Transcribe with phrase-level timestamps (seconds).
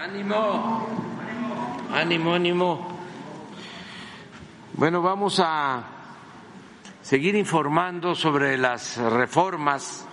[0.00, 0.86] Ánimo,
[1.92, 2.86] ánimo, ánimo.
[4.74, 5.82] Bueno, vamos a
[7.02, 10.06] seguir informando sobre las reformas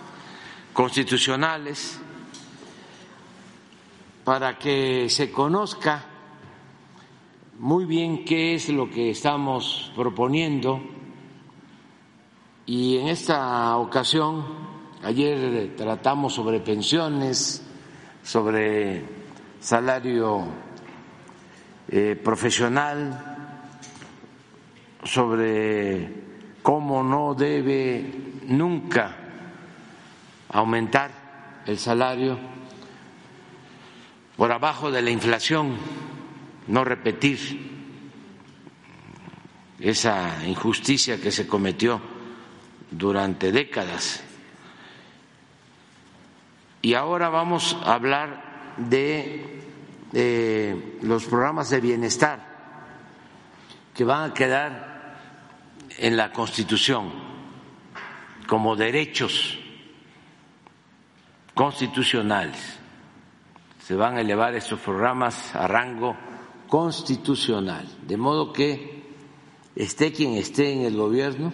[0.72, 2.00] constitucionales
[4.24, 6.04] para que se conozca
[7.60, 10.80] muy bien qué es lo que estamos proponiendo
[12.66, 14.44] y en esta ocasión,
[15.04, 17.62] ayer tratamos sobre pensiones,
[18.24, 19.25] sobre
[19.66, 20.46] salario
[21.88, 23.36] eh, profesional,
[25.02, 26.08] sobre
[26.62, 28.06] cómo no debe
[28.46, 29.16] nunca
[30.50, 31.10] aumentar
[31.66, 32.38] el salario
[34.36, 35.76] por abajo de la inflación,
[36.68, 37.68] no repetir
[39.80, 42.00] esa injusticia que se cometió
[42.92, 44.22] durante décadas.
[46.82, 48.45] Y ahora vamos a hablar
[48.76, 49.62] de,
[50.12, 52.56] de los programas de bienestar
[53.94, 54.96] que van a quedar
[55.98, 57.10] en la Constitución
[58.46, 59.58] como derechos
[61.54, 62.78] constitucionales.
[63.80, 66.16] Se van a elevar estos programas a rango
[66.68, 69.04] constitucional, de modo que
[69.74, 71.52] esté quien esté en el gobierno,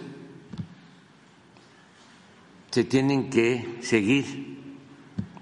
[2.71, 4.81] se tienen que seguir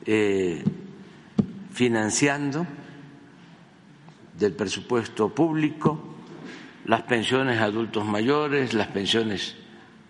[0.06, 0.64] eh,
[1.82, 2.68] financiando
[4.38, 6.00] del presupuesto público
[6.86, 9.56] las pensiones a adultos mayores, las pensiones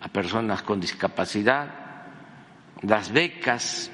[0.02, 1.70] a personas con discapacidad,
[2.82, 3.90] las becas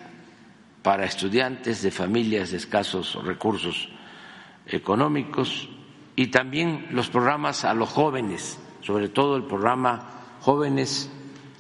[0.83, 3.89] para estudiantes de familias de escasos recursos
[4.67, 5.69] económicos
[6.17, 11.13] y también los programas a los jóvenes, sobre todo el programa Jóvenes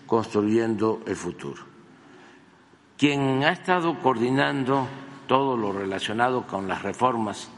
[0.04, 1.62] Construyendo el Futuro.
[2.96, 4.88] Quien ha estado coordinando
[5.28, 7.48] todo lo relacionado con las reformas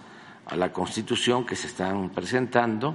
[0.44, 2.94] a la Constitución que se están presentando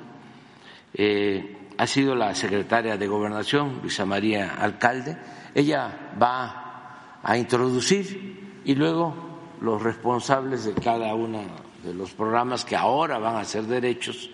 [0.93, 5.17] eh, ha sido la secretaria de Gobernación, Luisa María Alcalde.
[5.53, 9.13] Ella va a introducir y luego
[9.61, 11.44] los responsables de cada uno
[11.83, 14.29] de los programas que ahora van a ser derechos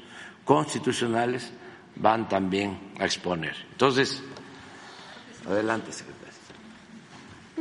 [0.46, 1.52] constitucionales
[1.96, 3.56] van también a exponer.
[3.72, 4.24] Entonces,
[5.48, 6.21] adelante, secretaria.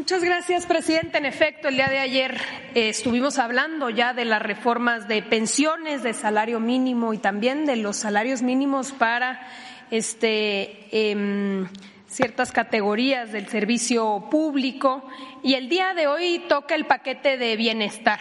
[0.00, 1.18] Muchas gracias, presidente.
[1.18, 2.40] En efecto, el día de ayer
[2.74, 7.76] eh, estuvimos hablando ya de las reformas de pensiones, de salario mínimo y también de
[7.76, 9.46] los salarios mínimos para
[9.90, 11.68] este, em,
[12.08, 15.06] ciertas categorías del servicio público.
[15.42, 18.20] Y el día de hoy toca el paquete de bienestar.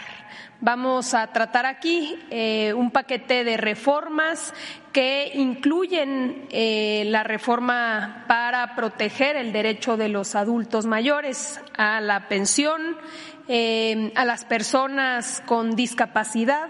[0.62, 4.52] Vamos a tratar aquí eh, un paquete de reformas
[4.92, 12.28] que incluyen eh, la reforma para proteger el derecho de los adultos mayores a la
[12.28, 12.98] pensión,
[13.48, 16.68] eh, a las personas con discapacidad,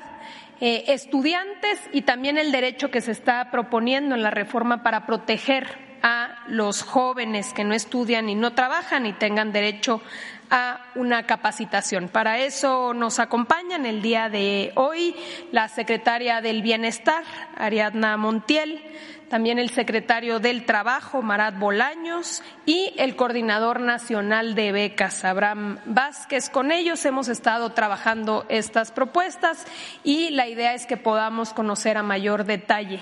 [0.61, 5.67] estudiantes y también el derecho que se está proponiendo en la reforma para proteger
[6.03, 10.03] a los jóvenes que no estudian y no trabajan y tengan derecho
[10.51, 12.09] a una capacitación.
[12.09, 15.15] Para eso nos acompañan el día de hoy
[15.53, 17.25] la secretaria del Bienestar,
[17.57, 18.83] Ariadna Montiel,
[19.29, 26.51] también el secretario del Trabajo, Marat Bolaños, y el coordinador nacional de becas, Abraham Vázquez.
[26.51, 29.67] Con ellos hemos estado trabajando estas propuestas
[30.03, 33.01] y la idea es que podamos conocer a mayor detalle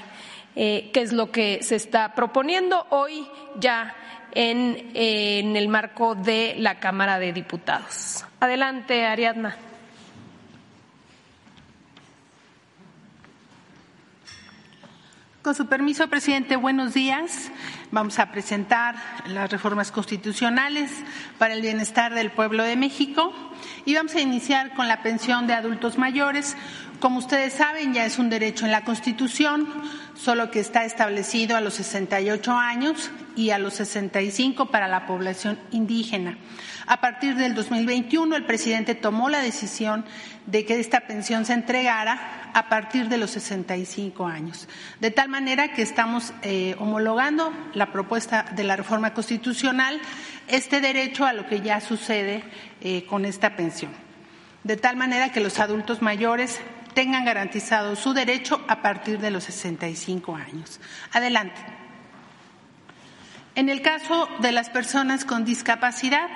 [0.55, 3.27] eh, qué es lo que se está proponiendo hoy
[3.59, 3.95] ya
[4.33, 8.25] en, en el marco de la Cámara de Diputados.
[8.41, 9.57] Adelante, Ariadna.
[15.43, 17.51] Con su permiso, presidente, buenos días.
[17.91, 18.97] Vamos a presentar
[19.29, 20.91] las reformas constitucionales
[21.39, 23.33] para el bienestar del pueblo de México
[23.87, 26.55] y vamos a iniciar con la pensión de adultos mayores.
[27.01, 29.67] Como ustedes saben, ya es un derecho en la Constitución,
[30.19, 35.59] solo que está establecido a los 68 años y a los 65 para la población
[35.71, 36.37] indígena.
[36.87, 40.05] A partir del 2021, el presidente tomó la decisión
[40.47, 44.69] de que esta pensión se entregara a partir de los 65 años,
[45.01, 50.01] de tal manera que estamos eh, homologando la propuesta de la reforma constitucional,
[50.49, 52.43] este derecho a lo que ya sucede
[52.81, 53.93] eh, con esta pensión,
[54.65, 56.59] de tal manera que los adultos mayores
[56.99, 60.81] tengan garantizado su derecho a partir de los 65 años.
[61.13, 61.61] Adelante.
[63.55, 66.29] En el caso de las personas con discapacidad,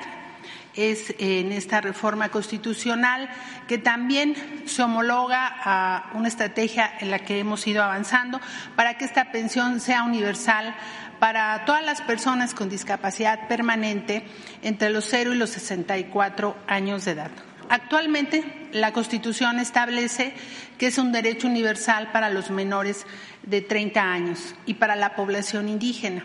[0.76, 3.28] es en esta reforma constitucional
[3.66, 4.36] que también
[4.66, 8.40] se homologa a una estrategia en la que hemos ido avanzando
[8.76, 10.76] para que esta pensión sea universal
[11.18, 14.24] para todas las personas con discapacidad permanente
[14.62, 17.51] entre los 0 y los 64 años de edad.
[17.68, 20.34] Actualmente, la Constitución establece
[20.78, 23.06] que es un derecho universal para los menores
[23.42, 26.24] de 30 años y para la población indígena,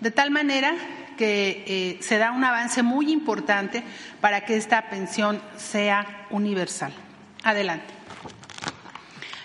[0.00, 0.74] de tal manera
[1.16, 3.82] que eh, se da un avance muy importante
[4.20, 6.92] para que esta pensión sea universal.
[7.42, 7.92] Adelante.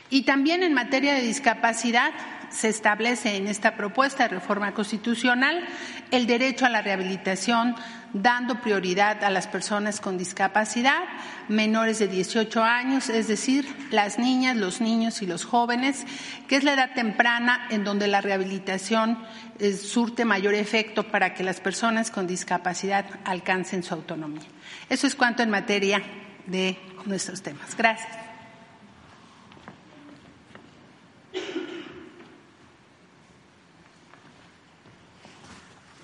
[0.10, 2.12] Y también en materia de discapacidad
[2.54, 5.66] se establece en esta propuesta de reforma constitucional
[6.12, 7.76] el derecho a la rehabilitación,
[8.14, 11.02] dando prioridad a las personas con discapacidad
[11.48, 16.06] menores de 18 años, es decir, las niñas, los niños y los jóvenes,
[16.48, 19.18] que es la edad temprana en donde la rehabilitación
[19.60, 24.44] eh, surte mayor efecto para que las personas con discapacidad alcancen su autonomía.
[24.90, 26.02] Eso es cuanto en materia
[26.46, 27.76] de nuestros temas.
[27.76, 28.33] Gracias.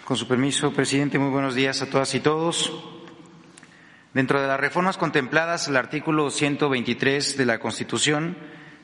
[0.10, 2.74] Con su permiso, presidente, muy buenos días a todas y todos.
[4.12, 8.36] Dentro de las reformas contempladas, el artículo 123 de la Constitución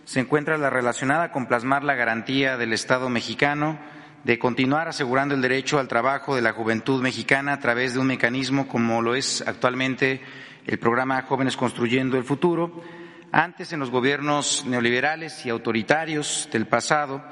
[0.03, 3.79] se encuentra la relacionada con plasmar la garantía del Estado mexicano
[4.23, 8.05] de continuar asegurando el derecho al trabajo de la juventud mexicana a través de un
[8.05, 10.21] mecanismo como lo es actualmente
[10.67, 12.83] el programa Jóvenes Construyendo el Futuro.
[13.31, 17.23] Antes, en los gobiernos neoliberales y autoritarios del pasado,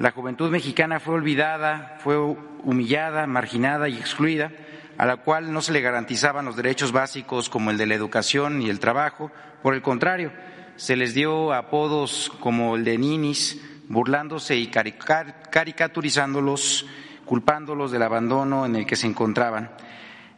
[0.00, 4.50] la juventud mexicana fue olvidada, fue humillada, marginada y excluida,
[4.96, 8.62] a la cual no se le garantizaban los derechos básicos como el de la educación
[8.62, 9.30] y el trabajo.
[9.62, 10.32] Por el contrario,
[10.76, 16.86] se les dio apodos como el de ninis, burlándose y caricaturizándolos,
[17.26, 19.70] culpándolos del abandono en el que se encontraban.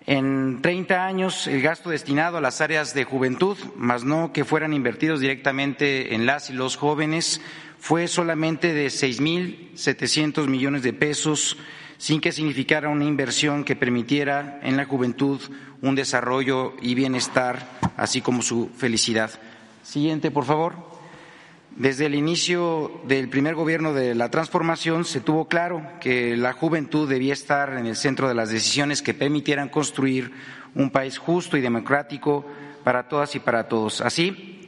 [0.07, 4.73] En 30 años, el gasto destinado a las áreas de juventud, más no que fueran
[4.73, 7.41] invertidos directamente en las y los jóvenes,
[7.83, 11.57] fue solamente de 6.700 millones de pesos,
[11.99, 15.41] sin que significara una inversión que permitiera en la juventud
[15.81, 19.33] un desarrollo y bienestar, así como su felicidad.
[19.83, 20.77] Siguiente, por favor.
[21.75, 27.09] Desde el inicio del primer gobierno de la transformación se tuvo claro que la juventud
[27.09, 30.31] debía estar en el centro de las decisiones que permitieran construir
[30.77, 32.47] un país justo y democrático
[32.85, 34.03] para todas y para todos.
[34.03, 34.62] Así,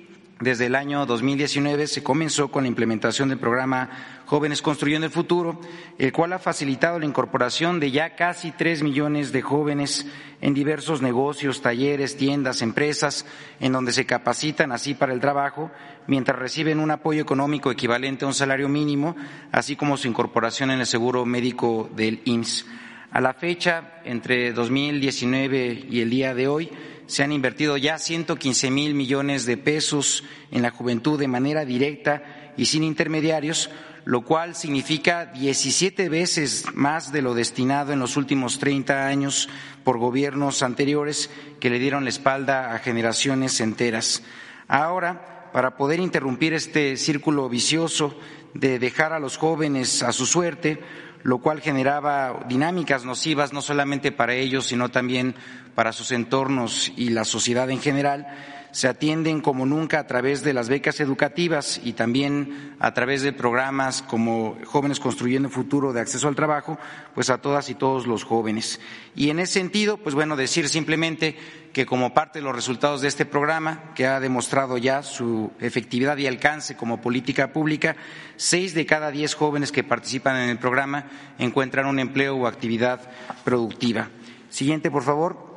[0.44, 3.88] desde el año 2019 se comenzó con la implementación del programa
[4.26, 5.58] Jóvenes Construyendo el Futuro,
[5.98, 10.06] el cual ha facilitado la incorporación de ya casi tres millones de jóvenes
[10.42, 13.24] en diversos negocios, talleres, tiendas, empresas,
[13.58, 15.70] en donde se capacitan así para el trabajo,
[16.06, 19.16] mientras reciben un apoyo económico equivalente a un salario mínimo,
[19.50, 22.66] así como su incorporación en el seguro médico del IMSS.
[23.12, 26.70] A la fecha, entre 2019 y el día de hoy,
[27.06, 32.52] se han invertido ya 115 mil millones de pesos en la juventud de manera directa
[32.56, 33.70] y sin intermediarios,
[34.04, 39.48] lo cual significa 17 veces más de lo destinado en los últimos 30 años
[39.82, 41.30] por gobiernos anteriores
[41.60, 44.22] que le dieron la espalda a generaciones enteras.
[44.68, 48.18] Ahora, para poder interrumpir este círculo vicioso
[48.54, 50.80] de dejar a los jóvenes a su suerte,
[51.24, 55.34] lo cual generaba dinámicas nocivas no solamente para ellos, sino también
[55.74, 58.26] para sus entornos y la sociedad en general,
[58.74, 63.32] se atienden como nunca a través de las becas educativas y también a través de
[63.32, 66.76] programas como Jóvenes Construyendo Futuro de Acceso al Trabajo,
[67.14, 68.80] pues a todas y todos los jóvenes.
[69.14, 71.36] Y en ese sentido, pues bueno, decir simplemente
[71.72, 76.16] que como parte de los resultados de este programa, que ha demostrado ya su efectividad
[76.16, 77.94] y alcance como política pública,
[78.34, 81.06] seis de cada diez jóvenes que participan en el programa
[81.38, 83.08] encuentran un empleo o actividad
[83.44, 84.08] productiva.
[84.50, 85.53] Siguiente, por favor.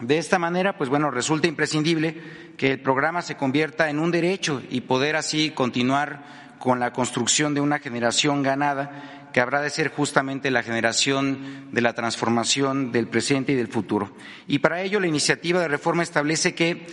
[0.00, 2.20] De esta manera, pues bueno, resulta imprescindible
[2.56, 7.54] que el programa se convierta en un derecho y poder así continuar con la construcción
[7.54, 13.08] de una generación ganada que habrá de ser justamente la generación de la transformación del
[13.08, 14.12] presente y del futuro.
[14.46, 16.86] Y para ello la iniciativa de reforma establece que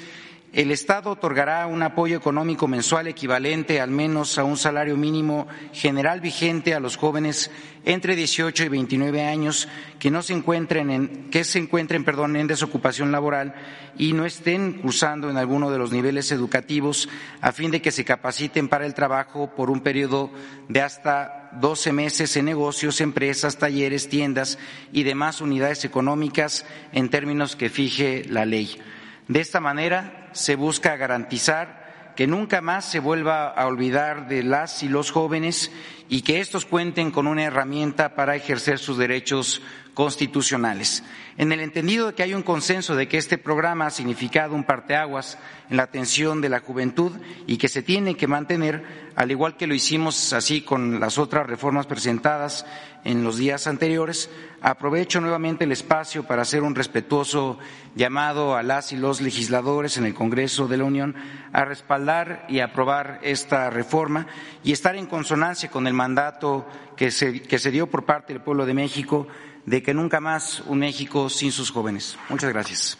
[0.53, 6.21] el Estado otorgará un apoyo económico mensual equivalente al menos a un salario mínimo general
[6.21, 7.49] vigente a los jóvenes
[7.85, 9.67] entre 18 y 29 años
[9.97, 13.55] que no se encuentren en, que se encuentren, perdón, en desocupación laboral
[13.97, 17.09] y no estén cursando en alguno de los niveles educativos
[17.41, 20.29] a fin de que se capaciten para el trabajo por un periodo
[20.69, 24.59] de hasta 12 meses en negocios, empresas, talleres, tiendas
[24.91, 28.79] y demás unidades económicas en términos que fije la ley.
[29.27, 31.83] De esta manera se busca garantizar
[32.15, 35.71] que nunca más se vuelva a olvidar de las y los jóvenes
[36.09, 39.61] y que estos cuenten con una herramienta para ejercer sus derechos
[39.93, 41.03] constitucionales.
[41.37, 44.63] En el entendido de que hay un consenso de que este programa ha significado un
[44.63, 47.13] parteaguas en la atención de la juventud
[47.47, 51.47] y que se tiene que mantener, al igual que lo hicimos así con las otras
[51.47, 52.65] reformas presentadas
[53.03, 54.29] en los días anteriores,
[54.61, 57.59] aprovecho nuevamente el espacio para hacer un respetuoso
[57.95, 61.15] llamado a las y los legisladores en el Congreso de la Unión
[61.51, 64.27] a respaldar y aprobar esta reforma
[64.63, 68.41] y estar en consonancia con el mandato que se, que se dio por parte del
[68.41, 69.27] pueblo de México
[69.65, 72.17] de que nunca más un México sin sus jóvenes.
[72.29, 72.97] Muchas gracias.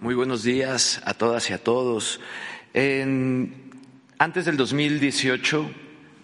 [0.00, 2.20] Muy buenos días a todas y a todos.
[2.78, 5.70] Antes del 2018,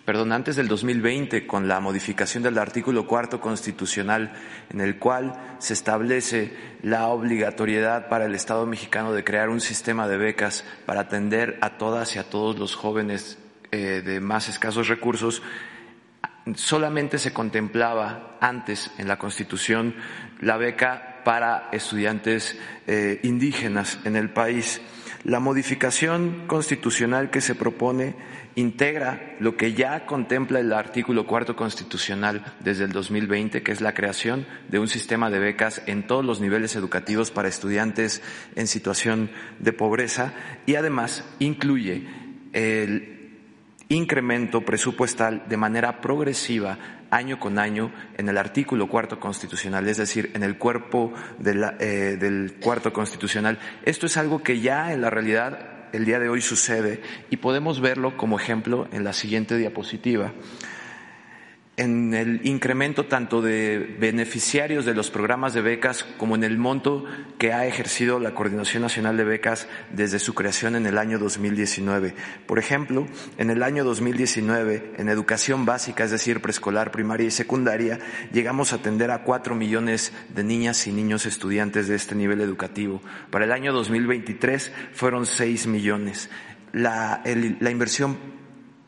[0.04, 4.34] perdón, antes del 2020, con la modificación del artículo cuarto constitucional,
[4.68, 10.06] en el cual se establece la obligatoriedad para el Estado mexicano de crear un sistema
[10.08, 13.38] de becas para atender a todas y a todos los jóvenes
[13.70, 15.42] eh, de más escasos recursos,
[16.54, 19.94] solamente se contemplaba antes en la Constitución
[20.40, 24.82] la beca para estudiantes eh, indígenas en el país.
[25.24, 28.16] La modificación constitucional que se propone
[28.56, 33.94] integra lo que ya contempla el artículo cuarto constitucional desde el 2020, que es la
[33.94, 38.20] creación de un sistema de becas en todos los niveles educativos para estudiantes
[38.56, 40.34] en situación de pobreza
[40.66, 42.04] y además incluye
[42.52, 43.30] el
[43.88, 46.78] incremento presupuestal de manera progresiva
[47.12, 51.12] año con año en el artículo cuarto constitucional, es decir, en el cuerpo
[51.44, 53.58] eh, del cuarto constitucional.
[53.84, 57.80] Esto es algo que ya en la realidad el día de hoy sucede y podemos
[57.80, 60.32] verlo como ejemplo en la siguiente diapositiva
[61.82, 67.04] en el incremento tanto de beneficiarios de los programas de becas como en el monto
[67.38, 72.14] que ha ejercido la Coordinación Nacional de Becas desde su creación en el año 2019.
[72.46, 77.98] Por ejemplo, en el año 2019, en educación básica, es decir, preescolar, primaria y secundaria,
[78.32, 83.02] llegamos a atender a cuatro millones de niñas y niños estudiantes de este nivel educativo.
[83.30, 86.30] Para el año 2023 fueron seis millones.
[86.72, 88.41] La, la inversión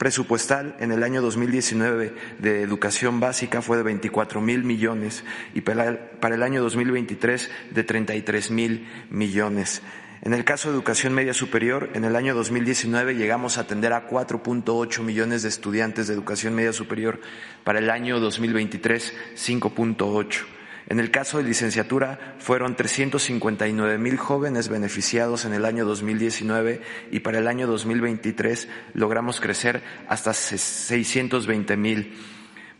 [0.04, 6.34] presupuestal en el año 2019 de educación básica fue de 24 mil millones y para
[6.34, 9.80] el año 2023 de 33 mil millones.
[10.20, 14.06] En el caso de educación media superior, en el año 2019 llegamos a atender a
[14.06, 17.22] 4.8 millones de estudiantes de educación media superior.
[17.64, 20.44] Para el año 2023, 5.8.
[20.86, 27.20] En el caso de licenciatura, fueron 359 mil jóvenes beneficiados en el año 2019 y
[27.20, 32.12] para el año 2023 logramos crecer hasta 620 mil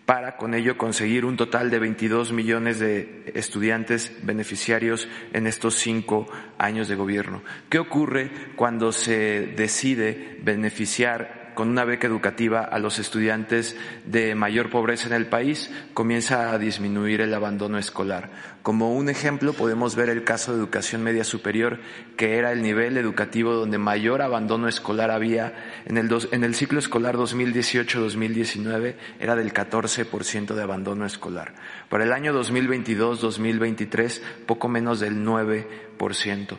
[0.06, 6.26] para con ello conseguir un total de 22 millones de estudiantes beneficiarios en estos cinco
[6.58, 7.42] años de gobierno.
[7.70, 14.70] ¿Qué ocurre cuando se decide beneficiar con una beca educativa a los estudiantes de mayor
[14.70, 18.30] pobreza en el país, comienza a disminuir el abandono escolar.
[18.62, 21.80] Como un ejemplo podemos ver el caso de educación media superior,
[22.16, 26.78] que era el nivel educativo donde mayor abandono escolar había en el, en el ciclo
[26.78, 31.54] escolar 2018-2019, era del 14% de abandono escolar.
[31.88, 36.58] Para el año 2022-2023, poco menos del 9%.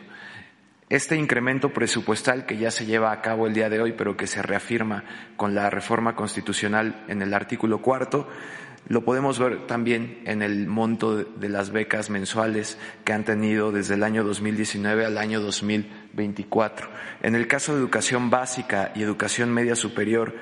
[0.88, 4.28] Este incremento presupuestal que ya se lleva a cabo el día de hoy, pero que
[4.28, 5.02] se reafirma
[5.36, 8.28] con la reforma constitucional en el artículo cuarto,
[8.86, 13.94] lo podemos ver también en el monto de las becas mensuales que han tenido desde
[13.94, 16.88] el año 2019 al año 2024.
[17.22, 20.36] En el caso de educación básica y educación media superior,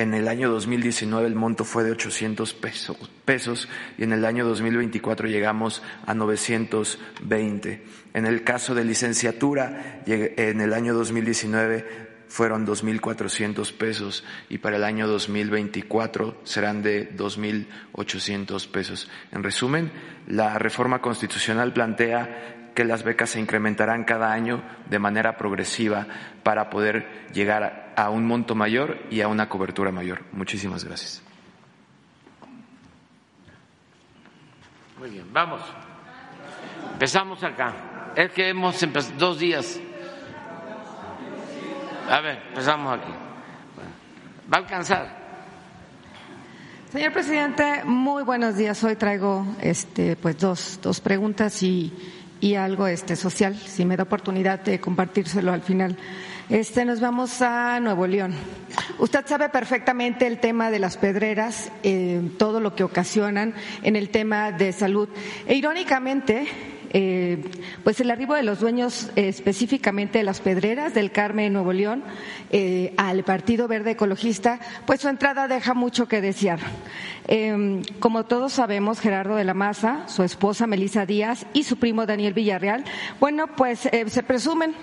[0.00, 4.46] en el año 2019 el monto fue de 800 pesos, pesos y en el año
[4.46, 7.82] 2024 llegamos a 920.
[8.14, 14.84] En el caso de licenciatura, en el año 2019 fueron 2.400 pesos y para el
[14.84, 19.10] año 2024 serán de 2.800 pesos.
[19.32, 19.90] En resumen,
[20.26, 26.06] la reforma constitucional plantea que las becas se incrementarán cada año de manera progresiva
[26.42, 30.22] para poder llegar a un monto mayor y a una cobertura mayor.
[30.32, 31.22] Muchísimas gracias.
[34.98, 35.60] Muy bien, vamos.
[36.92, 38.12] Empezamos acá.
[38.16, 39.80] Es que hemos empezado dos días.
[42.08, 43.12] A ver, empezamos aquí.
[44.52, 45.20] Va a alcanzar.
[46.90, 48.82] Señor presidente, muy buenos días.
[48.82, 51.92] Hoy traigo este, pues dos, dos preguntas y
[52.40, 55.96] y algo este social, si me da oportunidad de compartírselo al final.
[56.50, 58.34] Este, nos vamos a Nuevo León.
[58.98, 63.54] Usted sabe perfectamente el tema de las pedreras, eh, todo lo que ocasionan
[63.84, 65.08] en el tema de salud.
[65.46, 66.48] E irónicamente,
[66.92, 67.44] eh,
[67.84, 72.02] pues el arribo de los dueños eh, específicamente de las pedreras del Carmen Nuevo León
[72.50, 76.58] eh, al Partido Verde Ecologista, pues su entrada deja mucho que desear.
[77.28, 82.06] Em, como todos sabemos, Gerardo de la Maza, su esposa Melisa Díaz y su primo
[82.06, 82.84] Daniel Villarreal,
[83.20, 84.74] bueno, pues se presumen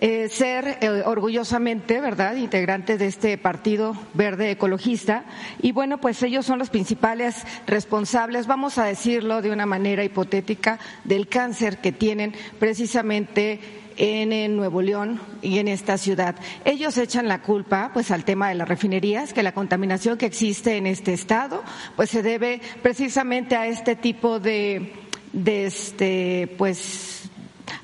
[0.00, 5.24] eh, ser eh, orgullosamente, ¿verdad?, integrantes de este Partido Verde Ecologista.
[5.60, 10.78] Y bueno, pues ellos son los principales responsables, vamos a decirlo de una manera hipotética,
[11.02, 13.60] del cáncer que tienen precisamente
[13.96, 16.36] en, Nuevo León y en esta ciudad.
[16.64, 20.76] Ellos echan la culpa pues al tema de las refinerías, que la contaminación que existe
[20.76, 21.64] en este estado
[21.96, 24.92] pues se debe precisamente a este tipo de,
[25.32, 27.17] de este pues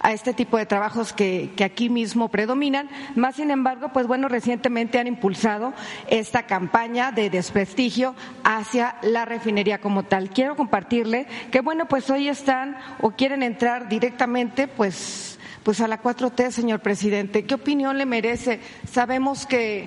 [0.01, 2.89] a este tipo de trabajos que, aquí mismo predominan.
[3.15, 5.73] Más sin embargo, pues bueno, recientemente han impulsado
[6.09, 8.15] esta campaña de desprestigio
[8.45, 10.31] hacia la refinería como tal.
[10.31, 16.03] Quiero compartirle que bueno, pues hoy están o quieren entrar directamente, pues, pues a la
[16.03, 17.45] 4T, señor presidente.
[17.45, 18.61] ¿Qué opinión le merece?
[18.91, 19.87] Sabemos que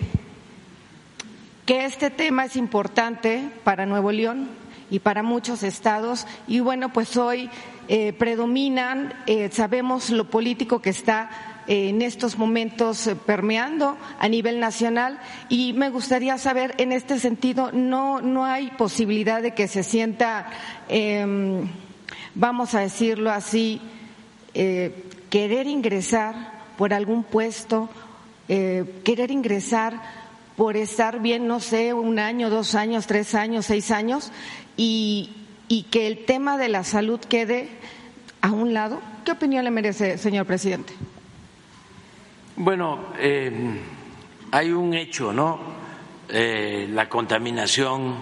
[1.68, 4.48] que este tema es importante para Nuevo León
[4.90, 6.26] y para muchos estados.
[6.48, 7.50] Y bueno, pues hoy
[7.88, 14.60] eh, predominan, eh, sabemos lo político que está eh, en estos momentos permeando a nivel
[14.60, 15.20] nacional.
[15.50, 20.48] Y me gustaría saber en este sentido no no hay posibilidad de que se sienta
[20.90, 21.68] em,
[22.36, 23.82] vamos a decirlo así
[25.30, 26.34] querer ingresar
[26.78, 27.90] por algún puesto
[28.48, 30.02] querer ingresar
[30.58, 34.34] por estar bien no sé un año dos años tres años seis años
[34.76, 35.30] y
[35.68, 37.70] y que el tema de la salud quede
[38.42, 39.02] a un lado?
[39.26, 40.94] ¿Qué opinión le merece, señor presidente?
[42.56, 43.52] Bueno, eh,
[44.52, 45.60] hay un hecho, ¿no?
[46.30, 48.16] Eh, la contaminación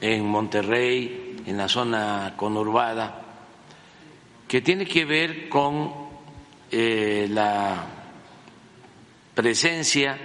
[0.00, 3.22] en Monterrey, en la zona conurbada,
[4.48, 5.92] que tiene que ver con
[6.70, 7.86] eh, la
[9.34, 10.18] presencia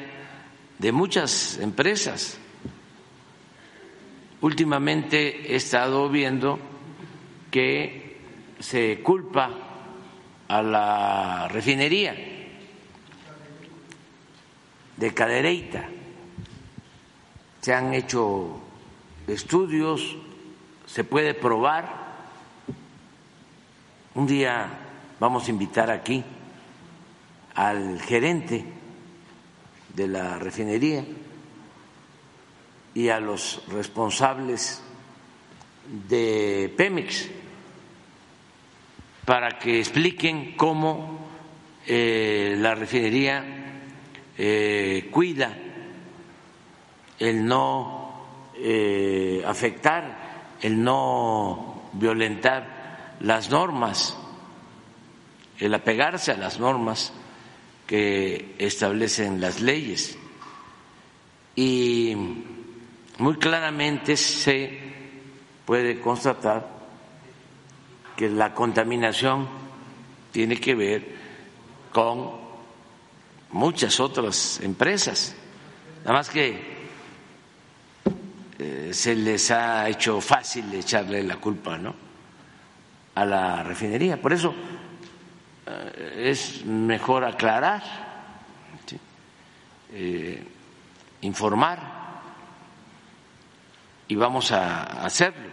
[0.79, 2.39] de muchas empresas
[4.39, 6.59] Últimamente he estado viendo
[7.49, 8.17] que
[8.59, 9.49] se culpa
[10.47, 12.15] a la refinería
[14.95, 15.89] de Cadereyta.
[17.61, 18.61] Se han hecho
[19.25, 20.15] estudios,
[20.85, 22.05] se puede probar.
[24.13, 24.69] Un día
[25.19, 26.23] vamos a invitar aquí
[27.55, 28.76] al gerente
[29.97, 31.03] de la refinería
[32.93, 34.83] y a los responsables
[36.07, 37.27] de Pemex
[39.25, 41.17] para que expliquen cómo
[41.87, 43.43] eh, la refinería
[44.37, 45.57] eh, cuida
[47.17, 54.15] el no eh, afectar, el no violentar las normas,
[55.57, 57.13] el apegarse a las normas
[57.87, 60.17] que establecen las leyes.
[61.55, 62.13] Y
[63.17, 64.77] muy claramente se
[65.65, 66.67] puede constatar
[68.15, 69.47] que la contaminación
[70.31, 71.15] tiene que ver
[71.91, 72.31] con
[73.51, 75.35] muchas otras empresas,
[76.03, 76.77] nada más que
[78.59, 81.95] eh, se les ha hecho fácil echarle la culpa ¿no?
[83.15, 84.21] a la refinería.
[84.21, 84.53] Por eso
[86.15, 87.83] es mejor aclarar,
[89.93, 90.43] eh,
[91.21, 91.79] informar
[94.07, 95.47] y vamos a hacerlo.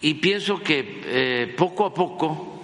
[0.00, 2.62] Y pienso que eh, poco a poco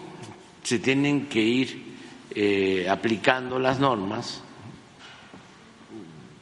[0.63, 1.97] se tienen que ir
[2.35, 4.43] eh, aplicando las normas,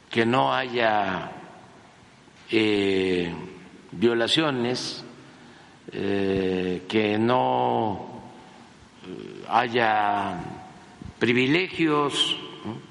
[0.09, 1.31] que no haya
[5.91, 8.21] eh, que no
[9.47, 10.39] haya
[11.17, 12.37] privilegios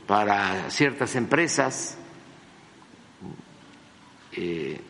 [0.06, 1.98] para ciertas empresas.
[4.32, 4.80] Eh,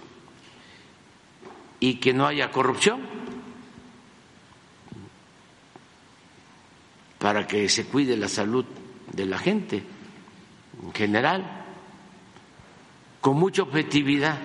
[1.81, 3.01] y que no haya corrupción
[7.19, 8.65] para que se cuide la salud
[9.13, 9.83] de la gente
[10.83, 11.65] en general,
[13.21, 14.39] con mucha objetividad.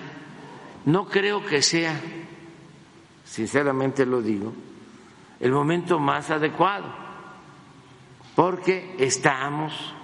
[0.84, 2.00] No creo que sea,
[3.24, 4.52] sinceramente lo digo,
[5.40, 6.86] el momento más adecuado,
[8.34, 9.94] porque estamos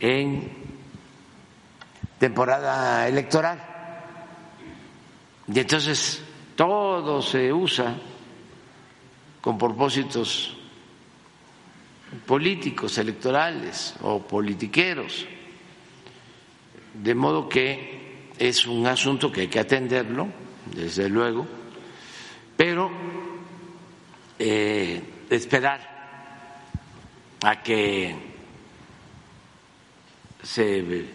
[0.00, 0.50] en
[2.18, 3.62] temporada electoral.
[5.48, 6.22] Y entonces
[6.56, 7.96] todo se usa
[9.40, 10.56] con propósitos
[12.26, 15.26] políticos, electorales o politiqueros.
[16.94, 20.28] De modo que es un asunto que hay que atenderlo,
[20.74, 21.46] desde luego,
[22.56, 22.90] pero
[24.38, 25.96] eh, esperar
[27.42, 28.14] a que
[30.42, 31.06] se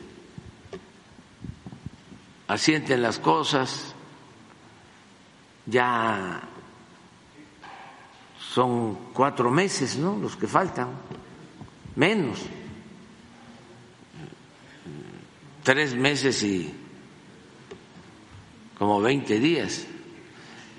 [2.48, 3.96] asienten las cosas,
[5.66, 6.42] ya
[8.40, 10.18] son cuatro meses, ¿no?
[10.18, 10.90] Los que faltan,
[11.96, 12.40] menos,
[15.64, 16.81] tres meses y
[18.82, 19.86] como veinte días,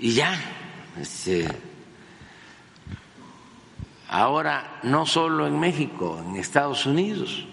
[0.00, 0.36] y ya,
[1.00, 1.46] este,
[4.08, 7.46] ahora no solo en México, en Estados Unidos,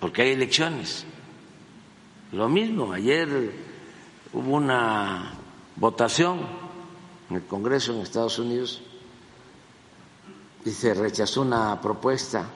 [0.00, 1.04] porque hay elecciones.
[2.32, 3.52] Lo mismo, ayer
[4.32, 5.34] hubo una
[5.76, 6.40] votación
[7.28, 8.80] en el Congreso en Estados Unidos
[10.64, 12.46] y se rechazó una propuesta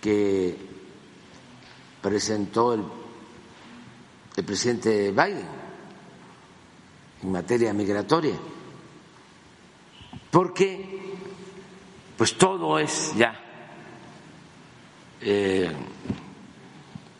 [0.00, 0.56] que
[2.02, 2.82] presentó el,
[4.36, 5.46] el presidente Biden
[7.22, 8.34] en materia migratoria,
[10.30, 11.14] porque
[12.16, 13.40] pues todo es ya
[15.20, 15.70] eh,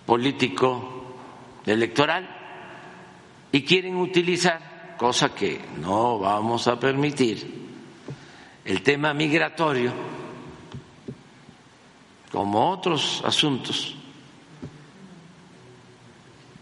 [0.04, 1.14] político
[1.64, 2.28] electoral
[3.52, 7.62] y quieren utilizar, cosa que no vamos a permitir,
[8.64, 9.92] el tema migratorio
[12.30, 13.96] como otros asuntos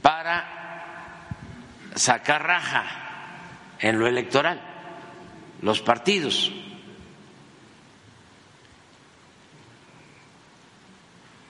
[0.03, 1.29] para
[1.95, 2.85] sacar raja
[3.79, 4.61] en lo electoral,
[5.63, 6.53] los partidos.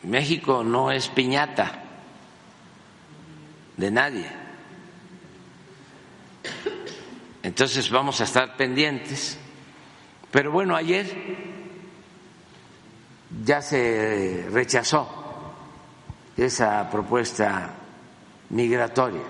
[0.02, 1.82] México no es piñata
[3.76, 4.30] de nadie.
[7.42, 9.38] Entonces vamos a estar pendientes.
[10.30, 11.06] Pero bueno, ayer
[13.44, 15.08] ya se rechazó
[16.36, 17.81] esa propuesta
[18.52, 19.22] migratoria.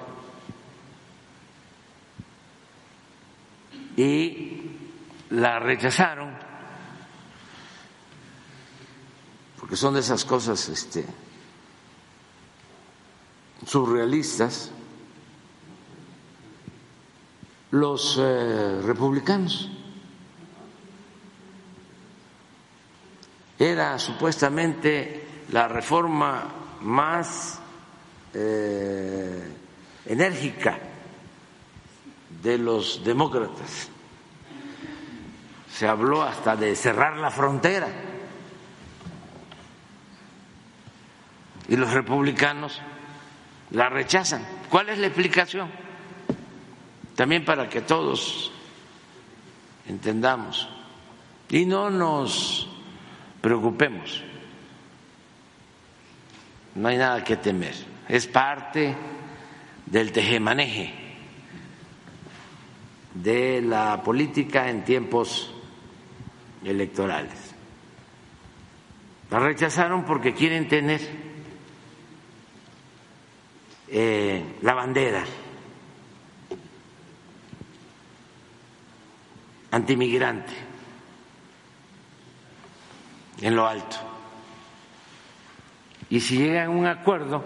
[3.96, 4.62] Y
[5.30, 6.52] la rechazaron
[9.62, 11.06] porque son de esas cosas este,
[13.64, 14.72] surrealistas,
[17.70, 19.70] los eh, republicanos.
[23.56, 26.42] Era supuestamente la reforma
[26.80, 27.61] más
[28.34, 29.52] eh,
[30.06, 30.78] enérgica
[32.42, 33.88] de los demócratas.
[35.72, 37.88] Se habló hasta de cerrar la frontera.
[41.68, 42.80] Y los republicanos
[43.70, 44.46] la rechazan.
[44.68, 45.70] ¿Cuál es la explicación?
[47.16, 48.52] También para que todos
[49.86, 50.68] entendamos
[51.48, 52.68] y no nos
[53.40, 54.22] preocupemos.
[56.74, 57.91] No hay nada que temer.
[58.08, 58.94] Es parte
[59.86, 61.02] del tejemaneje
[63.14, 65.54] de la política en tiempos
[66.64, 67.54] electorales.
[69.30, 71.00] La rechazaron porque quieren tener
[73.88, 75.24] eh, la bandera
[79.70, 80.52] antimigrante
[83.40, 83.96] en lo alto.
[86.10, 87.42] Y si llegan a un acuerdo,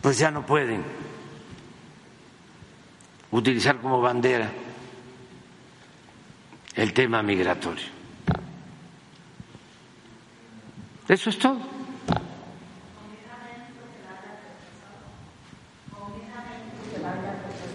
[0.00, 0.84] pues ya no pueden
[3.30, 4.50] utilizar como bandera
[6.74, 7.86] el tema migratorio.
[11.08, 11.58] Eso es todo.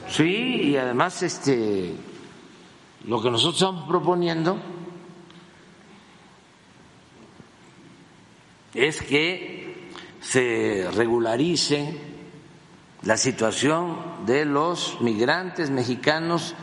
[0.09, 1.95] Sí, y además este
[3.05, 4.57] lo que nosotros estamos proponiendo
[8.73, 9.89] es que
[10.21, 12.12] se regularice
[13.03, 16.55] la situación de los migrantes mexicanos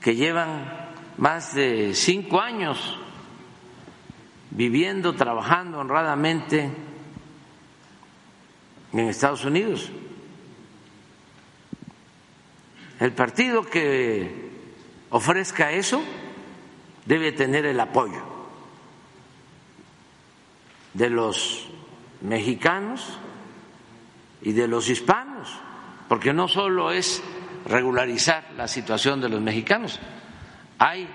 [0.00, 2.98] que llevan más de cinco años
[4.50, 6.70] viviendo, trabajando honradamente
[8.92, 9.90] en Estados Unidos.
[13.00, 14.50] El partido que
[15.10, 16.02] ofrezca eso
[17.04, 18.22] debe tener el apoyo
[20.94, 21.68] de los
[22.22, 23.18] mexicanos
[24.42, 25.58] y de los hispanos,
[26.14, 27.20] porque no solo es
[27.66, 29.98] regularizar la situación de los mexicanos,
[30.78, 31.08] hay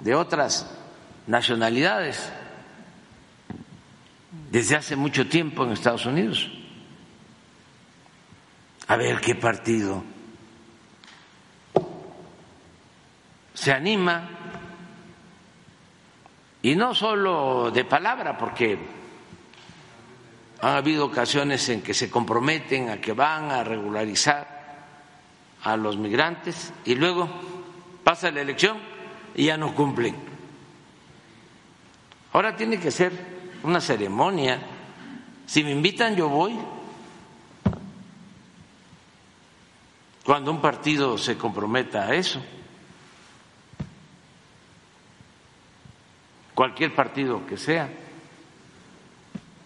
[0.00, 0.68] de otras
[1.28, 2.32] nacionalidades
[4.50, 6.50] desde hace mucho tiempo en Estados Unidos.
[8.88, 10.02] A ver qué partido
[13.54, 14.28] se anima,
[16.60, 18.76] y no solo de palabra, porque
[20.62, 24.86] ha habido ocasiones en que se comprometen a que van a regularizar
[25.64, 27.28] a los migrantes y luego
[28.04, 28.78] pasa la elección
[29.34, 30.14] y ya no cumplen.
[32.32, 33.12] Ahora tiene que ser
[33.64, 34.60] una ceremonia.
[35.46, 36.56] Si me invitan, yo voy.
[40.24, 42.40] Cuando un partido se comprometa a eso.
[46.54, 48.01] Cualquier partido que sea.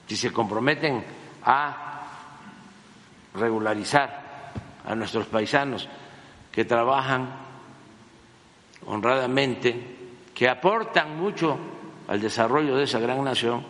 [0.06, 1.04] Si se comprometen
[1.42, 1.86] a
[3.34, 4.52] regularizar
[4.84, 5.88] a nuestros paisanos
[6.52, 7.28] que trabajan
[8.86, 9.96] honradamente,
[10.34, 11.58] que aportan mucho
[12.08, 13.64] al desarrollo de esa gran nación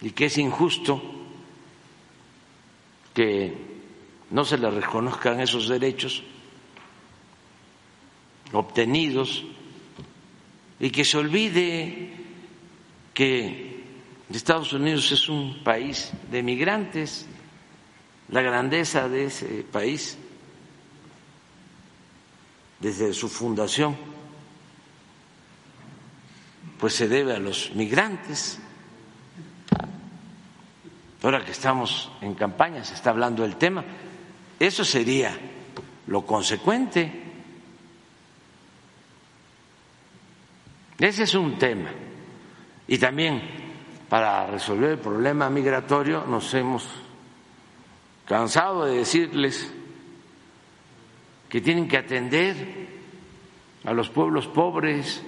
[0.00, 1.02] y que es injusto
[3.14, 3.56] que
[4.30, 6.22] no se les reconozcan esos derechos
[8.52, 9.44] obtenidos
[10.78, 12.12] y que se olvide
[13.14, 13.73] que
[14.30, 17.26] Estados Unidos es un país de migrantes
[18.28, 20.18] la grandeza de ese país
[22.80, 23.96] desde su fundación,
[26.78, 28.58] pues se debe a los migrantes.
[31.22, 33.84] Ahora que estamos en campaña, se está hablando del tema,
[34.58, 35.38] eso sería
[36.06, 37.22] lo consecuente.
[40.98, 41.90] Ese es un tema.
[42.86, 43.63] Y también
[44.14, 46.88] para resolver el problema migratorio nos hemos
[48.28, 49.74] cansado de decirles
[51.48, 52.54] que tienen que atender
[53.84, 55.20] a los pueblos pobres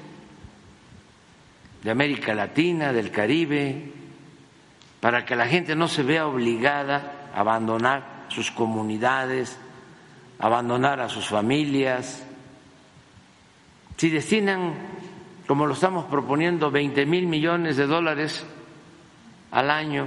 [1.83, 3.93] de América Latina, del Caribe,
[5.01, 9.59] para que la gente no se vea obligada a abandonar sus comunidades,
[10.39, 12.25] abandonar a sus familias.
[13.97, 14.75] Si destinan,
[15.49, 18.47] como lo estamos proponiendo, 20 mil millones de dólares
[19.57, 20.07] al año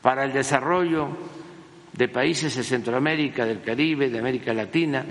[0.00, 1.08] para el desarrollo
[1.92, 5.04] de países de Centroamérica, del Caribe, de América Latina.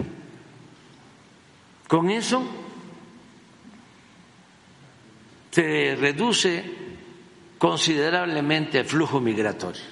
[1.87, 2.43] Con eso
[5.51, 6.65] se reduce
[7.57, 9.83] considerablemente el flujo migratorio,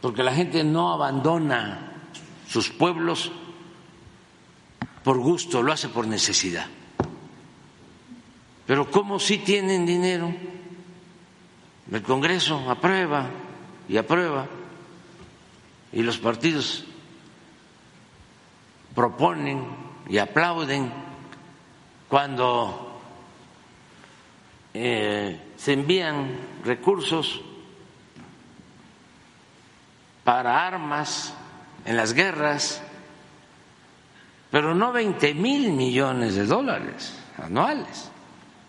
[0.00, 1.92] porque la gente no abandona
[2.48, 3.30] sus pueblos
[5.04, 6.66] por gusto, lo hace por necesidad.
[8.66, 10.32] Pero como si tienen dinero,
[11.90, 13.28] el Congreso aprueba
[13.88, 14.46] y aprueba
[15.92, 16.84] y los partidos
[18.94, 19.64] proponen
[20.08, 20.92] y aplauden
[22.08, 23.00] cuando
[24.72, 27.42] eh, se envían recursos
[30.24, 31.34] para armas
[31.84, 32.82] en las guerras,
[34.50, 38.10] pero no 20 mil millones de dólares anuales,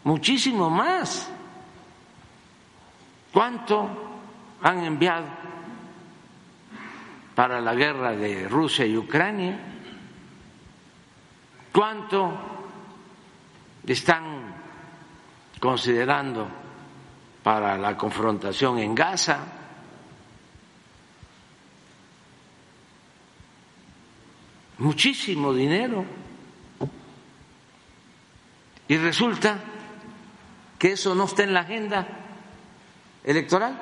[0.06, 1.30] muchísimo más.
[3.34, 3.90] ¿Cuánto
[4.62, 5.28] han enviado
[7.36, 9.60] para la guerra de Rusia y Ucrania?
[11.74, 12.34] ¿Cuánto
[13.86, 14.56] están
[15.60, 16.48] considerando
[17.44, 19.40] para la confrontación en Gaza?
[24.78, 26.06] Muchísimo dinero.
[28.88, 29.75] Y resulta
[30.78, 32.08] que eso no está en la agenda
[33.24, 33.82] electoral,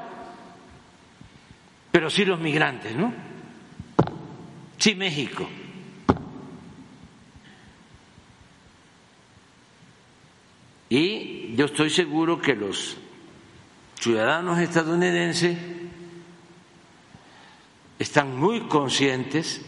[1.92, 3.14] pero sí los migrantes, ¿no?
[4.78, 5.48] Sí México.
[10.90, 12.98] Y yo estoy seguro que los
[14.00, 15.58] ciudadanos estadounidenses
[17.98, 19.62] están muy conscientes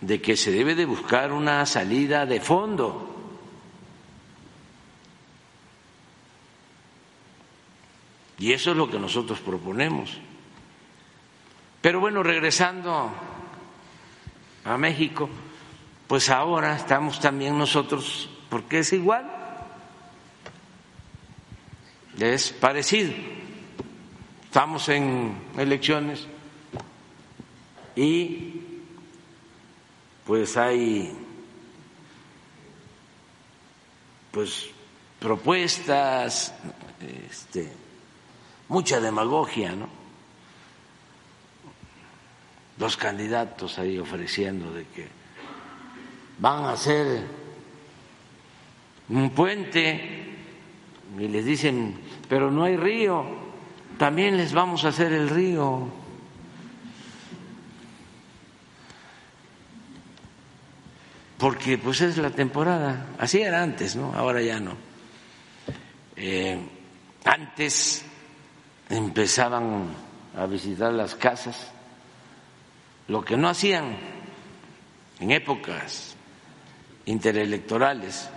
[0.00, 3.15] de que se debe de buscar una salida de fondo
[8.38, 10.18] Y eso es lo que nosotros proponemos.
[11.80, 13.10] Pero bueno, regresando
[14.64, 15.30] a México,
[16.06, 19.30] pues ahora estamos también nosotros, porque es igual,
[22.18, 23.12] es parecido.
[24.44, 26.26] Estamos en elecciones
[27.94, 28.62] y
[30.26, 31.12] pues hay
[34.30, 34.70] pues
[35.20, 36.54] propuestas
[37.28, 37.85] este
[38.68, 39.88] mucha demagogia, ¿no?
[42.78, 45.08] Los candidatos ahí ofreciendo de que
[46.38, 47.22] van a hacer
[49.08, 50.34] un puente
[51.18, 51.98] y les dicen,
[52.28, 53.24] pero no hay río,
[53.98, 55.88] también les vamos a hacer el río.
[61.38, 64.14] Porque pues es la temporada, así era antes, ¿no?
[64.14, 64.72] Ahora ya no.
[66.16, 66.58] Eh,
[67.24, 68.05] antes
[68.88, 69.94] empezaban
[70.36, 71.70] a visitar las casas.
[73.08, 73.96] Lo que no hacían
[75.20, 76.14] en épocas
[77.06, 78.28] interelectorales,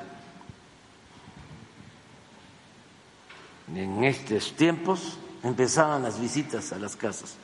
[3.76, 7.36] en estos tiempos empezaban las visitas a las casas.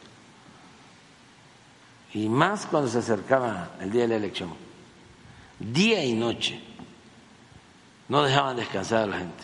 [2.14, 4.54] Y más cuando se acercaba el día de la elección,
[5.60, 6.62] día y noche,
[8.08, 9.44] no dejaban descansar a la gente,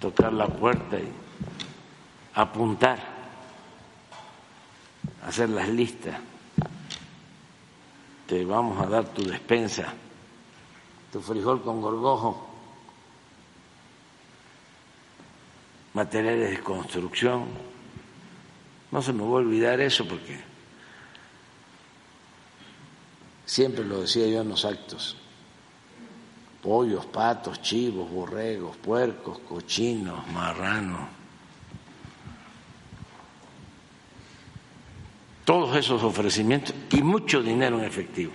[0.00, 1.08] tocar la puerta y
[2.36, 2.98] apuntar,
[5.24, 6.20] hacer las listas,
[8.26, 9.94] te vamos a dar tu despensa,
[11.10, 12.46] tu frijol con gorgojo,
[15.94, 17.46] materiales de construcción.
[18.90, 20.38] No se me va a olvidar eso porque
[23.46, 25.16] siempre lo decía yo en los actos.
[26.62, 31.15] Pollos, patos, chivos, borregos, puercos, cochinos, marranos.
[35.46, 38.32] Todos esos ofrecimientos y mucho dinero en efectivo.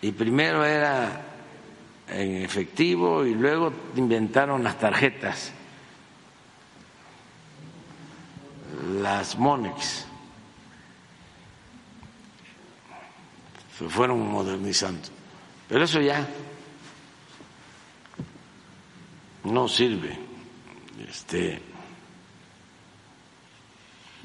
[0.00, 1.20] Y primero era
[2.08, 5.52] en efectivo y luego inventaron las tarjetas,
[9.02, 10.06] las Monex.
[13.78, 15.08] Se fueron modernizando.
[15.68, 16.26] Pero eso ya
[19.44, 20.18] no sirve.
[21.06, 21.60] Este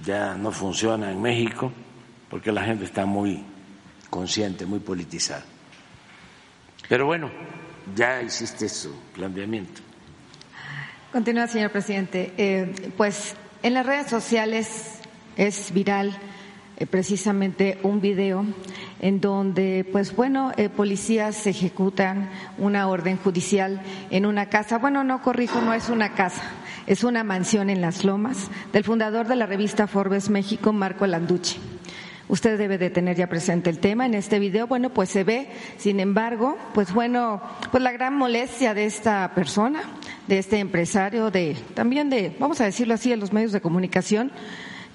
[0.03, 1.71] ya no funciona en México
[2.29, 3.43] porque la gente está muy
[4.09, 5.43] consciente, muy politizada.
[6.87, 7.29] Pero bueno,
[7.95, 9.81] ya hiciste su planteamiento.
[11.11, 12.33] Continúa, señor presidente.
[12.37, 14.99] Eh, pues en las redes sociales
[15.35, 16.17] es viral
[16.77, 18.45] eh, precisamente un video
[18.99, 24.77] en donde, pues bueno, eh, policías ejecutan una orden judicial en una casa.
[24.77, 26.43] Bueno, no corrijo, no es una casa,
[26.87, 31.57] es una mansión en Las Lomas del fundador de la revista Forbes México, Marco Landucci.
[32.29, 34.05] Usted debe de tener ya presente el tema.
[34.05, 38.73] En este video, bueno, pues se ve, sin embargo, pues bueno, pues la gran molestia
[38.73, 39.81] de esta persona,
[40.27, 44.31] de este empresario, de también de, vamos a decirlo así, de los medios de comunicación,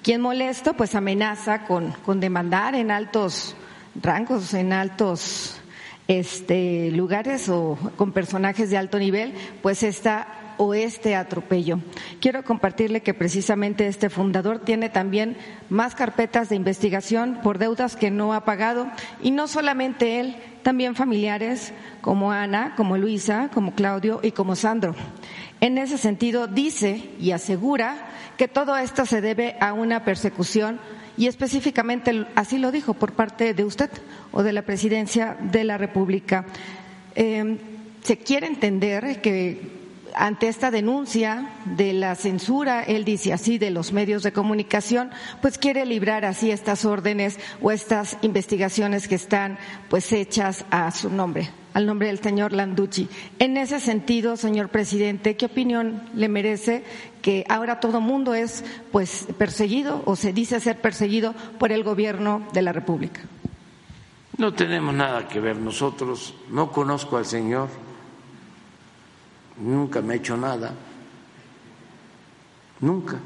[0.03, 3.55] quien molesto, pues amenaza con, con demandar en altos
[3.99, 5.59] rangos, en altos
[6.07, 11.79] este, lugares o con personajes de alto nivel, pues esta o este atropello.
[12.19, 15.37] Quiero compartirle que precisamente este fundador tiene también
[15.69, 18.87] más carpetas de investigación por deudas que no ha pagado
[19.21, 24.95] y no solamente él, también familiares como Ana, como Luisa, como Claudio y como Sandro.
[25.59, 30.79] En ese sentido, dice y asegura que todo esto se debe a una persecución
[31.15, 33.89] y específicamente así lo dijo por parte de usted
[34.31, 36.45] o de la presidencia de la República.
[37.15, 37.57] Eh,
[38.01, 39.82] se quiere entender que
[40.15, 45.57] ante esta denuncia de la censura, él dice así, de los medios de comunicación, pues
[45.57, 49.57] quiere librar así estas órdenes o estas investigaciones que están
[49.89, 53.09] pues hechas a su nombre, al nombre del señor Landucci.
[53.39, 56.83] En ese sentido, señor presidente, ¿qué opinión le merece
[57.21, 62.47] que ahora todo mundo es pues perseguido o se dice ser perseguido por el gobierno
[62.53, 63.21] de la República?
[64.37, 67.69] No tenemos nada que ver nosotros, no conozco al señor
[69.57, 70.73] nunca me ha hecho nada,
[72.79, 73.19] nunca.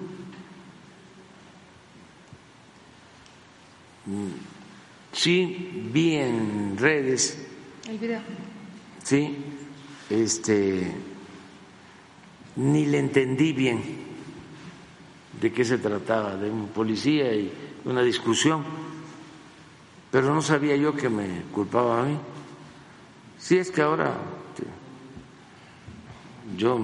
[5.12, 7.38] Sí, vi en redes.
[7.90, 8.22] El video.
[9.04, 9.38] Sí,
[10.10, 10.94] este,
[12.56, 13.82] ni le entendí bien
[15.42, 17.52] de qué se trataba, de un policía y
[17.86, 18.64] una discusión,
[20.12, 22.18] pero no sabía yo que me culpaba a mí.
[23.38, 24.16] Sí, es que ahora
[26.56, 26.80] yo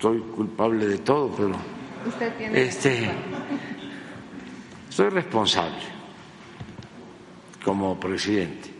[0.00, 1.52] soy culpable de todo, pero
[2.06, 3.10] ¿Usted tiene este
[4.88, 5.78] soy responsable
[7.64, 8.70] como presidente,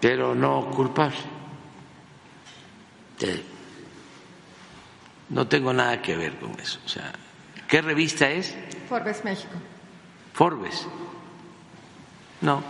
[0.00, 1.18] pero no culpable.
[5.28, 6.80] No tengo nada que ver con eso.
[6.84, 7.12] O sea,
[7.68, 8.56] ¿qué revista es?
[8.88, 9.54] Forbes México.
[10.32, 10.86] Forbes.
[12.40, 12.62] No.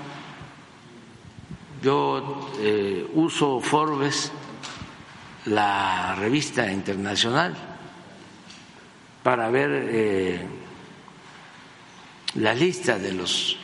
[1.83, 4.33] Yo eh, uso Forbes
[5.47, 7.57] la revista internacional
[9.23, 10.41] para ver eh,
[12.35, 13.57] la lista de los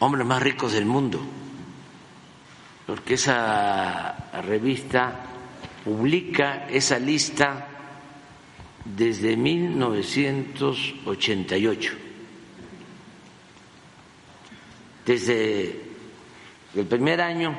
[0.00, 1.20] hombres más ricos del mundo,
[2.86, 5.12] porque esa revista
[5.84, 7.68] publica esa lista
[8.84, 11.92] desde 1988.
[15.04, 15.84] Desde
[16.74, 17.54] el primer año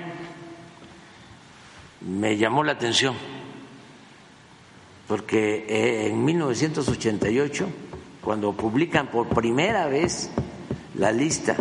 [2.02, 3.16] me llamó la atención
[5.10, 7.68] porque eh, en 1988,
[8.22, 10.30] cuando publican por primera vez
[10.94, 11.58] la lista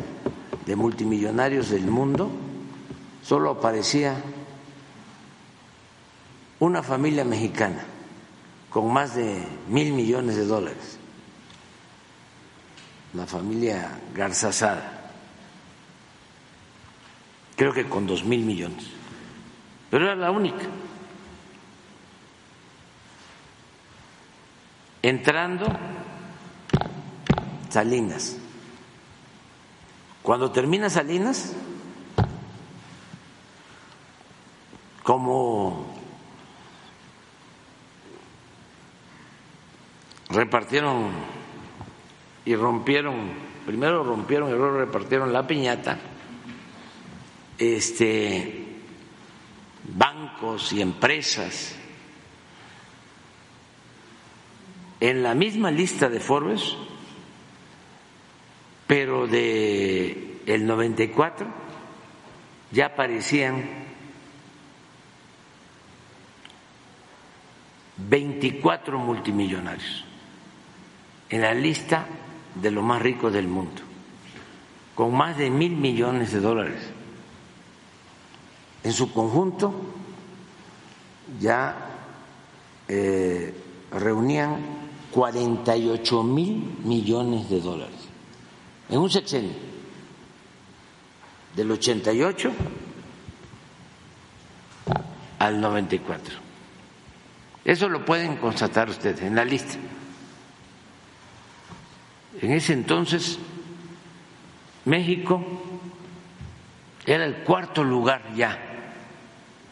[0.66, 2.30] de multimillonarios del mundo,
[3.22, 4.22] solo aparecía
[6.61, 7.84] una familia mexicana
[8.68, 10.99] con más de mil millones de dólares,
[13.14, 15.11] la familia Garzazada.
[17.57, 18.84] Creo que con dos mil millones,
[19.90, 20.66] pero era la única.
[25.03, 25.66] Entrando
[27.68, 28.36] Salinas.
[30.22, 31.55] Cuando termina Salinas,
[35.03, 35.86] como
[40.28, 41.11] repartieron
[42.44, 43.32] y rompieron,
[43.64, 45.99] primero rompieron y luego repartieron la piñata,
[47.57, 48.82] este,
[49.84, 51.77] bancos y empresas
[55.01, 56.76] en la misma lista de Forbes,
[58.86, 61.46] pero de el 94
[62.72, 63.64] ya aparecían
[67.99, 70.05] 24 multimillonarios
[71.30, 72.07] en la lista
[72.55, 73.82] de los más ricos del mundo,
[74.94, 76.90] con más de mil millones de dólares.
[78.84, 79.74] En su conjunto
[81.40, 81.76] ya
[82.86, 83.55] eh,
[83.90, 84.77] reunían
[85.12, 87.96] 48 mil millones de dólares
[88.88, 89.52] en un sexenio
[91.54, 92.52] del 88
[95.38, 96.34] al 94.
[97.64, 99.76] Eso lo pueden constatar ustedes en la lista.
[102.40, 103.38] En ese entonces
[104.84, 105.42] México
[107.04, 108.59] era el cuarto lugar ya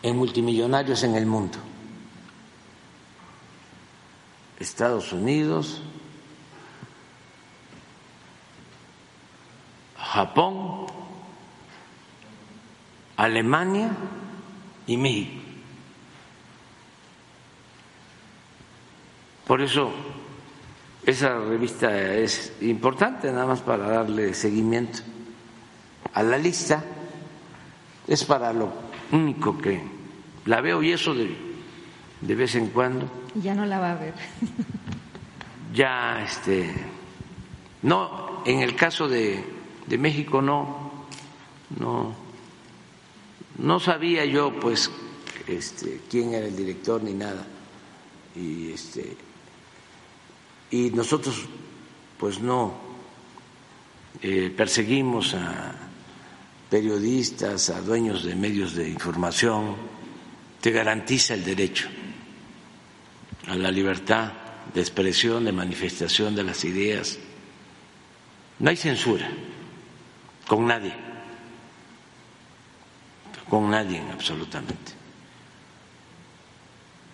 [0.03, 1.59] en multimillonarios en el mundo.
[4.59, 5.83] Estados Unidos,
[9.97, 10.87] Japón,
[13.17, 13.91] Alemania
[14.87, 15.43] y México.
[19.47, 19.93] Por eso
[21.05, 25.01] esa revista es importante, nada más para darle seguimiento
[26.15, 26.83] a la lista.
[28.09, 28.73] Es para lo
[29.13, 29.83] único que
[30.47, 31.46] la veo y eso de,
[32.21, 33.09] de vez en cuando.
[33.35, 34.15] Ya no la va a ver.
[35.75, 36.75] ya, este,
[37.83, 39.45] no, en el caso de,
[39.87, 41.07] de México no,
[41.79, 42.15] no,
[43.59, 44.91] no sabía yo, pues,
[45.47, 47.47] este, quién era el director ni nada.
[48.35, 49.17] Y este,
[50.71, 51.47] y nosotros,
[52.19, 52.75] pues, no
[54.23, 55.75] eh, perseguimos a
[56.71, 59.77] periodistas, a dueños de medios de información
[60.61, 61.89] te garantiza el derecho
[63.47, 64.33] a la libertad
[64.75, 67.19] de expresión, de manifestación de las ideas.
[68.59, 69.29] No hay censura
[70.47, 70.95] con nadie,
[73.49, 74.93] con nadie absolutamente.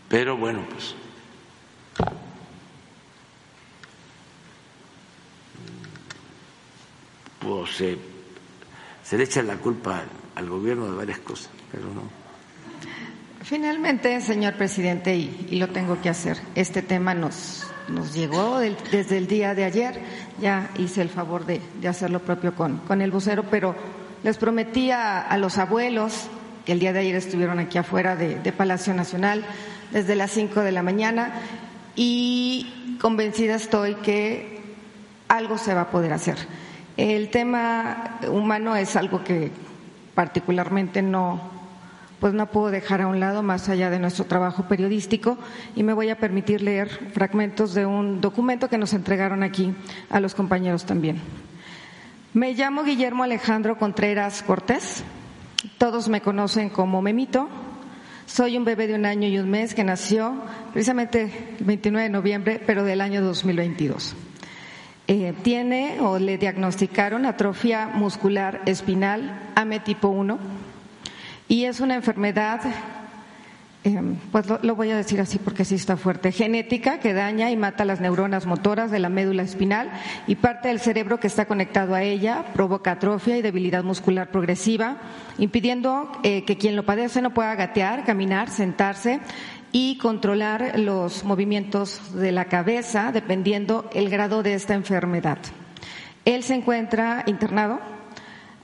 [0.08, 0.94] Pero bueno, pues
[7.40, 7.98] pues se,
[9.02, 10.04] se le echa la culpa
[10.34, 12.21] al gobierno de varias cosas, pero no.
[13.44, 19.26] Finalmente, señor presidente, y, lo tengo que hacer, este tema nos, nos llegó desde el
[19.26, 20.00] día de ayer,
[20.40, 23.74] ya hice el favor de, hacer lo propio con, con, el vocero, pero
[24.22, 26.28] les prometí a, los abuelos
[26.64, 29.44] que el día de ayer estuvieron aquí afuera de, de Palacio Nacional
[29.90, 31.32] desde las cinco de la mañana
[31.96, 34.60] y convencida estoy que
[35.26, 36.36] algo se va a poder hacer.
[36.96, 39.50] El tema humano es algo que
[40.14, 41.51] particularmente no,
[42.22, 45.36] pues no puedo dejar a un lado más allá de nuestro trabajo periodístico
[45.74, 49.74] y me voy a permitir leer fragmentos de un documento que nos entregaron aquí
[50.08, 51.20] a los compañeros también.
[52.32, 55.02] Me llamo Guillermo Alejandro Contreras Cortés.
[55.78, 57.48] Todos me conocen como Memito.
[58.26, 60.32] Soy un bebé de un año y un mes que nació
[60.72, 64.14] precisamente el 29 de noviembre, pero del año 2022.
[65.08, 70.71] Eh, tiene o le diagnosticaron atrofia muscular espinal AME tipo 1
[71.52, 72.62] y es una enfermedad,
[73.84, 77.58] em, pues lo, voy a decir así porque sí está fuerte, genética que daña y
[77.58, 79.90] mata las neuronas motoras de la médula espinal
[80.26, 84.96] y parte del cerebro que está conectado a ella, provoca atrofia y debilidad muscular progresiva,
[85.36, 89.20] impidiendo eh, que quien lo padece no pueda gatear, caminar, sentarse
[89.72, 95.36] y controlar los movimientos de la cabeza dependiendo el grado de esta enfermedad.
[96.24, 97.78] Él se encuentra internado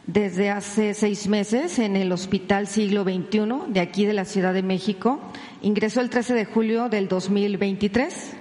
[0.09, 4.62] desde hace seis meses en el Hospital Siglo XXI de aquí de la Ciudad de
[4.62, 5.20] México.
[5.62, 8.32] Ingresó el 13 de julio del 2023.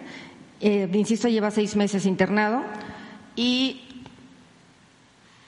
[0.61, 2.63] Eh, insisto, lleva seis meses internado
[3.35, 3.87] y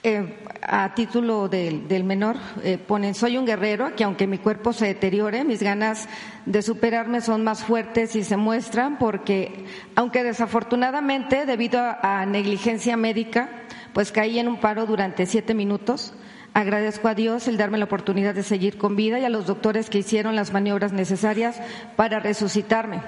[0.02, 4.86] Eh, a título del, menor, eh, ponen, soy un guerrero que aunque mi cuerpo se
[4.86, 6.08] deteriore, mis ganas
[6.46, 9.66] de superarme son más fuertes y se muestran porque,
[9.96, 13.50] aunque desafortunadamente, debido a negligencia médica,
[13.92, 16.14] pues caí en un paro durante siete minutos,
[16.52, 19.88] Agradezco a Dios el darme la oportunidad de seguir con vida y a los doctores
[19.88, 21.60] que hicieron las maniobras necesarias
[21.94, 23.00] para resucitarme.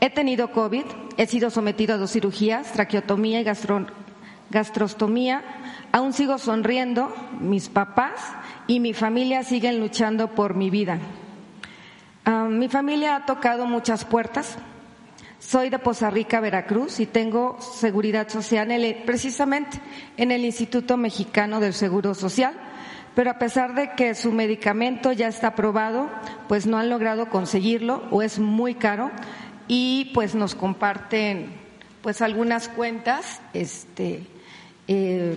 [0.00, 0.84] He tenido COVID,
[1.18, 3.46] he sido sometido a dos cirugías, traqueotomía y
[4.50, 5.42] gastrostomía.
[5.92, 8.14] Aún sigo sonriendo, mis papás
[8.66, 10.98] y mi familia siguen luchando por mi vida.
[12.24, 14.56] Ah, mi familia ha tocado muchas puertas.
[15.38, 18.68] Soy de Poza Rica, Veracruz, y tengo seguridad social
[19.06, 19.80] precisamente
[20.16, 22.54] en el Instituto Mexicano del Seguro Social.
[23.14, 26.10] Pero a pesar de que su medicamento ya está aprobado,
[26.48, 29.10] pues no han logrado conseguirlo o es muy caro.
[29.68, 31.52] Y pues nos comparten
[32.02, 34.26] pues algunas cuentas este,
[34.88, 35.36] eh,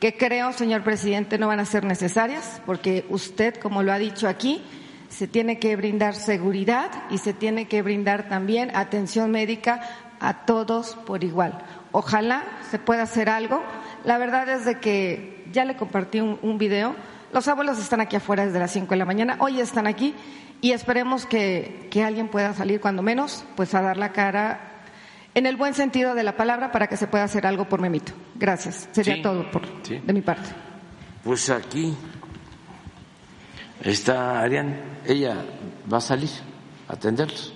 [0.00, 4.28] que creo, señor presidente, no van a ser necesarias porque usted, como lo ha dicho
[4.28, 4.62] aquí,
[5.10, 9.82] se tiene que brindar seguridad y se tiene que brindar también atención médica
[10.20, 11.58] a todos por igual.
[11.92, 13.62] Ojalá se pueda hacer algo.
[14.04, 16.94] La verdad es de que ya le compartí un, video.
[17.32, 20.14] Los abuelos están aquí afuera desde las 5 de la mañana, hoy están aquí
[20.60, 24.60] y esperemos que, alguien pueda salir cuando menos, pues a dar la cara
[25.34, 28.12] en el buen sentido de la palabra para que se pueda hacer algo por Memito.
[28.36, 28.88] Gracias.
[28.92, 30.50] Sería todo por, de mi parte.
[31.24, 31.96] Pues aquí
[33.82, 35.36] está Ariane, ella
[35.92, 36.30] va a salir
[36.88, 37.52] a atenderlos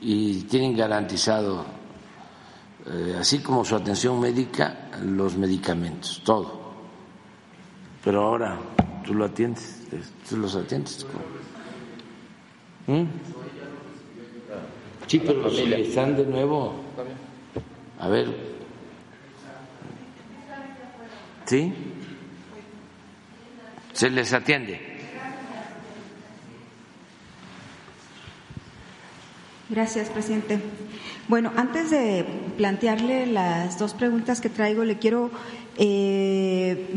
[0.00, 1.64] y tienen garantizado,
[2.86, 6.60] eh, así como su atención médica, los medicamentos, todo
[8.02, 8.58] pero ahora
[9.04, 9.86] tú lo atiendes,
[10.28, 11.06] tú los atiendes.
[12.86, 13.04] ¿Mm?
[15.06, 16.74] Sí, pero si están de nuevo,
[17.98, 18.28] a ver,
[21.46, 21.72] ¿sí?
[23.92, 24.89] Se les atiende.
[29.70, 30.58] Gracias, presidente.
[31.28, 32.24] Bueno, antes de
[32.56, 35.30] plantearle las dos preguntas que traigo, le quiero
[35.78, 36.88] eh,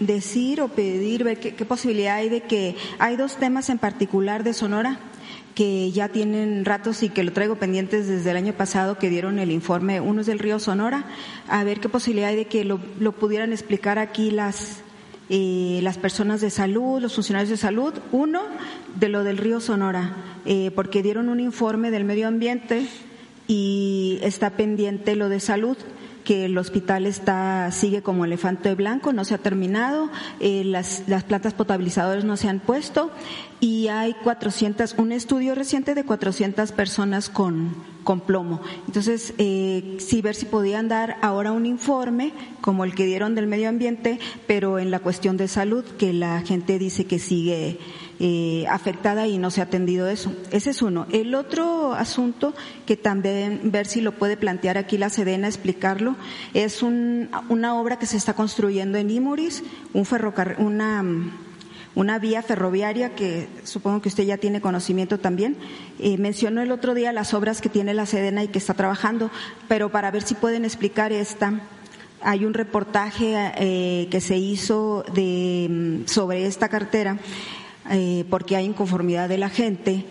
[0.00, 4.54] decir o pedir, ver qué, posibilidad hay de que hay dos temas en particular de
[4.54, 4.98] Sonora
[5.54, 9.38] que ya tienen ratos y que lo traigo pendientes desde el año pasado que dieron
[9.38, 11.04] el informe, uno es del río Sonora,
[11.46, 12.78] a ver qué posibilidad hay de que lo,
[13.12, 14.78] pudieran explicar aquí las,
[15.28, 17.92] eh, las personas de salud, los funcionarios de salud.
[18.10, 18.40] Uno,
[18.98, 22.86] de lo del río Sonora, eh, porque dieron un informe del medio ambiente
[23.46, 25.76] y está pendiente lo de salud
[26.22, 31.24] que el hospital está sigue como elefante blanco, no se ha terminado, eh, las, las
[31.24, 33.10] plantas potabilizadoras no se han puesto
[33.60, 38.60] y hay 400, un estudio reciente de 400 personas con, con plomo.
[38.86, 43.46] Entonces, eh, sí ver si podían dar ahora un informe como el que dieron del
[43.46, 47.78] medio ambiente, pero en la cuestión de salud, que la gente dice que sigue
[48.24, 50.32] eh, afectada y no se ha atendido eso.
[50.52, 51.08] Ese es uno.
[51.10, 52.54] El otro asunto
[52.86, 56.14] que también ver si lo puede plantear aquí la Sedena, explicarlo,
[56.54, 61.04] es un, una obra que se está construyendo en Imuris, un ferrocarril, una
[61.96, 65.56] una vía ferroviaria que supongo que usted ya tiene conocimiento también.
[65.98, 69.32] Eh, mencionó el otro día las obras que tiene la Sedena y que está trabajando,
[69.66, 71.60] pero para ver si pueden explicar esta.
[72.22, 77.18] Hay un reportaje eh, que se hizo de, mm, sobre esta cartera
[77.90, 80.04] eh, porque hay inconformidad de la gente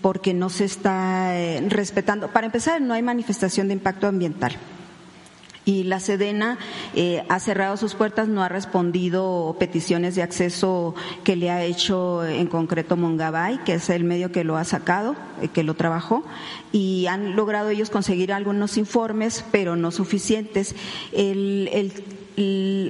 [0.00, 1.32] porque no se está
[1.68, 2.28] respetando.
[2.28, 4.56] Para empezar, no hay manifestación de impacto ambiental
[5.68, 6.56] y la Sedena
[6.94, 12.24] eh, ha cerrado sus puertas, no ha respondido peticiones de acceso que le ha hecho
[12.24, 16.24] en concreto Mongabay, que es el medio que lo ha sacado, eh, que lo trabajó,
[16.72, 20.74] y han logrado ellos conseguir algunos informes, pero no suficientes.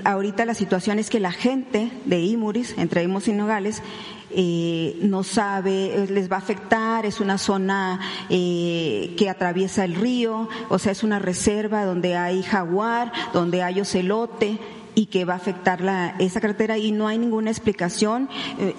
[0.05, 3.82] ahorita la situación es que la gente de Imuris, entre Imus y Nogales,
[4.31, 9.95] eh, no sabe, eh, les va a afectar, es una zona eh, que atraviesa el
[9.95, 14.59] río, o sea, es una reserva donde hay jaguar, donde hay ocelote
[14.99, 18.28] y que va a afectar la, esa carretera y no hay ninguna explicación.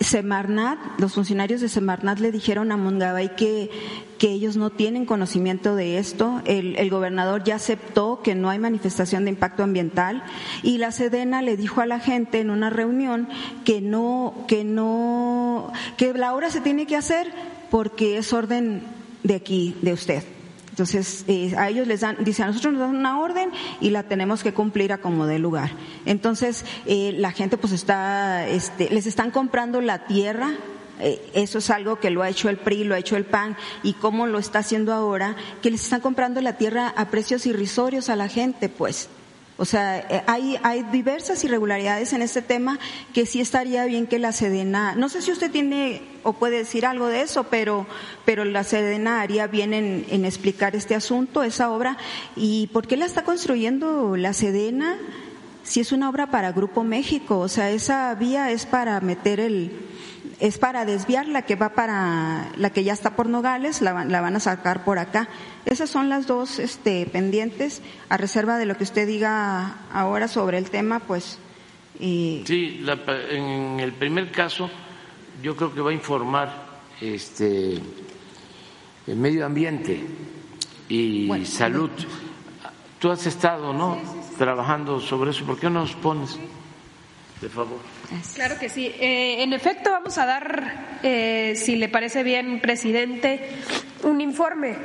[0.01, 3.71] Semarnat, los funcionarios de Semarnat le dijeron a Mongabay que,
[4.17, 6.41] que ellos no tienen conocimiento de esto.
[6.43, 10.21] El, el, gobernador ya aceptó que no hay manifestación de impacto ambiental
[10.61, 13.29] y la Sedena le dijo a la gente en una reunión
[13.63, 17.31] que no, que no, que la obra se tiene que hacer
[17.71, 18.83] porque es orden
[19.23, 20.23] de aquí, de usted.
[20.79, 23.51] Entonces, eh, a ellos les dan, dice, a nosotros nos dan una orden
[23.81, 25.71] y la tenemos que cumplir a como dé lugar.
[26.05, 30.53] Entonces, eh, la gente pues está, este, les están comprando la tierra
[31.01, 33.57] eh, eso es algo que lo ha hecho el PRI, lo ha hecho el PAN
[33.83, 38.09] y cómo lo está haciendo ahora, que les están comprando la tierra a precios irrisorios
[38.09, 39.09] a la gente, pues.
[39.59, 42.79] O sea, eh, hay, hay diversas irregularidades en este tema
[43.13, 46.85] que sí estaría bien que la Sedena, no sé si usted tiene o puede decir
[46.85, 47.85] algo de eso, pero,
[48.23, 51.97] pero la Sedena haría bien en, en explicar este asunto, esa obra,
[52.35, 54.97] y por qué la está construyendo la Sedena
[55.63, 59.88] si es una obra para Grupo México, o sea, esa vía es para meter el,
[60.39, 64.21] es para desviar la que va para la que ya está por Nogales, la, la
[64.21, 65.27] van a sacar por acá.
[65.65, 70.57] Esas son las dos este, pendientes, a reserva de lo que usted diga ahora sobre
[70.57, 71.37] el tema, pues.
[71.99, 72.43] Y...
[72.47, 72.97] Sí, la,
[73.29, 74.69] en el primer caso,
[75.43, 76.67] yo creo que va a informar
[77.01, 77.73] este,
[79.07, 80.01] el medio ambiente
[80.87, 81.91] y bueno, salud.
[82.99, 83.95] Tú has estado, ¿no?
[83.95, 84.35] Sí, sí, sí.
[84.37, 85.45] Trabajando sobre eso.
[85.45, 86.37] ¿Por qué no nos pones?
[87.41, 87.79] de favor.
[88.33, 88.87] Claro que sí.
[88.99, 93.39] Eh, en efecto, vamos a dar, eh, si le parece bien, presidente,
[94.03, 94.77] un informe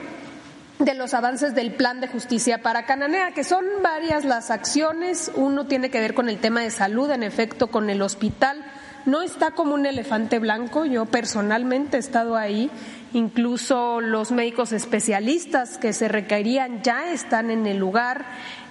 [0.79, 5.31] de los avances del plan de justicia para Cananea, que son varias las acciones.
[5.35, 8.63] Uno tiene que ver con el tema de salud, en efecto, con el hospital.
[9.07, 10.85] No está como un elefante blanco.
[10.85, 12.71] Yo personalmente he estado ahí
[13.13, 18.27] incluso los médicos especialistas que se requerían ya están en el lugar.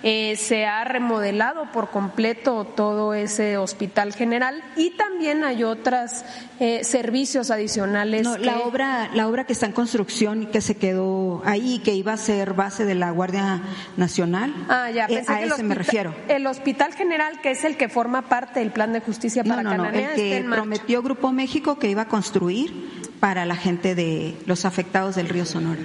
[0.06, 6.26] Eh, se ha remodelado por completo todo ese hospital general y también hay otros
[6.60, 8.24] eh, servicios adicionales.
[8.24, 8.42] No, que...
[8.42, 12.12] la obra, la obra que está en construcción y que se quedó ahí, que iba
[12.12, 13.62] a ser base de la Guardia
[13.96, 14.54] Nacional.
[14.68, 16.14] Ah, ya, eh, a que ese me refiero.
[16.28, 19.72] El hospital general, que es el que forma parte del plan de justicia para no,
[19.72, 22.74] no, Cananea, el que prometió Grupo México que iba a construir
[23.22, 25.80] para la gente de los afectados del río Sonora.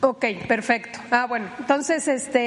[0.00, 1.00] Ok, perfecto.
[1.10, 2.38] Ah, bueno, entonces este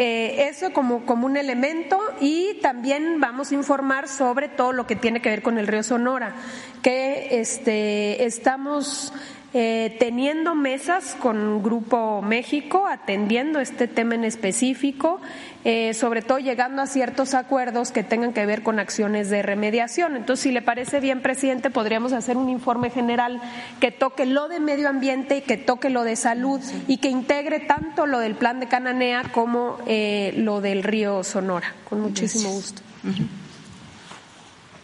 [0.00, 4.94] eh, eso como, como un elemento y también vamos a informar sobre todo lo que
[4.94, 6.36] tiene que ver con el río Sonora,
[6.80, 9.12] que este estamos
[9.54, 15.20] eh, teniendo mesas con Grupo México, atendiendo este tema en específico,
[15.64, 20.16] eh, sobre todo llegando a ciertos acuerdos que tengan que ver con acciones de remediación.
[20.16, 23.42] Entonces, si le parece bien, presidente, podríamos hacer un informe general
[23.78, 27.60] que toque lo de medio ambiente y que toque lo de salud y que integre
[27.60, 31.74] tanto lo del plan de Cananea como eh, lo del río Sonora.
[31.90, 32.80] Con muchísimo gusto.
[33.04, 33.26] Uh -huh.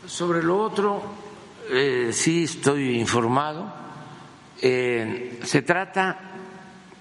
[0.06, 1.02] Sobre lo otro,
[2.12, 3.87] sí estoy informado
[4.60, 6.18] eh, se trata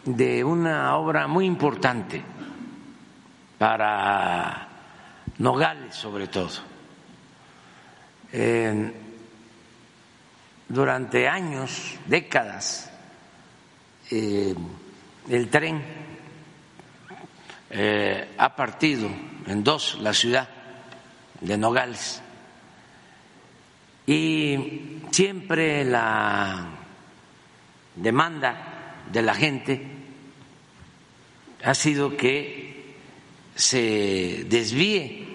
[0.06, 2.22] de una obra muy importante
[3.58, 4.68] para
[5.38, 6.50] Nogales, sobre todo.
[10.70, 12.92] Durante años, décadas,
[14.12, 14.54] eh,
[15.30, 15.82] el tren
[17.70, 19.10] eh, ha partido
[19.46, 20.50] en dos la ciudad
[21.40, 22.22] de Nogales
[24.06, 26.68] y siempre la
[27.98, 29.82] demanda de la gente
[31.64, 32.96] ha sido que
[33.56, 35.28] se desvíe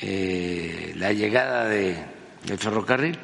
[0.00, 2.02] eh, la llegada de,
[2.44, 3.18] del ferrocarril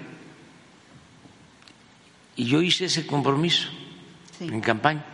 [2.37, 3.71] y yo hice ese compromiso
[4.39, 4.45] sí.
[4.45, 5.05] en campaña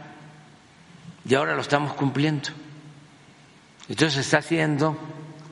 [1.28, 2.48] y ahora lo estamos cumpliendo.
[3.88, 4.98] Entonces se está haciendo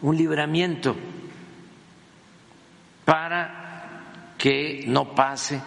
[0.02, 0.96] un libramiento
[3.04, 5.60] para que no pase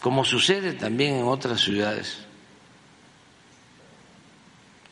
[0.00, 2.18] como sucede también en otras ciudades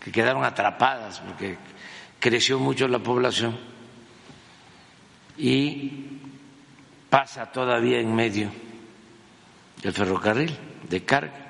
[0.00, 1.56] que quedaron atrapadas porque
[2.20, 3.59] creció mucho la población
[5.36, 6.20] y
[7.09, 8.50] pasa todavía en medio
[9.82, 10.56] del ferrocarril
[10.88, 11.48] de carga.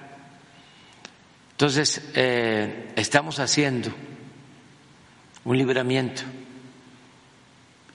[1.52, 3.90] Entonces, eh, estamos haciendo
[5.44, 6.22] un libramiento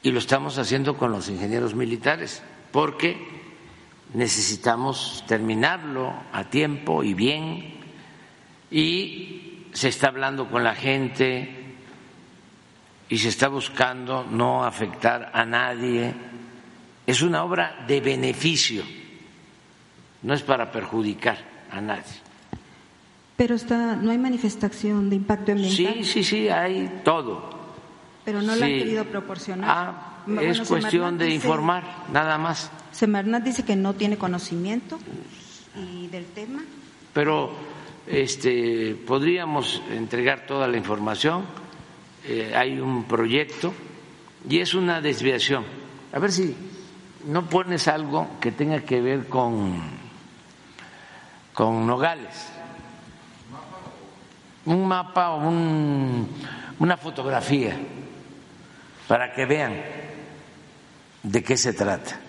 [0.02, 3.33] y lo estamos haciendo con los ingenieros militares porque
[4.14, 7.74] necesitamos terminarlo a tiempo y bien
[8.70, 11.50] y se está hablando con la gente
[13.10, 16.14] y se está buscando no afectar a nadie.
[17.06, 18.84] Es una obra de beneficio,
[20.22, 21.38] no es para perjudicar
[21.72, 22.24] a nadie.
[23.36, 25.96] Pero está, no hay manifestación de impacto ambiental.
[25.96, 27.50] Sí, sí, sí, hay todo.
[28.24, 28.60] Pero no sí.
[28.60, 29.70] lo han querido proporcionar.
[29.70, 32.72] Ah, bueno, es cuestión de informar, nada más.
[32.92, 35.00] Semarnat dice que no tiene conocimiento
[35.76, 36.64] y del tema.
[37.14, 37.52] Pero
[38.08, 41.46] este, podríamos entregar toda la información.
[42.26, 43.74] Eh, hay un proyecto
[44.48, 45.66] y es una desviación.
[46.12, 46.56] A ver si
[47.26, 49.82] no pones algo que tenga que ver con,
[51.54, 52.50] con Nogales.
[54.66, 56.28] Un mapa o un,
[56.80, 57.78] una fotografía
[59.08, 59.74] para que vean
[61.24, 62.20] de qué se trata.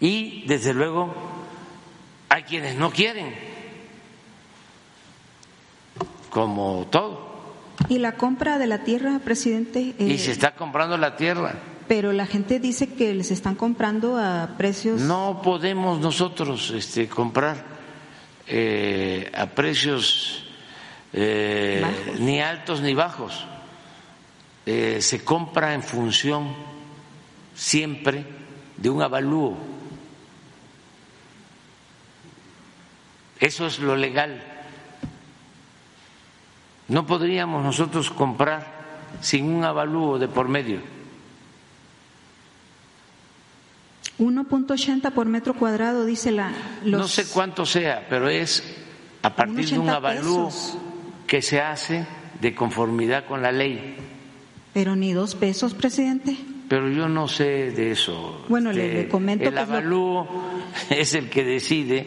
[0.00, 1.14] Y, desde luego,
[2.28, 3.34] hay quienes no quieren
[6.30, 7.34] como todo.
[7.88, 9.94] ¿Y la compra de la tierra, presidente?
[9.98, 11.54] y Eh, se está comprando la tierra.
[11.88, 15.00] Pero la gente dice que les están comprando a precios.
[15.00, 17.64] No podemos nosotros este, comprar
[18.48, 20.44] eh, a precios
[21.12, 21.82] eh,
[22.18, 23.46] ni altos ni bajos.
[24.66, 26.52] Eh, se compra en función
[27.54, 28.26] siempre
[28.76, 29.56] de un avalúo.
[33.38, 34.42] Eso es lo legal.
[36.88, 38.74] No podríamos nosotros comprar
[39.20, 40.80] sin un avalúo de por medio.
[44.18, 46.50] 1.80 por metro cuadrado, dice la.
[46.82, 48.64] Los, No sé cuánto sea, pero es
[49.22, 50.78] a partir de un 80 avalúo pesos.
[51.26, 52.06] que se hace
[52.40, 54.15] de conformidad con la ley.
[54.76, 56.36] Pero ni dos pesos, presidente.
[56.68, 58.44] Pero yo no sé de eso.
[58.50, 60.28] Bueno, le- le comento El que es lo- avalúo
[60.90, 62.06] es el que decide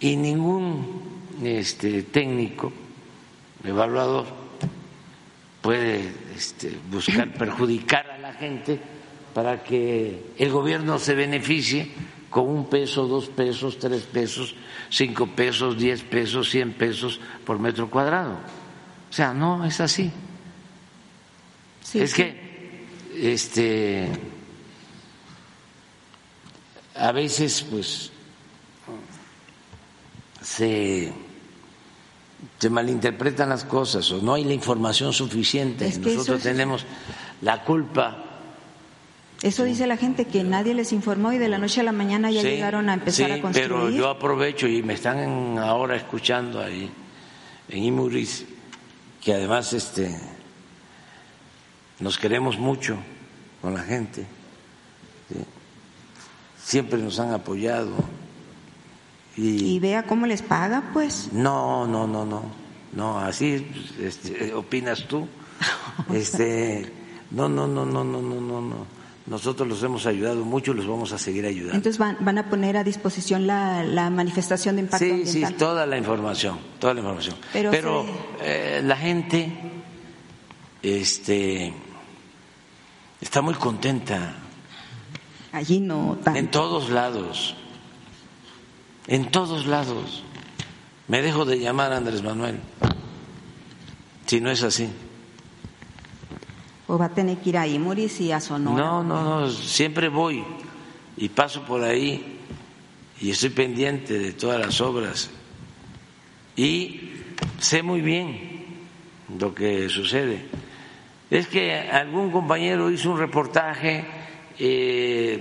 [0.00, 1.02] y ningún
[1.40, 2.72] este, técnico,
[3.62, 4.26] evaluador,
[5.62, 8.80] puede este, buscar perjudicar a la gente
[9.32, 11.92] para que el gobierno se beneficie
[12.28, 14.56] con un peso, dos pesos, tres pesos,
[14.88, 18.32] cinco pesos, diez pesos, cien pesos por metro cuadrado.
[19.08, 20.10] O sea, no es así.
[21.90, 22.16] Sí, es sí.
[22.16, 22.86] que
[23.20, 24.08] este
[26.94, 28.10] a veces pues
[30.42, 31.12] se
[32.58, 35.86] se malinterpretan las cosas o no hay la información suficiente.
[35.86, 36.86] Es que eso Nosotros es- tenemos
[37.42, 38.24] la culpa.
[39.42, 42.30] Eso dice la gente que nadie les informó y de la noche a la mañana
[42.30, 43.68] ya Sí, llegaron a empezar sí, a construir.
[43.68, 46.90] Pero yo aprovecho y me están ahora escuchando ahí
[47.70, 48.44] en Imuris
[49.22, 50.14] que además este
[52.00, 52.96] nos queremos mucho
[53.60, 54.26] con la gente.
[55.28, 55.36] ¿sí?
[56.62, 57.92] Siempre nos han apoyado.
[59.36, 61.32] Y vea cómo les paga, pues.
[61.32, 62.42] No, no, no, no,
[62.92, 63.66] no, así
[64.00, 65.26] este, opinas tú.
[66.14, 66.90] Este,
[67.30, 68.86] no, no, no, no, no, no, no, no.
[69.26, 71.76] Nosotros los hemos ayudado mucho y los vamos a seguir ayudando.
[71.76, 75.86] Entonces van, van a poner a disposición la, la manifestación de impacto Sí, sí, toda
[75.86, 77.36] la información, toda la información.
[77.52, 78.06] Pero Pero,
[78.42, 79.52] eh, la gente,
[80.82, 81.72] este,
[83.20, 84.34] está muy contenta
[85.52, 86.38] Allí no tanto.
[86.38, 87.54] en todos lados,
[89.06, 90.22] en todos lados.
[91.08, 92.60] Me dejo de llamar Andrés Manuel,
[94.26, 94.88] si no es así.
[96.86, 98.76] O va a tener que ir a Imuris y a Sonora.
[98.76, 100.44] No, no, no, siempre voy
[101.16, 102.38] y paso por ahí
[103.20, 105.30] y estoy pendiente de todas las obras
[106.56, 107.10] y
[107.58, 108.66] sé muy bien
[109.38, 110.46] lo que sucede.
[111.30, 114.04] Es que algún compañero hizo un reportaje,
[114.58, 115.38] eh,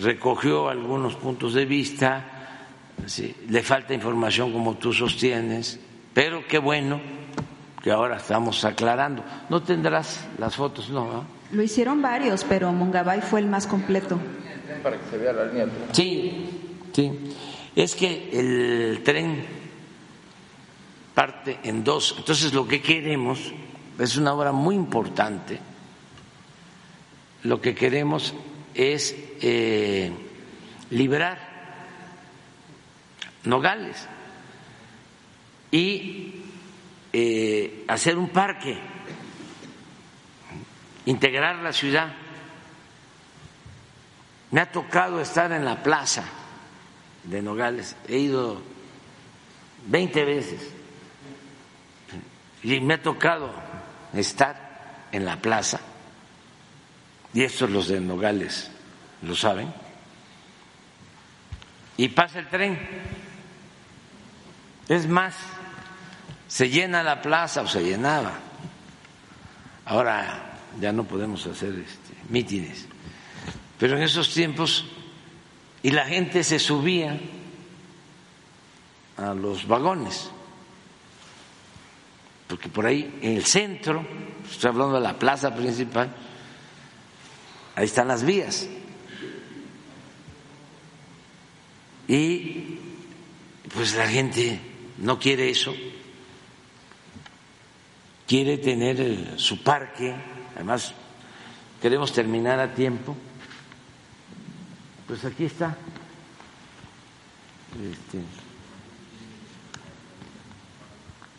[0.00, 2.24] recogió algunos puntos de vista,
[3.06, 5.80] sí, le falta información como tú sostienes,
[6.12, 7.00] pero qué bueno
[7.82, 9.24] que ahora estamos aclarando.
[9.50, 10.88] ¿No tendrás las fotos?
[10.90, 11.24] No, ¿no?
[11.50, 14.18] Lo hicieron varios, pero Mongabay fue el más completo.
[15.92, 16.48] Sí,
[16.92, 17.12] sí.
[17.76, 19.44] Es que el tren
[21.14, 22.14] parte en dos.
[22.18, 23.52] Entonces lo que queremos
[23.98, 25.58] es una obra muy importante.
[27.42, 28.34] Lo que queremos
[28.74, 30.12] es eh,
[30.90, 31.54] librar
[33.44, 34.08] Nogales
[35.70, 36.42] y
[37.12, 38.78] eh, hacer un parque,
[41.04, 42.14] integrar la ciudad.
[44.50, 46.24] Me ha tocado estar en la plaza
[47.24, 48.62] de Nogales, he ido
[49.88, 50.70] 20 veces
[52.62, 53.63] y me ha tocado
[54.16, 55.80] estar en la plaza,
[57.32, 58.70] y estos los de Nogales
[59.22, 59.72] lo saben,
[61.96, 62.78] y pasa el tren.
[64.88, 65.34] Es más,
[66.48, 68.32] se llena la plaza o se llenaba.
[69.86, 72.86] Ahora ya no podemos hacer este, mítines.
[73.78, 74.84] Pero en esos tiempos,
[75.82, 77.18] y la gente se subía
[79.16, 80.30] a los vagones,
[82.48, 84.06] porque por ahí en el centro,
[84.50, 86.14] estoy hablando de la plaza principal,
[87.76, 88.68] ahí están las vías.
[92.06, 92.78] Y
[93.72, 94.60] pues la gente
[94.98, 95.74] no quiere eso,
[98.26, 100.14] quiere tener el- su parque,
[100.54, 100.92] además
[101.80, 103.16] queremos terminar a tiempo.
[105.06, 105.76] Pues aquí está.
[107.82, 108.18] Este,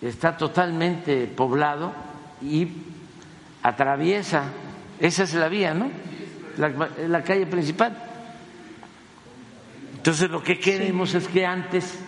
[0.09, 1.93] está totalmente poblado
[2.41, 2.67] y
[3.63, 4.43] atraviesa,
[4.99, 5.89] esa es la vía, ¿no?
[6.57, 6.69] La,
[7.07, 7.97] la calle principal.
[9.97, 11.99] Entonces lo que queremos es que antes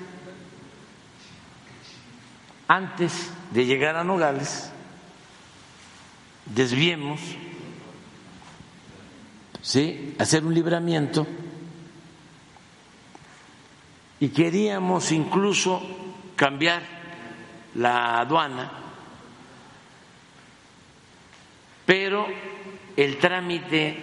[2.68, 4.70] antes de llegar a Nogales,
[6.46, 7.22] desviemos,
[9.62, 10.16] ¿sí?
[10.20, 11.26] hacer un libramiento
[14.20, 15.82] y queríamos incluso
[16.36, 16.97] cambiar
[17.78, 18.72] la aduana,
[21.86, 22.28] pero
[22.96, 23.98] el trámite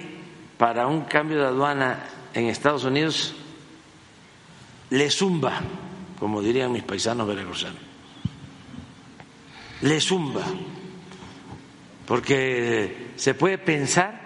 [0.56, 3.34] para un cambio de aduana en Estados Unidos
[4.90, 5.60] le zumba,
[6.18, 7.80] como dirían mis paisanos veracruzanos,
[9.82, 10.44] le zumba,
[12.06, 14.22] porque se puede pensar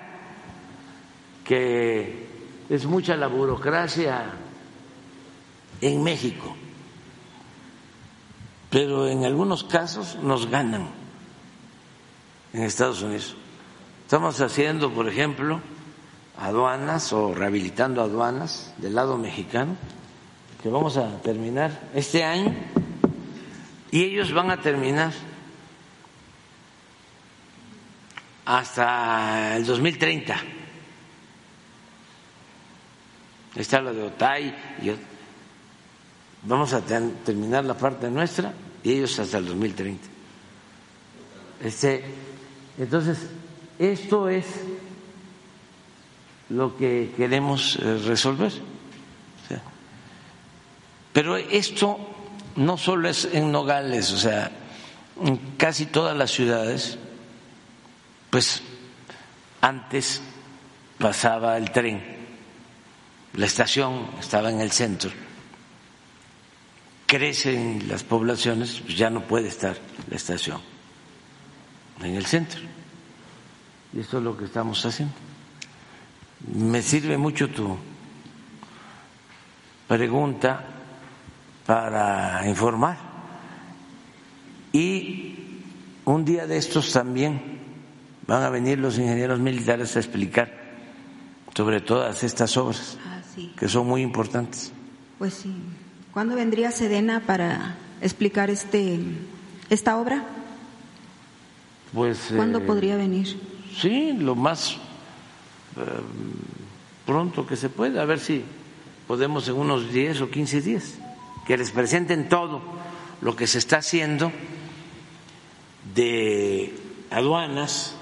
[1.44, 2.26] que
[2.68, 4.30] es mucha la burocracia
[5.80, 6.54] en México,
[8.70, 10.90] pero en algunos casos nos ganan
[12.52, 13.36] en Estados Unidos.
[14.04, 15.60] Estamos haciendo, por ejemplo,
[16.38, 19.76] aduanas o rehabilitando aduanas del lado mexicano,
[20.62, 22.54] que vamos a terminar este año,
[23.90, 25.12] y ellos van a terminar
[28.44, 30.36] hasta el 2030.
[33.54, 34.90] Está la de Otay y
[36.42, 40.06] vamos a terminar la parte nuestra y ellos hasta el 2030.
[41.62, 42.04] Este,
[42.78, 43.18] entonces,
[43.78, 44.46] esto es
[46.50, 48.52] lo que queremos eh, resolver.
[51.12, 51.98] Pero esto
[52.56, 54.52] no solo es en Nogales, o sea,
[55.20, 56.96] en casi todas las ciudades,
[58.30, 58.62] pues
[59.60, 60.20] antes
[60.98, 62.00] pasaba el tren,
[63.34, 65.10] la estación estaba en el centro,
[67.08, 69.78] crecen las poblaciones, pues ya no puede estar
[70.10, 70.60] la estación
[72.02, 72.60] en el centro.
[73.94, 75.14] Y esto es lo que estamos haciendo.
[76.54, 77.78] Me sirve mucho tu
[79.88, 80.64] pregunta
[81.64, 82.98] para informar.
[84.70, 85.62] Y
[86.04, 87.58] un día de estos también
[88.26, 90.52] van a venir los ingenieros militares a explicar
[91.54, 93.20] sobre todas estas obras ah,
[93.56, 94.72] que son muy importantes.
[95.18, 95.54] Pues sí.
[96.18, 98.98] ¿Cuándo vendría Sedena para explicar este
[99.70, 100.24] esta obra?
[101.94, 103.40] Pues ¿cuándo eh, podría venir?
[103.80, 104.78] Sí, lo más
[105.76, 105.80] eh,
[107.06, 108.42] pronto que se pueda, a ver si
[109.06, 110.94] podemos en unos 10 o 15 días,
[111.46, 112.62] que les presenten todo
[113.20, 114.32] lo que se está haciendo
[115.94, 116.74] de
[117.12, 117.94] aduanas,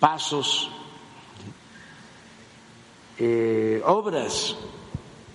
[0.00, 0.72] pasos,
[3.16, 4.56] eh, obras,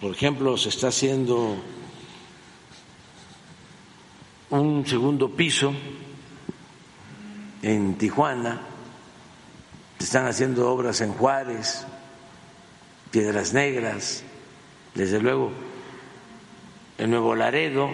[0.02, 1.56] por ejemplo, se está haciendo
[4.50, 5.74] un segundo piso
[7.62, 8.62] en Tijuana,
[9.98, 11.86] se están haciendo obras en Juárez,
[13.12, 14.24] Piedras Negras,
[14.94, 15.52] desde luego
[16.98, 17.90] en Nuevo Laredo,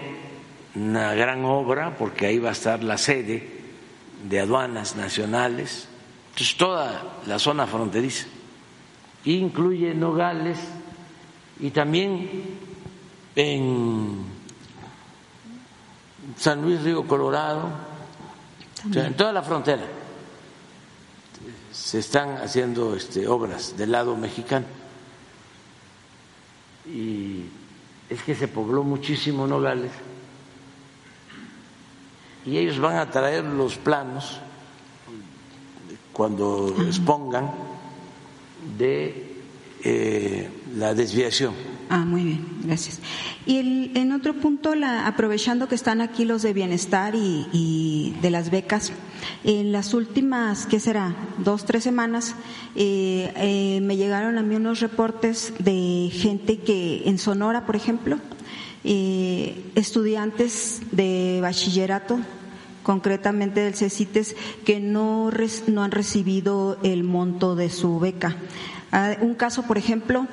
[0.76, 3.62] una gran obra porque ahí va a estar la sede
[4.28, 5.88] de aduanas nacionales,
[6.32, 8.28] entonces toda la zona fronteriza,
[9.26, 10.58] incluye Nogales
[11.62, 12.30] y también
[13.36, 14.26] en
[16.38, 17.70] San Luis Río Colorado,
[18.94, 19.84] en toda la frontera
[21.72, 24.66] se están haciendo este, obras del lado mexicano.
[26.86, 27.46] Y
[28.10, 29.92] es que se pobló muchísimo Nogales
[32.46, 34.40] y ellos van a traer los planos
[36.12, 37.52] cuando expongan
[38.78, 39.36] de
[39.84, 41.54] eh, la desviación
[41.94, 43.02] Ah, muy bien, gracias.
[43.46, 48.30] Y el, en otro punto, la, aprovechando que están aquí los de bienestar y, de
[48.30, 48.94] las becas,
[49.44, 51.14] en las últimas, ¿qué será?
[51.40, 52.36] Dos, tres semanas,
[52.78, 58.20] eh, eh, me llegaron a mí unos reportes de gente que en Sonora, por ejemplo,
[58.86, 62.22] eh, estudiantes de bachillerato
[62.84, 65.30] concretamente del CECITES, que no,
[65.68, 68.38] no han recibido el monto de su beca.
[68.94, 70.26] Ah, un caso, por ejemplo,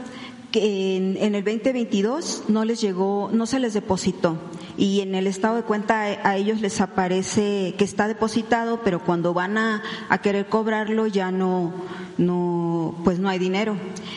[0.51, 4.39] que en, el 2022 no les llegó, no se les depositó
[4.79, 9.35] y en el estado de cuenta a, ellos les aparece que está depositado, pero cuando
[9.35, 9.83] van a,
[10.23, 11.73] querer cobrarlo ya no,
[12.17, 13.77] no, pues no hay dinero.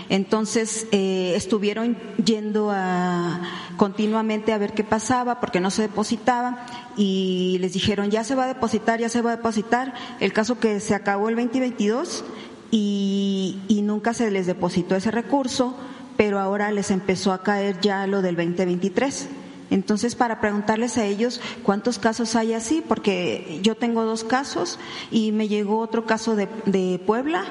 [0.10, 3.42] Entonces eh, estuvieron yendo a
[3.76, 6.66] continuamente a ver qué pasaba porque no se depositaba
[6.96, 9.96] y les dijeron ya se va a depositar, ya se va a depositar.
[10.20, 12.24] El caso que se acabó el 2022
[12.70, 15.76] y, y nunca se les depositó ese recurso
[16.22, 19.28] pero ahora les empezó a caer ya lo del 2023.
[19.72, 24.78] Entonces, para preguntarles a ellos cuántos casos hay así, porque yo tengo dos casos
[25.10, 27.46] y me llegó otro caso de, de Puebla,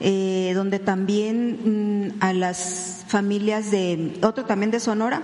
[0.00, 5.20] eh, donde también mm, a las familias de, otro también de Sonora,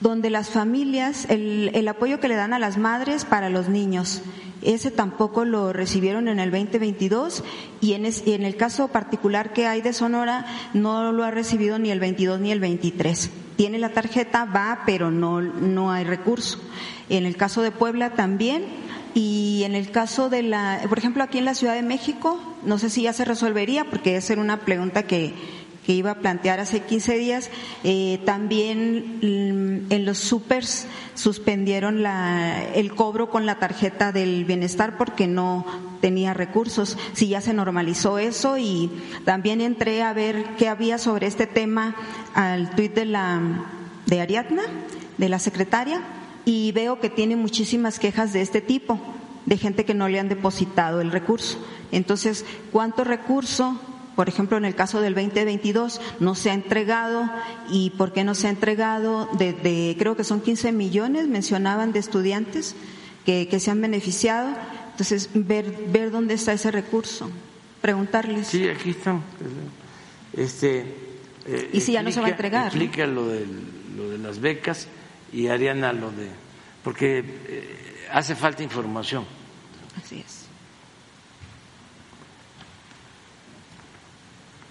[0.00, 4.22] donde las familias, el, el, apoyo que le dan a las madres para los niños,
[4.64, 7.44] ese tampoco lo recibieron en el 2022
[7.80, 11.30] y en, es, y en el caso particular que hay de Sonora no lo ha
[11.30, 13.30] recibido ni el 22 ni el 23.
[13.56, 16.58] Tiene la tarjeta, va, pero no, no hay recurso.
[17.08, 18.64] En el caso de Puebla también
[19.14, 22.78] y en el caso de la, por ejemplo, aquí en la Ciudad de México, no
[22.78, 25.34] sé si ya se resolvería, porque esa era una pregunta que,
[25.84, 27.50] que iba a plantear hace 15 días.
[27.84, 34.96] Eh, también mm, en los supers suspendieron la, el cobro con la tarjeta del bienestar
[34.96, 35.66] porque no
[36.00, 36.98] tenía recursos.
[37.12, 38.90] Si ya se normalizó eso y
[39.24, 41.94] también entré a ver qué había sobre este tema
[42.34, 43.40] al tuit de la
[44.06, 44.62] de Ariadna,
[45.18, 46.02] de la secretaria,
[46.44, 49.00] y veo que tiene muchísimas quejas de este tipo,
[49.46, 51.58] de gente que no le han depositado el recurso.
[51.90, 53.80] Entonces, ¿cuánto recurso,
[54.16, 57.28] por ejemplo, en el caso del 2022, no se ha entregado
[57.68, 59.28] y por qué no se ha entregado?
[59.38, 62.74] De, creo que son 15 millones, mencionaban, de estudiantes
[63.26, 64.54] que, que se han beneficiado.
[64.92, 67.30] Entonces, ver, ver dónde está ese recurso,
[67.80, 68.46] preguntarles.
[68.46, 69.22] Sí, aquí están.
[70.32, 70.80] Este,
[71.46, 72.66] eh, y si ya no se va a entregar.
[72.66, 73.46] Explica lo, de,
[73.96, 74.86] lo de las becas
[75.32, 76.28] y Ariana lo de,
[76.82, 79.24] porque eh, hace falta información.
[80.00, 80.43] Así es.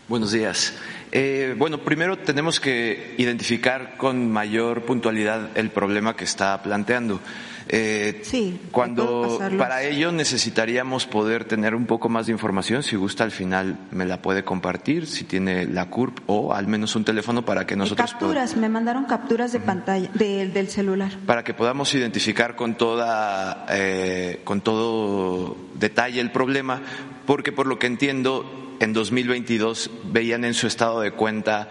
[0.09, 0.73] Buenos días.
[1.13, 7.21] Eh, bueno, primero tenemos que identificar con mayor puntualidad el problema que está planteando.
[7.69, 12.83] Eh, sí, cuando para ello necesitaríamos poder tener un poco más de información.
[12.83, 16.95] Si gusta, al final me la puede compartir, si tiene la CURP o al menos
[16.97, 18.11] un teléfono para que nosotros.
[18.11, 21.13] Capturas, me mandaron capturas de pantalla del celular.
[21.25, 26.81] Para que podamos identificar con toda, eh, con todo detalle el problema,
[27.25, 31.69] porque por lo que entiendo, en 2022 veían en su estado de cuenta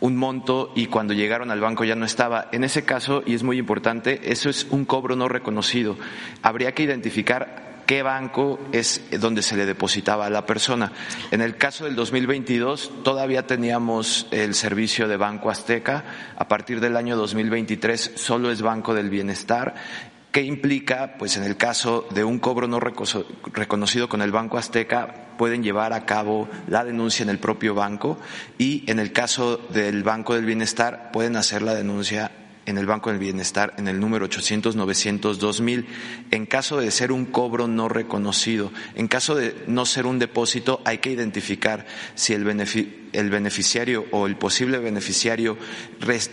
[0.00, 2.48] un monto y cuando llegaron al banco ya no estaba.
[2.52, 5.96] En ese caso, y es muy importante, eso es un cobro no reconocido.
[6.42, 10.92] Habría que identificar qué banco es donde se le depositaba a la persona.
[11.32, 16.04] En el caso del 2022 todavía teníamos el servicio de Banco Azteca.
[16.36, 19.74] A partir del año 2023 solo es Banco del Bienestar
[20.32, 21.16] ¿Qué implica?
[21.18, 25.92] Pues en el caso de un cobro no reconocido con el Banco Azteca, pueden llevar
[25.92, 28.16] a cabo la denuncia en el propio banco
[28.56, 32.30] y en el caso del Banco del Bienestar pueden hacer la denuncia
[32.66, 35.86] en el Banco del Bienestar en el número 800 900 2000
[36.30, 40.82] en caso de ser un cobro no reconocido en caso de no ser un depósito
[40.84, 45.56] hay que identificar si el beneficio el beneficiario o el posible beneficiario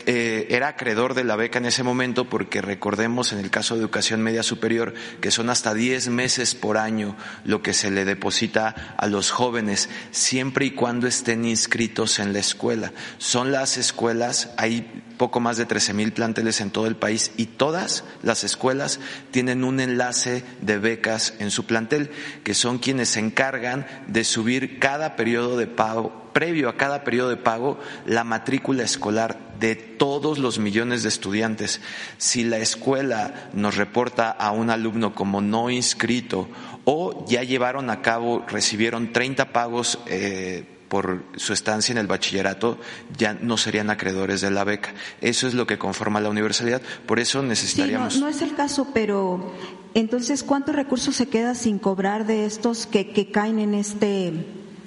[0.05, 3.81] eh, era acreedor de la beca en ese momento porque recordemos en el caso de
[3.81, 8.95] educación media superior que son hasta 10 meses por año lo que se le deposita
[8.97, 12.91] a los jóvenes siempre y cuando estén inscritos en la escuela.
[13.17, 17.45] Son las escuelas, hay poco más de 13 mil planteles en todo el país y
[17.45, 18.99] todas las escuelas
[19.31, 22.11] tienen un enlace de becas en su plantel
[22.43, 27.29] que son quienes se encargan de subir cada periodo de pago previo a cada periodo
[27.29, 31.81] de pago la matrícula escolar de todos los millones de estudiantes.
[32.19, 36.47] Si la escuela nos reporta a un alumno como no inscrito
[36.85, 42.77] o ya llevaron a cabo, recibieron 30 pagos eh, por su estancia en el bachillerato,
[43.17, 44.93] ya no serían acreedores de la beca.
[45.21, 46.83] Eso es lo que conforma la universalidad.
[47.07, 48.19] Por eso necesitaríamos.
[48.19, 49.55] no, es el caso, pero
[49.95, 54.27] entonces, ¿cuántos recursos se queda sin cobrar de estos que, que caen en este,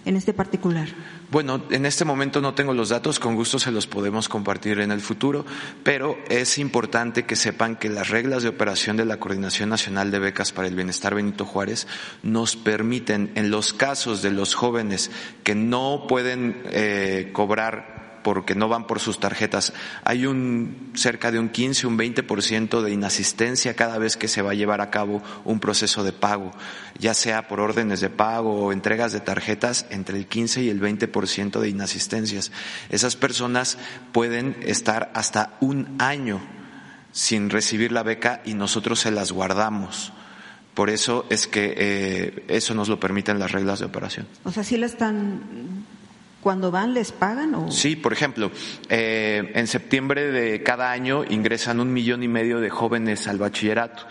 [0.05, 0.87] en este particular?
[1.31, 4.91] Bueno, en este momento no tengo los datos, con gusto se los podemos compartir en
[4.91, 5.47] el futuro,
[5.85, 10.19] pero es importante que sepan que las reglas de operación de la Coordinación Nacional de
[10.19, 11.87] Becas para el Bienestar Benito Juárez
[12.25, 15.13] nos permiten, en los casos de los jóvenes
[15.45, 19.73] que no pueden eh, cobrar porque no van por sus tarjetas.
[20.05, 24.53] Hay un cerca de un 15, un 20% de inasistencia cada vez que se va
[24.53, 26.53] a llevar a cabo un proceso de pago,
[26.99, 30.81] ya sea por órdenes de pago o entregas de tarjetas, entre el 15 y el
[30.81, 32.53] 20% de inasistencias.
[32.91, 33.79] Esas personas
[34.13, 36.41] pueden estar hasta un año
[37.13, 40.13] sin recibir la beca y nosotros se las guardamos.
[40.75, 44.27] Por eso es que eh, eso nos lo permiten las reglas de operación.
[44.45, 45.80] O sea, si la están
[46.41, 48.51] cuando van les pagan o sí por ejemplo
[48.89, 54.07] eh, en septiembre de cada año ingresan un millón y medio de jóvenes al bachillerato.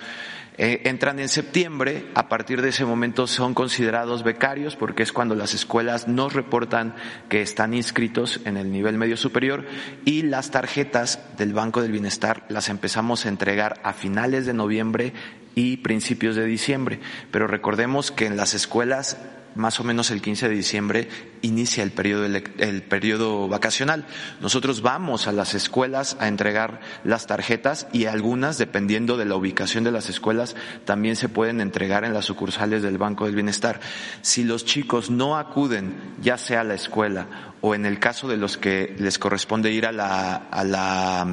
[0.62, 5.34] Eh, entran en septiembre, a partir de ese momento son considerados becarios porque es cuando
[5.34, 6.96] las escuelas nos reportan
[7.30, 9.66] que están inscritos en el nivel medio superior
[10.04, 15.14] y las tarjetas del Banco del Bienestar las empezamos a entregar a finales de noviembre
[15.56, 17.00] y principios de diciembre.
[17.32, 19.18] Pero recordemos que en las escuelas
[19.60, 21.10] más o menos el 15 de diciembre
[21.42, 24.06] inicia el periodo, el periodo vacacional.
[24.42, 29.84] Nosotros vamos a las escuelas a entregar las tarjetas y algunas, dependiendo de la ubicación
[29.84, 30.56] de las escuelas,
[30.86, 33.80] también se pueden entregar en las sucursales del Banco del Bienestar.
[34.22, 37.28] Si los chicos no acuden, ya sea a la escuela
[37.62, 41.28] o en el caso de los que les corresponde ir a la, a la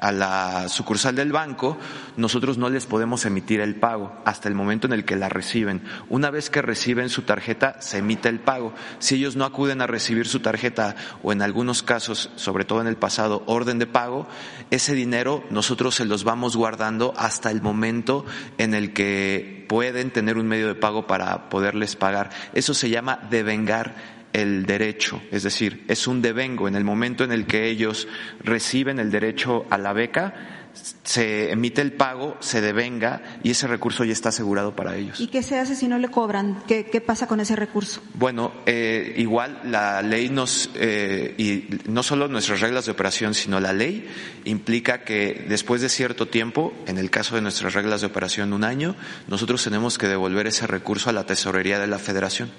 [0.00, 1.78] a la sucursal del banco,
[2.16, 5.82] nosotros no les podemos emitir el pago hasta el momento en el que la reciben.
[6.08, 8.72] Una vez que reciben su tarjeta, se emite el pago.
[8.98, 12.86] Si ellos no acuden a recibir su tarjeta o en algunos casos, sobre todo en
[12.86, 14.26] el pasado, orden de pago,
[14.70, 18.24] ese dinero nosotros se los vamos guardando hasta el momento
[18.58, 22.30] en el que pueden tener un medio de pago para poderles pagar.
[22.54, 26.68] Eso se llama devengar el derecho, es decir, es un devengo.
[26.68, 28.08] En el momento en el que ellos
[28.42, 30.60] reciben el derecho a la beca,
[31.02, 35.20] se emite el pago, se devenga y ese recurso ya está asegurado para ellos.
[35.20, 36.62] ¿Y qué se hace si no le cobran?
[36.66, 38.00] ¿Qué, pasa con ese recurso?
[38.14, 43.58] Bueno, eh, igual la ley nos, eh, y no solo nuestras reglas de operación, sino
[43.58, 44.08] la ley
[44.44, 48.64] implica que después de cierto tiempo, en el caso de nuestras reglas de operación un
[48.64, 48.94] año,
[49.26, 52.50] nosotros tenemos que devolver ese recurso a la tesorería de la federación.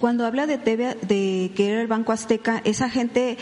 [0.00, 3.36] Cuando habla de, de que era el Banco Azteca, esa gente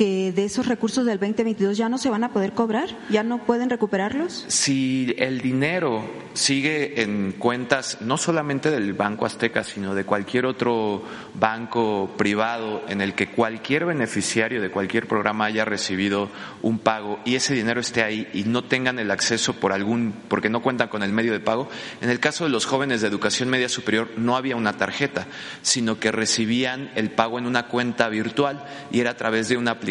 [0.00, 2.88] que de esos recursos del 2022 ya no se van a poder cobrar?
[3.10, 4.46] ¿Ya no pueden recuperarlos?
[4.48, 11.02] Si el dinero sigue en cuentas no solamente del Banco Azteca, sino de cualquier otro
[11.34, 16.30] banco privado en el que cualquier beneficiario de cualquier programa haya recibido
[16.62, 20.48] un pago y ese dinero esté ahí y no tengan el acceso por algún, porque
[20.48, 21.68] no cuentan con el medio de pago,
[22.00, 25.26] en el caso de los jóvenes de educación media superior no había una tarjeta,
[25.60, 29.72] sino que recibían el pago en una cuenta virtual y era a través de una
[29.72, 29.89] aplicación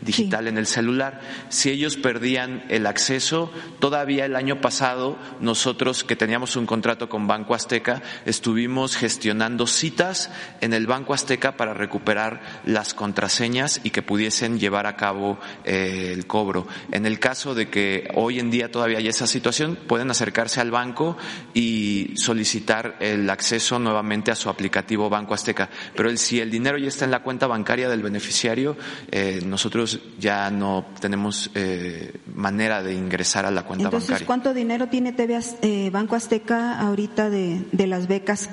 [0.00, 1.20] digital en el celular.
[1.48, 3.50] Si ellos perdían el acceso,
[3.80, 10.30] todavía el año pasado nosotros que teníamos un contrato con Banco Azteca, estuvimos gestionando citas
[10.60, 16.10] en el Banco Azteca para recuperar las contraseñas y que pudiesen llevar a cabo eh,
[16.12, 16.66] el cobro.
[16.90, 20.70] En el caso de que hoy en día todavía hay esa situación, pueden acercarse al
[20.70, 21.16] banco
[21.54, 25.68] y solicitar el acceso nuevamente a su aplicativo Banco Azteca.
[25.94, 28.76] Pero el, si el dinero ya está en la cuenta bancaria del beneficiario,
[29.10, 34.26] eh, nosotros ya no tenemos eh, manera de ingresar a la cuenta Entonces, bancaria.
[34.26, 38.50] ¿cuánto dinero tiene TV, eh, Banco Azteca ahorita de, de las becas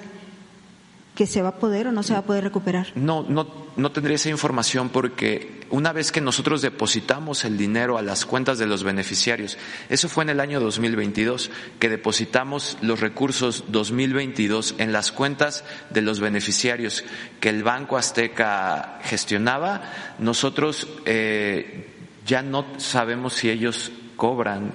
[1.15, 2.87] que se va a poder o no se va a poder recuperar?
[2.95, 8.01] No, no, no tendría esa información porque una vez que nosotros depositamos el dinero a
[8.01, 9.57] las cuentas de los beneficiarios,
[9.89, 16.01] eso fue en el año 2022, que depositamos los recursos 2022 en las cuentas de
[16.01, 17.03] los beneficiarios
[17.39, 19.81] que el Banco Azteca gestionaba,
[20.19, 21.87] nosotros eh,
[22.25, 24.71] ya no sabemos si ellos cobran,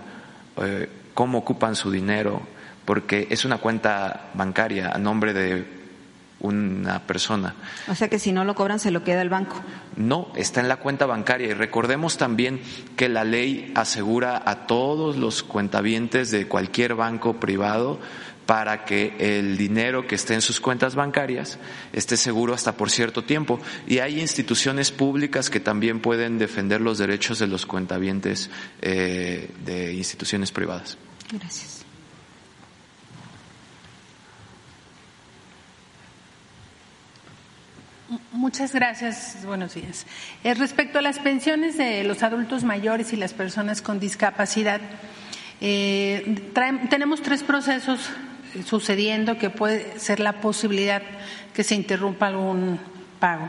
[0.57, 2.43] eh, cómo ocupan su dinero,
[2.85, 5.84] porque es una cuenta bancaria a nombre de
[6.45, 7.55] una persona.
[7.89, 9.63] O sea que si no lo cobran se lo queda el banco.
[9.97, 12.61] No, está en la cuenta bancaria y recordemos también
[12.97, 17.99] que la ley asegura a todos los cuentavientes de cualquier banco privado
[18.47, 21.59] para que el dinero que esté en sus cuentas bancarias
[21.93, 23.59] esté seguro hasta por cierto tiempo.
[23.87, 28.51] Y hay instituciones públicas que también pueden defender los derechos de los cuentavientes
[28.83, 30.99] eh, de instituciones privadas.
[31.33, 31.84] Gracias.
[38.45, 39.39] Muchas gracias.
[39.47, 40.05] Buenos días.
[40.45, 44.83] Eh, respecto a las pensiones de los adultos mayores y las personas con discapacidad,
[45.63, 46.53] eh,
[46.91, 48.11] tenemos tres procesos
[48.67, 51.01] sucediendo que puede ser la posibilidad
[51.55, 52.79] que se interrumpa algún
[53.19, 53.49] pago.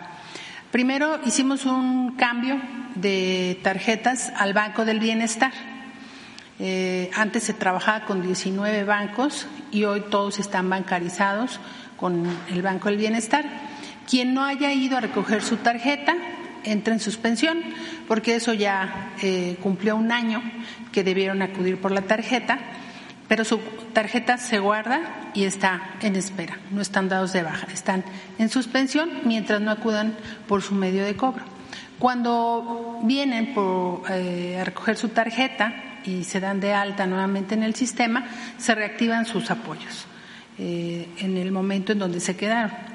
[0.71, 2.61] Primero hicimos un cambio
[2.95, 5.51] de tarjetas al Banco del Bienestar.
[6.57, 11.59] Eh, antes se trabajaba con 19 bancos y hoy todos están bancarizados
[11.97, 13.74] con el Banco del Bienestar.
[14.09, 16.15] Quien no haya ido a recoger su tarjeta
[16.63, 17.59] entra en suspensión,
[18.07, 20.41] porque eso ya eh, cumplió un año
[20.91, 22.59] que debieron acudir por la tarjeta,
[23.27, 23.59] pero su
[23.93, 28.03] tarjeta se guarda y está en espera, no están dados de baja, están
[28.37, 30.15] en suspensión mientras no acudan
[30.47, 31.43] por su medio de cobro.
[31.97, 33.53] Cuando vienen
[34.09, 35.73] eh, a recoger su tarjeta
[36.03, 38.27] y se dan de alta nuevamente en el sistema,
[38.57, 40.05] se reactivan sus apoyos
[40.59, 42.94] eh, en el momento en donde se quedaron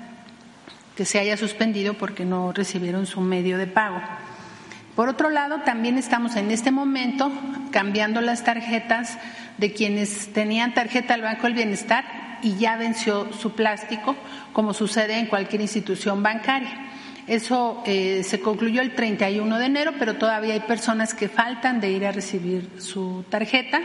[0.96, 4.00] que se haya suspendido porque no recibieron su medio de pago.
[4.96, 7.30] Por otro lado, también estamos en este momento
[7.70, 9.18] cambiando las tarjetas
[9.56, 12.04] de quienes tenían tarjeta al Banco del Bienestar
[12.42, 14.16] y ya venció su plástico,
[14.52, 16.89] como sucede en cualquier institución bancaria.
[17.30, 21.92] Eso eh, se concluyó el 31 de enero, pero todavía hay personas que faltan de
[21.92, 23.80] ir a recibir su tarjeta.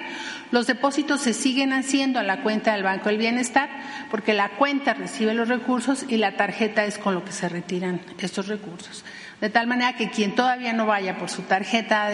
[0.50, 3.70] Los depósitos se siguen haciendo a la cuenta del Banco del Bienestar
[4.10, 8.02] porque la cuenta recibe los recursos y la tarjeta es con lo que se retiran
[8.18, 9.06] estos recursos.
[9.40, 12.10] De tal manera que quien todavía no vaya por su tarjeta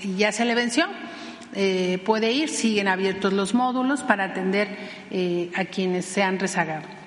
[0.00, 0.86] y ya se le venció,
[1.54, 4.74] eh, puede ir, siguen abiertos los módulos para atender
[5.10, 7.01] eh, a quienes se han rezagado.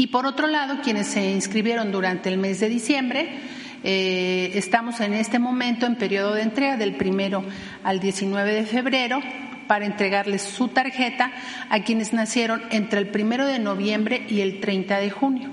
[0.00, 3.38] Y por otro lado, quienes se inscribieron durante el mes de diciembre,
[3.84, 7.44] eh, estamos en este momento en periodo de entrega del primero
[7.84, 9.20] al 19 de febrero
[9.66, 11.30] para entregarles su tarjeta
[11.68, 15.50] a quienes nacieron entre el primero de noviembre y el 30 de junio.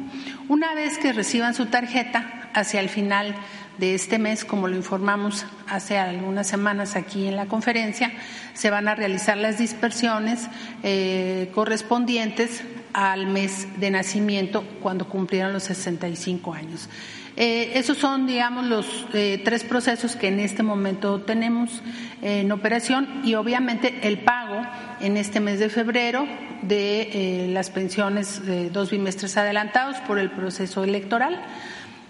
[0.48, 3.36] Una vez que reciban su tarjeta, hacia el final
[3.78, 8.14] de este mes, como lo informamos hace algunas semanas aquí en la conferencia,
[8.54, 10.48] se van a realizar las dispersiones
[10.84, 12.64] eh, correspondientes
[12.98, 16.90] al mes de nacimiento cuando cumplieron los 65 años.
[17.36, 21.84] Eh, esos son, digamos, los eh, tres procesos que en este momento tenemos
[22.24, 24.64] en operación y obviamente el pago
[25.00, 26.28] en este mes de febrero
[26.64, 28.42] de las pensiones
[28.74, 31.40] dos bimestres adelantados por el proceso electoral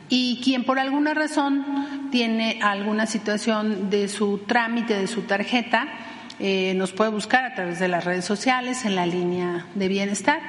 [0.08, 5.90] y quien por alguna razón tiene alguna situación de su trámite, de su tarjeta,
[6.40, 10.40] eh, nos puede buscar a través de las redes sociales en la línea de bienestar,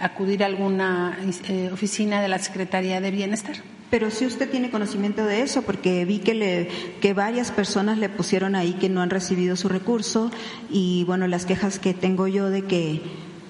[0.00, 1.18] acudir a alguna
[1.48, 3.56] eh, oficina de la Secretaría de Bienestar.
[3.90, 6.68] Pero si usted tiene conocimiento de eso, porque vi que, le,
[7.00, 10.32] que varias personas le pusieron ahí que no han recibido su recurso
[10.70, 13.00] y bueno, las quejas que tengo yo de que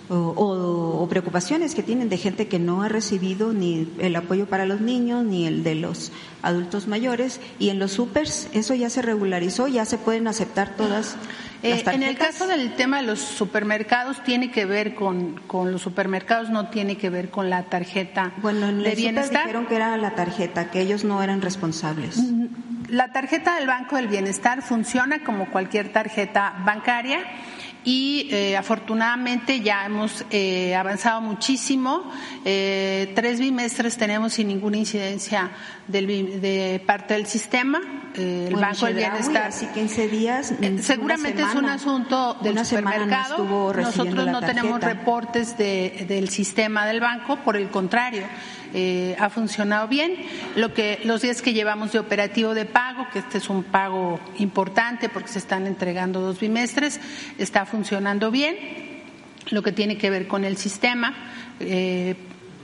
[0.09, 4.81] o, preocupaciones que tienen de gente que no ha recibido ni el apoyo para los
[4.81, 6.13] niños ni el de los
[6.43, 11.17] adultos mayores y en los supers eso ya se regularizó, ya se pueden aceptar todas.
[11.63, 15.83] Eh, en el caso del tema de los supermercados tiene que ver con, con los
[15.83, 19.43] supermercados, no tiene que ver con la tarjeta bueno, en de bienestar.
[19.43, 22.19] dijeron que era la tarjeta, que ellos no eran responsables.
[22.19, 22.47] Mm,
[22.89, 27.21] la tarjeta del Banco del Bienestar funciona como cualquier tarjeta bancaria
[27.87, 32.11] y eh, afortunadamente ya hemos eh, avanzado muchísimo.
[32.45, 35.53] Eh, tres bimestres tenemos sin ninguna incidencia
[35.87, 37.81] del, de parte del sistema.
[38.17, 39.45] el Banco del Bienestar.
[39.45, 40.53] Así 15 días.
[40.81, 43.73] seguramente es un asunto del supermercado.
[43.73, 48.25] Nosotros no tenemos reportes de, del sistema del banco, por el contrario
[48.75, 50.15] eh, ha funcionado bien.
[50.55, 54.21] Lo que, los días que llevamos de operativo de pago, que este es un pago
[54.39, 57.01] importante porque se están entregando dos bimestres,
[57.39, 58.57] está funcionando bien.
[59.51, 61.15] Lo que tiene que ver con el sistema.
[61.61, 62.17] Eh,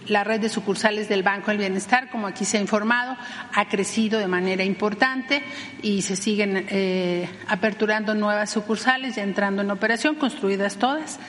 [0.08, 3.16] la red de sucursales del Banco del Bienestar, como aquí se ha informado,
[3.54, 5.42] ha crecido de manera importante
[5.82, 11.20] y se siguen eh, aperturando nuevas sucursales, ya entrando en operación, construidas todas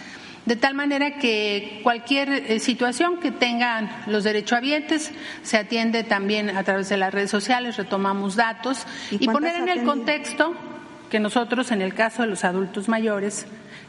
[0.45, 5.11] de tal manera que cualquier eh, situación que tengan los derechohabientes
[5.41, 9.83] se atiende también a través de las redes sociales, retomamos datos y, poner en el
[9.83, 10.53] contexto
[11.09, 13.45] que nosotros, en el caso de los adultos mayores,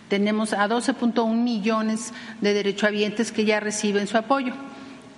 [0.09, 4.53] tenemos a 12.1 millones de derechohabientes que ya reciben su apoyo.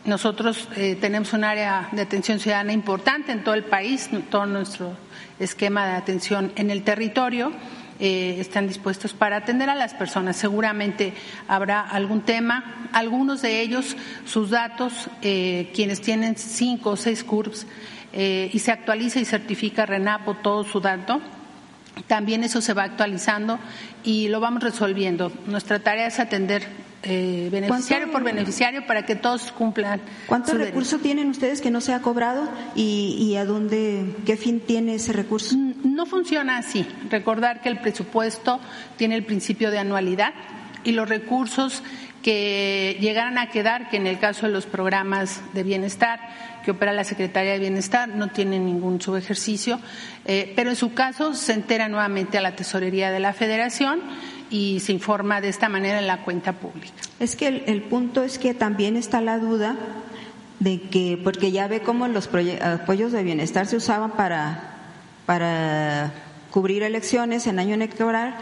[0.04, 4.96] Nosotros eh, tenemos un área de atención ciudadana importante en todo el país, todo nuestro
[5.40, 7.52] esquema de atención en el territorio
[7.98, 10.36] eh, están dispuestos para atender a las personas.
[10.36, 11.12] Seguramente
[11.48, 12.89] habrá algún tema.
[12.93, 17.66] Algunos de ellos, sus datos, eh, quienes tienen cinco o seis CURPS
[18.12, 21.20] eh, y se actualiza y certifica RENAPO todo su dato,
[22.06, 23.59] también eso se va actualizando
[24.05, 25.32] y lo vamos resolviendo.
[25.47, 26.66] Nuestra tarea es atender
[27.02, 30.01] eh, beneficiario por beneficiario para que todos cumplan.
[30.27, 34.97] ¿Cuántos recursos tienen ustedes que no se ha cobrado y, a dónde, qué fin tiene
[34.97, 35.55] ese recurso?
[35.97, 36.86] No funciona así.
[37.09, 38.60] Recordar que el presupuesto
[38.98, 40.35] tiene el principio de anualidad
[40.85, 41.82] y los recursos
[42.23, 46.20] que llegaran a quedar, que en el caso de los programas de bienestar
[46.62, 49.81] que opera la Secretaría de Bienestar, no tienen ningún subejercicio,
[50.27, 54.01] eh, pero en su caso se entera nuevamente a la Tesorería de la Federación
[54.51, 56.93] y se informa de esta manera en la cuenta pública.
[57.20, 59.77] Es que el, punto es que también está la duda
[60.60, 62.28] de que, porque ya ve cómo los
[62.60, 64.75] apoyos de bienestar se usaban para,
[65.26, 66.12] para
[66.50, 68.34] cubrir elecciones en año electoral,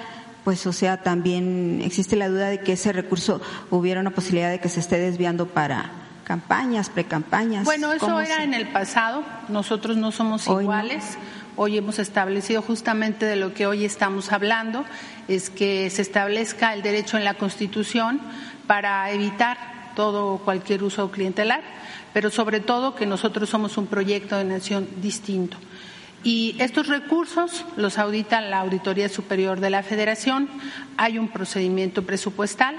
[0.44, 3.40] pues o sea, también existe la duda de que ese recurso
[3.70, 5.90] hubiera una posibilidad de que se esté desviando para
[6.24, 7.64] campañas, precampañas.
[7.64, 11.18] Bueno, eso era en el pasado, nosotros no somos iguales.
[11.56, 14.84] Hoy hemos establecido justamente de lo que hoy estamos hablando,
[15.28, 18.20] es que se establezca el derecho en la Constitución
[18.66, 21.62] para evitar todo cualquier uso clientelar,
[22.12, 25.56] pero sobre todo que nosotros somos un proyecto de nación distinto.
[26.24, 30.48] Y estos recursos los audita la Auditoría Superior de la Federación,
[30.96, 32.76] hay un procedimiento presupuestal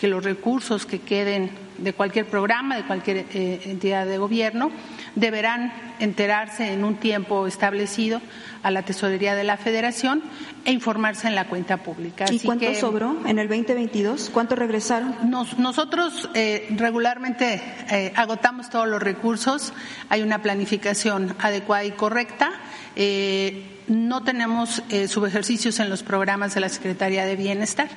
[0.00, 4.70] que los recursos que queden de cualquier programa, de cualquier eh, entidad de gobierno,
[5.14, 8.20] deberán enterarse en un tiempo establecido
[8.62, 10.22] a la Tesorería de la Federación
[10.64, 12.26] e informarse en la cuenta pública.
[12.30, 14.30] ¿Y cuánto sobró en el 2022?
[14.32, 15.14] ¿Cuánto regresaron?
[15.58, 19.72] nosotros eh, regularmente eh, agotamos todos los recursos,
[20.08, 22.52] hay una planificación adecuada y correcta.
[23.02, 27.88] Eh, no tenemos subejercicios en los programas de la Secretaría de Bienestar.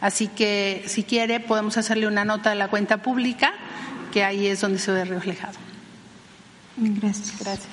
[0.00, 3.52] Así que, si quiere, podemos hacerle una nota de la cuenta pública,
[4.12, 5.58] que ahí es donde se ve reflejado.
[6.78, 7.38] Gracias.
[7.38, 7.68] Gracias.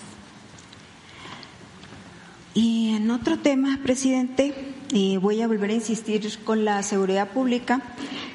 [2.54, 4.54] Y en otro tema, presidente,
[4.94, 7.82] eh, voy a volver a insistir con la seguridad pública.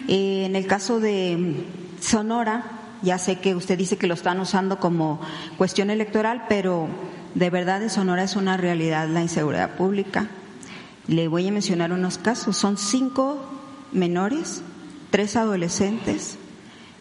[0.08, 1.64] Eh, en el caso de
[2.00, 2.64] Sonora,
[3.02, 5.20] ya sé que usted dice que lo están usando como
[5.56, 6.88] cuestión electoral, pero
[7.38, 10.28] de verdad en Sonora es una realidad la inseguridad pública.
[11.06, 12.56] Le voy a mencionar unos casos.
[12.56, 13.38] Son cinco
[13.92, 14.62] menores,
[15.10, 16.36] tres adolescentes,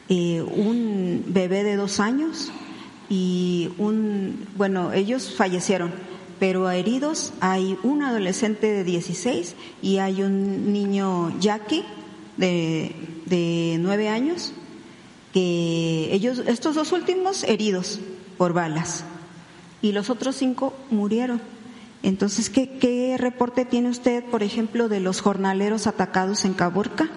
[0.09, 2.51] eh, un bebé de dos años
[3.09, 5.91] y un, bueno, ellos fallecieron
[6.39, 11.83] pero heridos hay un adolescente de 16 y hay un niño Jackie
[12.37, 12.91] de,
[13.25, 14.53] de 9 años
[15.33, 17.99] que ellos, estos dos últimos heridos
[18.37, 19.03] por balas
[19.81, 21.41] y los otros cinco murieron.
[22.03, 27.09] Entonces, ¿qué, ¿qué, reporte tiene usted, por ejemplo, de los jornaleros atacados en Caborca?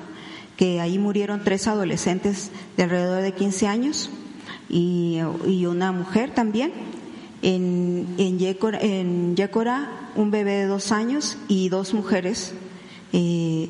[0.56, 4.10] Que ahí murieron tres adolescentes de alrededor de 15 años
[4.70, 5.20] y,
[5.66, 6.72] una mujer también
[7.42, 8.38] en, en,
[9.36, 12.54] Yécora, un bebé de dos años y dos mujeres.
[13.12, 13.68] Eh,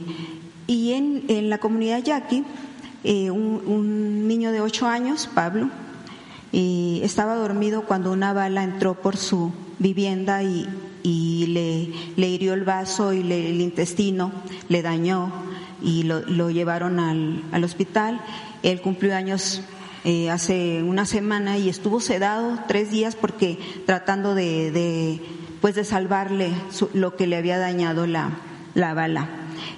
[0.67, 2.45] y en, en, la comunidad yaqui,
[3.03, 5.71] eh, un, niño de ocho años, Pablo,
[6.53, 10.67] eh, estaba dormido cuando una bala entró por su vivienda y,
[11.03, 14.33] y le, le, hirió el vaso y el intestino,
[14.69, 15.33] le dañó
[15.83, 18.21] y lo, lo llevaron al, al hospital.
[18.63, 19.63] Él cumplió años
[20.05, 25.21] eh, hace una semana y estuvo sedado tres días porque tratando de, de
[25.61, 26.53] pues de salvarle
[26.95, 28.31] lo que le había dañado la,
[28.75, 29.29] la bala.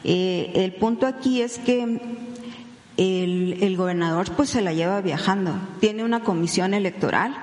[0.04, 2.21] Eh, el punto aquí es que
[2.96, 7.34] el, el, gobernador pues se la lleva viajando, tiene una comisión electoral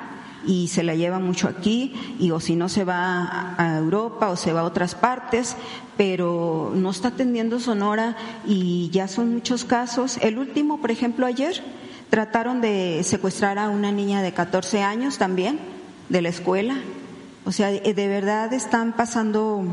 [0.45, 4.35] y se la lleva mucho aquí y o si no se va a Europa o
[4.35, 5.55] se va a otras partes,
[5.97, 8.15] pero no está atendiendo Sonora
[8.47, 10.17] y ya son muchos casos.
[10.21, 11.61] El último, por ejemplo, ayer
[12.09, 15.59] Trataron de secuestrar a una niña de 14 años también,
[16.09, 16.77] de la escuela.
[17.45, 19.63] O sea, de verdad están pasando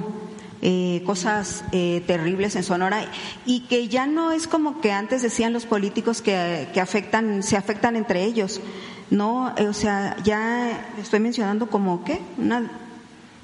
[0.68, 3.04] eh, cosas eh, terribles en Sonora
[3.44, 7.56] y que ya no es como que antes decían los políticos que, que afectan, se
[7.56, 8.60] afectan entre ellos.
[9.08, 12.68] No, o sea, ya estoy mencionando como qué, una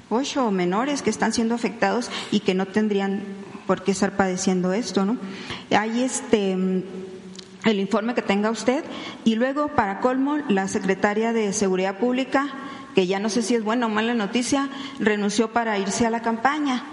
[0.09, 3.23] ocho menores que están siendo afectados y que no tendrían
[3.67, 5.17] por qué estar padeciendo esto, ¿no?
[5.71, 8.83] Hay este el informe que tenga usted
[9.23, 12.49] y luego, para colmo, la secretaria de Seguridad Pública,
[12.95, 14.67] que ya no sé si es buena o mala noticia,
[14.99, 16.83] renunció para irse a la campaña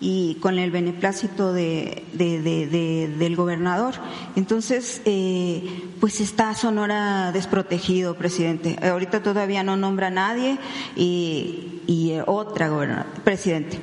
[0.00, 2.04] y con el beneplácito de,
[3.18, 3.94] del gobernador.
[4.36, 8.78] Entonces, eh, pues está Sonora desprotegido, presidente.
[8.86, 10.58] Ahorita todavía no nombra a nadie
[10.96, 13.78] y, y otra gobernadora, presidente.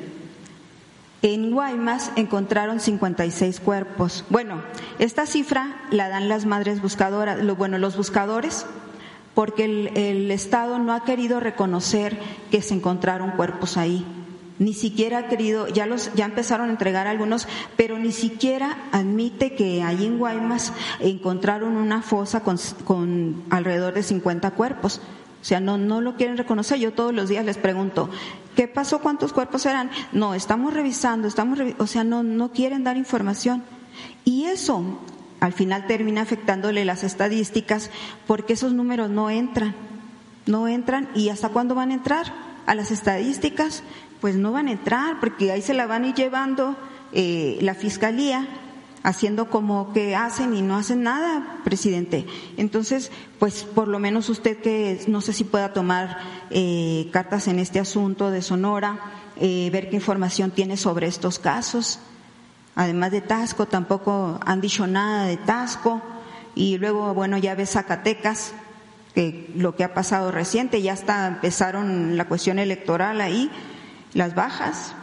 [1.21, 4.23] En Guaymas encontraron 56 cuerpos.
[4.29, 4.61] Bueno,
[4.99, 8.67] esta cifra la dan las madres buscadoras, bueno, los buscadores,
[9.33, 12.17] porque el, Estado no ha querido reconocer
[12.51, 14.05] que se encontraron cuerpos ahí.
[14.57, 19.53] Ni siquiera ha querido, ya los, ya empezaron a entregar algunos, pero ni siquiera admite
[19.53, 20.71] que ahí en Guaymas
[21.01, 25.01] encontraron una fosa con, con alrededor de 50 cuerpos.
[25.41, 26.79] O sea, no, no lo quieren reconocer.
[26.79, 28.09] Yo todos los días les pregunto,
[28.55, 28.99] ¿qué pasó?
[28.99, 29.91] ¿Cuántos cuerpos eran?
[30.13, 33.61] No, estamos revisando, estamos o sea, no, no quieren dar información.
[34.23, 34.83] Y eso
[35.41, 37.91] al final termina afectándole las estadísticas
[38.25, 39.75] porque esos números no entran,
[40.45, 43.83] no entran y hasta cuándo van a entrar a las estadísticas,
[44.21, 46.75] pues no van a entrar porque ahí se la van a ir llevando
[47.11, 48.47] eh, la fiscalía
[49.05, 52.25] haciendo como que hacen y no hacen nada, presidente.
[52.57, 56.17] Entonces, pues por lo menos usted que no sé si pueda tomar
[56.49, 58.99] eh, cartas en este asunto de Sonora,
[59.37, 61.99] eh, ver qué información tiene sobre estos casos.
[62.73, 66.01] Además de Tasco, tampoco han dicho nada de Tasco.
[66.55, 68.53] Y luego, bueno, ya ves Zacatecas,
[69.15, 73.49] que lo que ha pasado reciente, ya hasta empezaron la cuestión electoral ahí,
[74.13, 74.93] las bajas,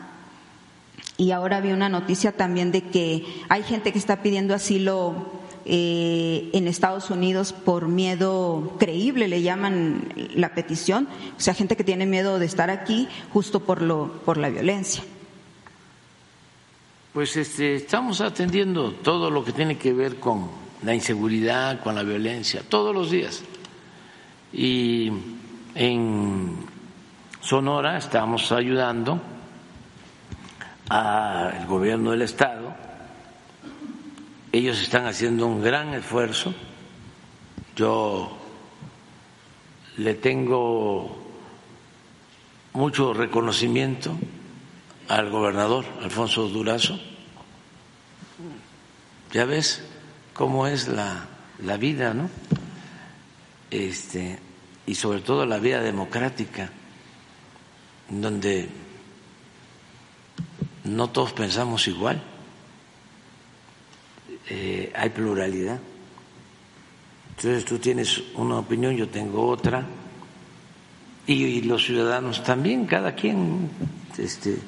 [1.17, 5.31] y ahora vi una noticia también de que hay gente que está pidiendo asilo
[5.65, 11.85] eh, en Estados Unidos por miedo creíble, le llaman la petición, o sea, gente que
[11.85, 15.05] tiene miedo de estar aquí justo por, lo, por la violencia.
[17.13, 20.49] Pues este, estamos atendiendo todo lo que tiene que ver con
[20.83, 23.45] la inseguridad, con la violencia, todos los días.
[24.53, 25.11] Y
[25.75, 26.57] en
[27.41, 29.21] Sonora estamos ayudando
[30.89, 32.75] al gobierno del Estado.
[34.53, 36.55] Ellos están haciendo un gran esfuerzo.
[37.75, 38.37] Yo
[39.97, 41.17] le tengo
[42.75, 44.19] mucho reconocimiento
[45.09, 47.01] al gobernador Alfonso Durazo.
[49.33, 49.83] Ya ves
[50.35, 51.27] cómo es la,
[51.65, 52.29] la vida, ¿no?
[53.71, 54.39] Este,
[54.87, 56.71] y sobre todo la vida democrática,
[58.09, 58.69] donde
[60.85, 62.23] no todos pensamos igual,
[64.49, 65.79] eh, hay pluralidad.
[67.37, 69.87] Entonces tú tienes una opinión, yo tengo otra,
[71.27, 73.71] y, los ciudadanos también, cada quien
[74.19, 74.59] este,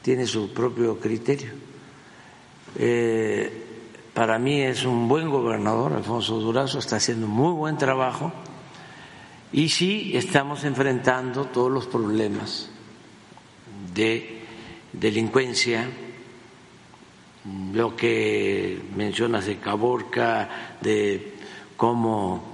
[0.00, 1.50] tiene su propio criterio.
[2.76, 3.62] Eh,
[4.14, 8.32] para mí es un buen gobernador, Alfonso Durazo, está haciendo muy buen trabajo
[9.52, 12.70] y sí estamos enfrentando todos los problemas
[13.94, 14.40] de
[14.92, 15.86] delincuencia,
[17.72, 21.34] lo que mencionas de Caborca, de
[21.76, 22.52] cómo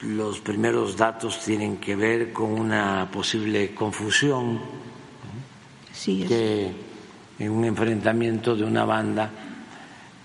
[0.00, 4.60] los primeros datos tienen que ver con una posible confusión
[6.04, 6.72] que
[7.38, 9.30] en un enfrentamiento de una banda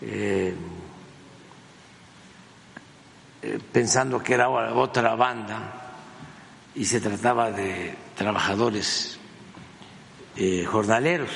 [0.01, 0.55] eh,
[3.71, 5.95] pensando que era otra banda
[6.75, 9.19] y se trataba de trabajadores
[10.35, 11.29] eh, jornaleros.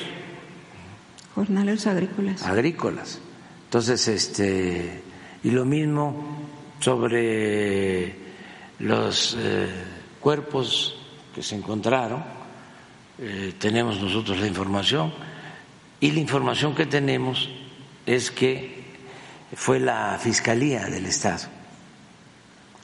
[1.36, 2.44] Jornaleros agrícolas.
[2.44, 3.20] Agrícolas.
[3.66, 5.04] Entonces, este,
[5.44, 6.48] y lo mismo
[6.80, 8.16] sobre
[8.80, 9.70] los eh,
[10.20, 10.98] cuerpos
[11.34, 12.42] que se encontraron,
[13.60, 15.14] tenemos nosotros la información,
[16.00, 17.50] y la información que tenemos
[18.08, 18.84] es que
[19.54, 21.61] fue la Fiscalía del Estado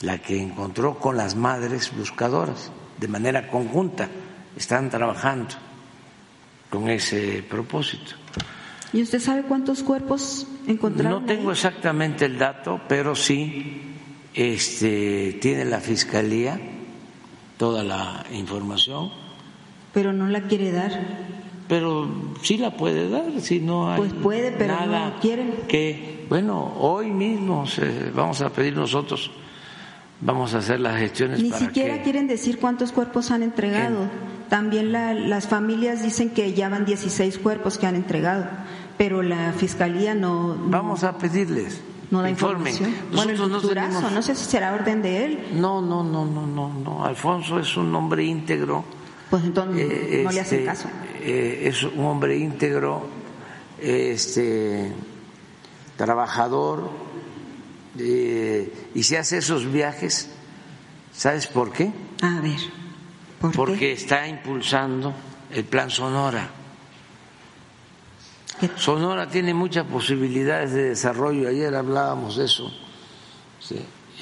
[0.02, 4.10] la que encontró con las madres buscadoras de manera conjunta.
[4.56, 5.56] Están trabajando
[6.70, 8.14] con ese propósito.
[8.94, 11.22] ¿Y usted sabe cuántos cuerpos encontraron?
[11.22, 13.82] No tengo exactamente el dato, pero sí
[14.34, 16.60] este, tiene la Fiscalía
[17.58, 19.12] toda la información.
[19.94, 20.92] Pero no la quiere dar.
[21.68, 22.08] Pero
[22.42, 25.54] sí la puede dar, si no hay Pues puede, pero nada no quieren.
[25.68, 27.66] Que, bueno, hoy mismo
[28.16, 29.30] vamos a pedir nosotros
[30.22, 31.42] vamos a hacer las gestiones.
[31.42, 34.10] Ni siquiera quieren decir cuántos cuerpos han entregado.
[34.50, 38.46] También las familias dicen que ya van 16 cuerpos que han entregado,
[38.98, 40.58] pero la fiscalía no.
[40.68, 41.82] Vamos a pedirles.
[42.10, 42.94] No da información.
[43.12, 45.48] Bueno, el no, Durazo, no sé si será orden de él.
[45.56, 47.04] No, no, no, no, no, no.
[47.04, 48.86] Alfonso es un hombre íntegro.
[49.30, 50.88] Pues entonces eh, no le hacen este, caso.
[51.20, 53.06] Eh, es un hombre íntegro,
[53.82, 54.94] este,
[55.98, 56.90] trabajador,
[58.00, 60.30] y se hace esos viajes,
[61.12, 61.92] ¿sabes por qué?
[62.22, 62.60] A ver,
[63.54, 65.14] porque está impulsando
[65.52, 66.50] el plan Sonora.
[68.76, 72.72] Sonora tiene muchas posibilidades de desarrollo, ayer hablábamos de eso,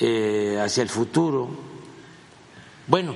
[0.01, 1.49] eh, hacia el futuro.
[2.87, 3.15] Bueno,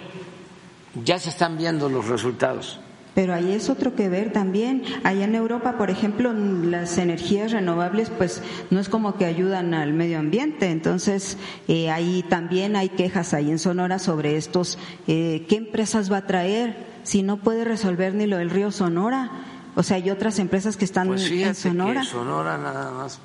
[1.04, 2.80] ya se están viendo los resultados.
[3.16, 4.84] Pero ahí es otro que ver también.
[5.04, 9.94] Allá en Europa, por ejemplo, las energías renovables, pues no es como que ayudan al
[9.94, 10.70] medio ambiente.
[10.70, 11.38] Entonces,
[11.68, 14.78] eh, ahí también hay quejas ahí en Sonora sobre estos.
[15.08, 19.32] Eh, ¿Qué empresas va a traer si no puede resolver ni lo del río Sonora?
[19.76, 22.02] O sea, hay otras empresas que están pues en Sonora.
[22.02, 23.20] Que Sonora nada más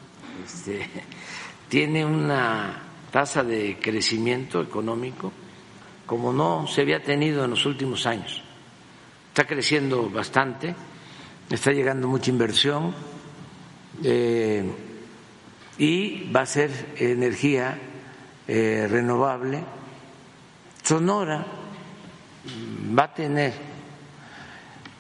[0.45, 0.89] este,
[1.69, 5.33] tiene una tasa de crecimiento económico
[6.07, 8.44] como no se había tenido en los últimos años
[9.35, 10.77] está creciendo bastante,
[11.51, 12.95] está llegando mucha inversión
[14.05, 14.65] eh,
[15.77, 17.77] y va a ser energía
[18.47, 19.65] eh, renovable.
[20.85, 21.45] Sonora
[22.97, 23.55] va a tener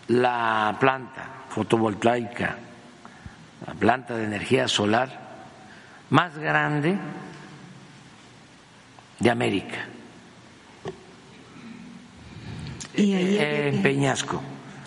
[0.09, 2.59] la planta fotovoltaica,
[3.69, 5.47] la planta de energía solar
[6.11, 6.98] más grande
[9.20, 9.93] de América
[12.96, 14.40] eh, en Peñasco.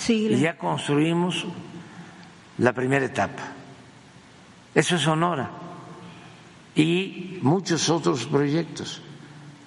[0.08, 1.46] y ya construimos
[2.58, 3.44] la primera etapa.
[4.74, 5.50] Eso es Sonora.
[6.76, 9.02] Y muchos otros proyectos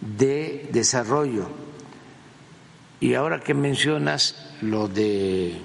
[0.00, 1.48] de desarrollo.
[3.00, 5.56] Y ahora que mencionas lo de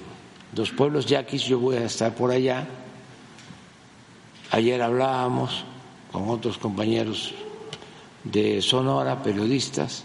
[0.54, 2.66] los pueblos yaquis, yo voy a estar por allá.
[4.50, 5.64] Ayer hablábamos
[6.10, 7.34] con otros compañeros
[8.24, 10.04] de Sonora, periodistas,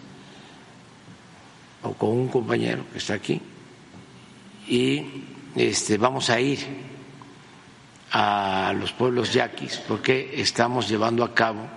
[1.83, 3.41] o con un compañero que está aquí
[4.67, 5.03] y
[5.55, 6.59] este, vamos a ir
[8.11, 11.67] a los pueblos yaquis porque estamos llevando a cabo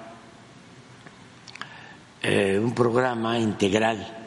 [2.23, 4.25] eh, un programa integral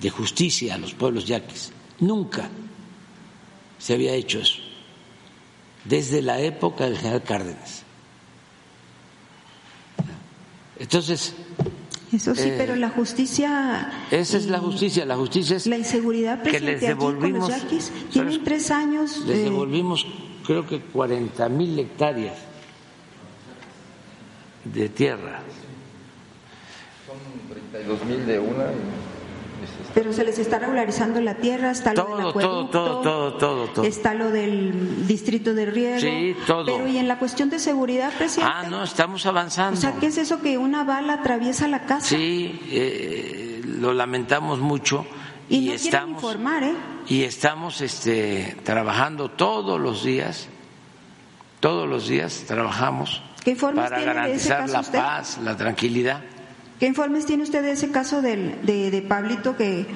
[0.00, 1.72] de justicia a los pueblos yaquis.
[2.00, 2.48] Nunca
[3.78, 4.60] se había hecho eso,
[5.84, 7.82] desde la época del general Cárdenas.
[10.78, 11.34] Entonces,
[12.12, 13.90] eso sí, pero la justicia.
[14.10, 15.04] Esa es la justicia.
[15.06, 15.66] La justicia es.
[15.66, 17.50] La inseguridad que les devolvimos.
[17.50, 19.24] Aquí con los yaquis, tienen tres años.
[19.26, 20.06] Les devolvimos,
[20.46, 22.36] creo que 40 mil hectáreas
[24.64, 25.40] de tierra.
[27.06, 27.16] Son
[27.48, 28.64] 32 mil de una.
[29.94, 33.84] Pero se les está regularizando la tierra, está lo del acueducto, todo, todo, todo, todo,
[33.84, 36.00] está lo del distrito de riego.
[36.00, 36.66] Sí, todo.
[36.66, 38.52] Pero y en la cuestión de seguridad, presidente.
[38.54, 39.78] Ah, no, estamos avanzando.
[39.78, 42.08] O sea, ¿qué es eso que una bala atraviesa la casa?
[42.08, 45.06] Sí, eh, lo lamentamos mucho.
[45.48, 46.74] Y, no estamos, informar, ¿eh?
[47.08, 50.48] Y estamos este, trabajando todos los días,
[51.60, 53.22] todos los días trabajamos
[53.74, 56.22] para garantizar la paz, la tranquilidad.
[56.82, 59.86] ¿Qué informes tiene usted de ese caso del, de, de, Pablito que,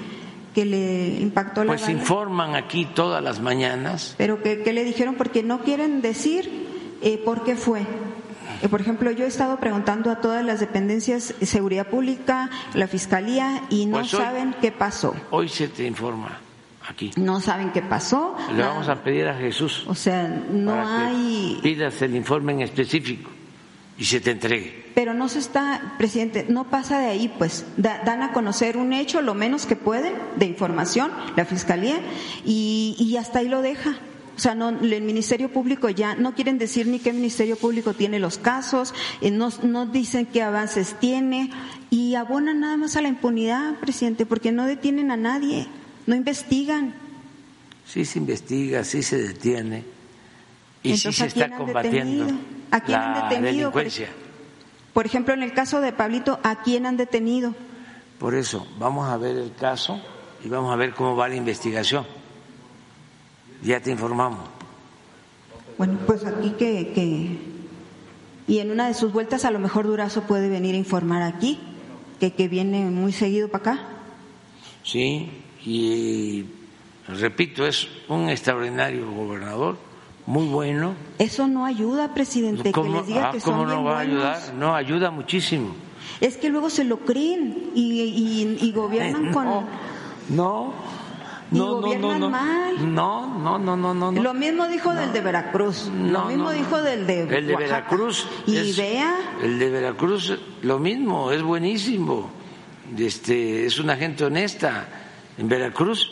[0.55, 1.93] que le impactó la Pues bala?
[1.93, 4.15] informan aquí todas las mañanas.
[4.17, 5.17] ¿Pero qué, qué le dijeron?
[5.17, 6.49] Porque no quieren decir
[7.03, 7.81] eh, por qué fue.
[8.63, 12.87] Eh, por ejemplo, yo he estado preguntando a todas las dependencias de seguridad pública, la
[12.87, 15.13] fiscalía, y no pues hoy, saben qué pasó.
[15.33, 16.39] Hoy se te informa
[16.89, 17.11] aquí.
[17.17, 18.37] No saben qué pasó.
[18.55, 19.85] Le vamos a pedir a Jesús.
[19.89, 21.59] O sea, no hay.
[21.65, 23.29] pidas el informe en específico
[23.99, 24.86] y se te entregue.
[24.97, 28.95] Pero no se está, presidente, no pasa de ahí, pues da, dan a conocer un
[28.95, 32.01] hecho, lo menos que pueden, de información, la fiscalía,
[32.47, 33.99] y, y hasta ahí lo deja.
[34.35, 38.19] O sea, no, el Ministerio Público ya no quieren decir ni qué Ministerio Público tiene
[38.19, 41.51] los casos, eh, no, no dicen qué avances tiene
[41.91, 45.67] y abonan nada más a la impunidad, presidente, porque no detienen a nadie,
[46.07, 46.95] no investigan.
[47.87, 49.85] Sí se investiga, sí se detiene
[50.83, 52.47] y Entonces, sí se está combatiendo detenido?
[52.71, 53.71] ¿A quién la han detenido?
[53.71, 54.09] delincuencia.
[54.97, 57.55] Por ejemplo, en el caso de Pablito, ¿a quién han detenido?
[58.19, 60.01] Por eso, vamos a ver el caso
[60.43, 62.07] y vamos a ver cómo va la investigación.
[63.63, 64.49] Ya te informamos.
[65.77, 67.39] Bueno, pues aquí que, que...
[68.49, 71.61] Y en una de sus vueltas a lo mejor Durazo puede venir a informar aquí,
[72.19, 73.89] que, que viene muy seguido para acá.
[74.83, 75.31] Sí,
[75.63, 76.47] y
[77.07, 79.77] repito, es un extraordinario gobernador,
[80.27, 80.95] muy bueno.
[81.19, 84.05] Eso no ayuda, presidente, que les diga ah, que son ¿Cómo no bien va a
[84.05, 84.25] buenos.
[84.25, 84.55] ayudar?
[84.55, 85.75] No, ayuda muchísimo.
[86.21, 89.45] Es que luego se lo creen y, y, y gobiernan Eh, con...
[89.45, 89.65] no,
[90.31, 90.73] no,
[91.53, 92.95] Y no, no, no, gobiernan no, mal.
[92.95, 94.23] no, no, no, no, no, no.
[94.23, 96.57] Lo mismo dijo del de Veracruz, No, lo mismo no, no.
[96.59, 97.75] dijo del de El de Oaxaca.
[97.77, 98.27] Veracruz.
[98.47, 102.31] Y es- vea, El de Veracruz, lo mismo, es buenísimo.
[102.97, 104.89] Este, es una gente honesta.
[105.39, 106.11] En Veracruz,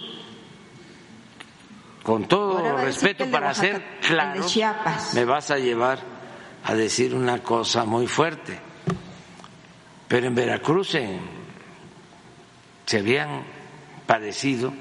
[2.05, 4.45] con todo respeto para Oaxaca, ser claro,
[5.15, 5.99] me vas a llevar
[6.65, 8.61] a decir una cosa muy fuerte.
[10.07, 11.21] Pero en Veracruz en-
[12.87, 13.43] se habían
[14.07, 14.73] padecido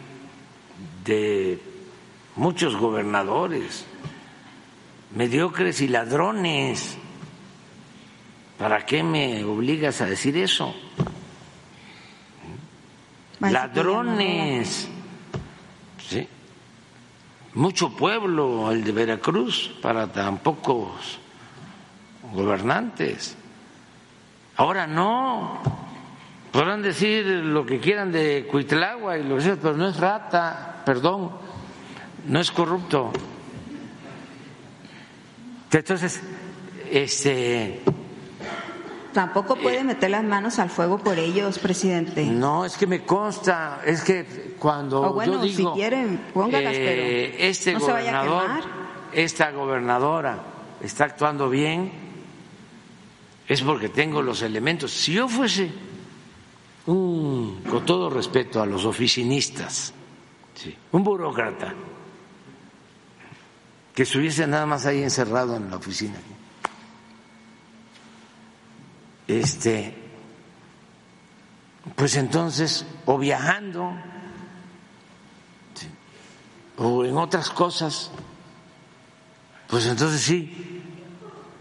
[1.05, 1.59] de
[2.35, 3.85] muchos gobernadores,
[5.15, 6.97] mediocres y ladrones.
[8.57, 10.75] ¿Para qué me obligas a decir eso?
[13.39, 14.87] Ladrones.
[16.09, 16.27] Sí.
[17.55, 21.19] Mucho pueblo el de Veracruz para tan pocos
[22.33, 23.37] gobernantes.
[24.55, 25.61] Ahora no.
[26.51, 30.83] Podrán decir lo que quieran de Cuitlagua y lo que sea, pero no es rata,
[30.85, 31.31] perdón,
[32.27, 33.11] no es corrupto.
[35.71, 36.21] Entonces,
[36.91, 37.81] este,
[39.13, 42.25] Tampoco puede meter las manos al fuego por ellos, presidente.
[42.25, 46.73] no es que me consta, es que cuando O bueno, yo digo, si quieren, póngalas,
[46.75, 48.63] eh, pero este no se vaya a gobernador, quemar.
[49.13, 50.43] esta gobernadora
[50.81, 51.91] está actuando bien,
[53.47, 54.91] es porque tengo los elementos.
[54.91, 55.71] Si yo fuese
[56.87, 59.93] un, con todo respeto a los oficinistas,
[60.55, 61.73] sí, un burócrata
[63.93, 66.15] que estuviese nada más ahí encerrado en la oficina,
[69.27, 69.95] este,
[71.95, 73.93] pues entonces, o viajando,
[76.77, 78.11] o en otras cosas,
[79.67, 80.81] pues entonces sí,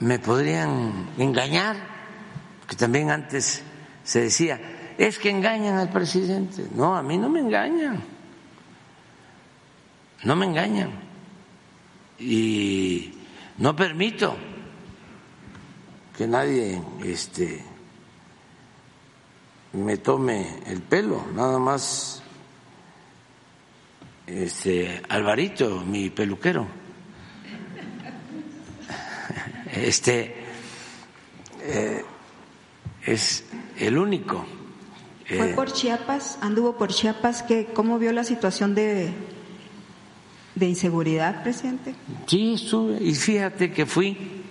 [0.00, 1.76] me podrían engañar,
[2.68, 3.62] que también antes
[4.04, 4.60] se decía,
[4.98, 6.66] es que engañan al presidente.
[6.74, 8.02] No, a mí no me engañan,
[10.24, 10.90] no me engañan.
[12.18, 13.14] Y
[13.58, 14.36] no permito
[16.16, 17.64] que nadie este,
[19.72, 22.22] me tome el pelo, nada más
[24.26, 26.66] este, Alvarito, mi peluquero.
[29.74, 30.34] Este
[31.62, 32.04] eh,
[33.06, 33.44] es
[33.78, 34.44] el único.
[35.26, 36.38] ¿Fue Eh, por Chiapas?
[36.42, 37.42] ¿Anduvo por Chiapas?
[37.42, 39.12] ¿Qué, ¿Cómo vio la situación de,
[40.54, 41.94] de inseguridad, presidente?
[42.26, 43.02] Sí, estuve.
[43.02, 44.41] Y fíjate que fui,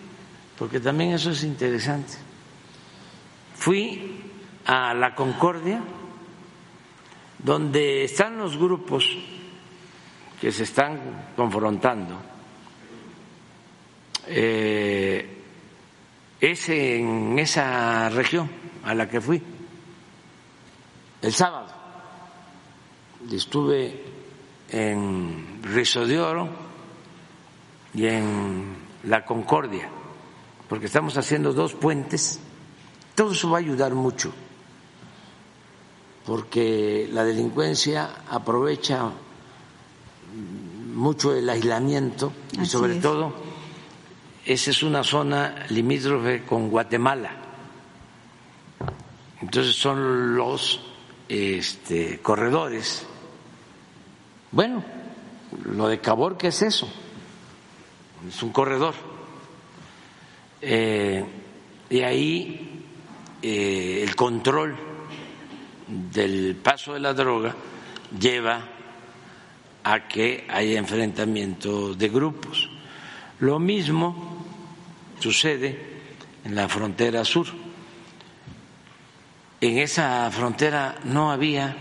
[0.61, 2.13] porque también eso es interesante.
[3.55, 4.21] Fui
[4.63, 5.81] a la Concordia,
[7.39, 9.09] donde están los grupos
[10.39, 12.15] que se están confrontando.
[14.27, 15.43] Eh,
[16.39, 18.47] es en esa región
[18.83, 19.41] a la que fui.
[21.23, 21.73] El sábado
[23.31, 24.03] estuve
[24.69, 26.49] en Rizo de Oro
[27.95, 28.75] y en
[29.05, 29.89] La Concordia,
[30.71, 32.39] porque estamos haciendo dos puentes.
[33.13, 34.31] Todo eso va a ayudar mucho,
[36.25, 39.11] porque la delincuencia aprovecha
[40.95, 43.01] mucho el aislamiento y sobre es.
[43.01, 43.33] todo
[44.45, 47.31] esa es una zona limítrofe con Guatemala.
[49.41, 50.79] Entonces son los
[51.27, 53.05] este, corredores.
[54.53, 54.85] Bueno,
[55.65, 56.87] lo de Cabor, ¿qué es eso?
[58.25, 59.10] Es un corredor.
[60.61, 61.25] Eh,
[61.89, 62.83] y ahí
[63.41, 64.75] eh, el control
[65.87, 67.55] del paso de la droga
[68.17, 68.61] lleva
[69.83, 72.69] a que haya enfrentamiento de grupos.
[73.39, 74.45] Lo mismo
[75.19, 75.79] sucede
[76.43, 77.47] en la frontera sur.
[79.59, 81.75] En esa frontera no había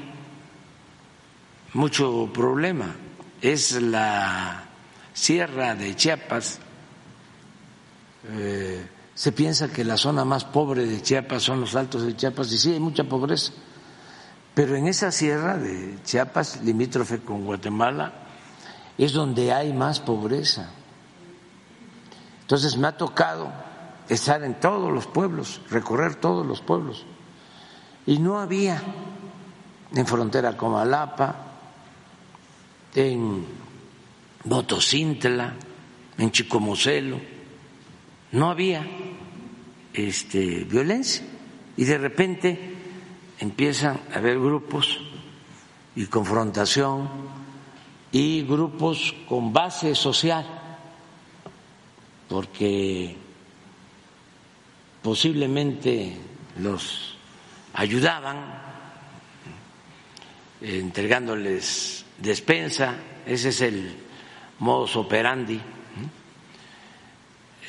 [1.74, 2.94] mucho problema.
[3.40, 4.64] Es la
[5.12, 6.60] sierra de Chiapas.
[8.28, 12.52] Eh, se piensa que la zona más pobre de Chiapas son los altos de Chiapas
[12.52, 13.52] y sí, hay mucha pobreza.
[14.54, 18.12] Pero en esa sierra de Chiapas, limítrofe con Guatemala,
[18.98, 20.70] es donde hay más pobreza.
[22.42, 23.52] Entonces me ha tocado
[24.08, 27.06] estar en todos los pueblos, recorrer todos los pueblos.
[28.06, 28.82] Y no había
[29.94, 31.36] en frontera con Alapa,
[32.94, 33.46] en
[34.44, 35.54] Motocintla,
[36.18, 37.39] en Chicomocelo,
[38.32, 38.86] no había
[39.92, 41.24] este, violencia.
[41.76, 42.74] Y de repente
[43.38, 45.00] empiezan a haber grupos
[45.96, 47.08] y confrontación
[48.12, 50.46] y grupos con base social,
[52.28, 53.16] porque
[55.02, 56.16] posiblemente
[56.58, 57.16] los
[57.74, 58.36] ayudaban
[60.60, 62.96] eh, entregándoles despensa,
[63.26, 63.96] ese es el
[64.58, 65.60] modus operandi,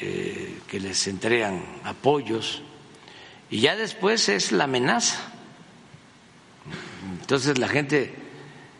[0.02, 0.60] ¿eh?
[0.68, 2.62] Que les entregan apoyos,
[3.50, 5.20] y ya después es la amenaza.
[7.20, 8.16] Entonces la gente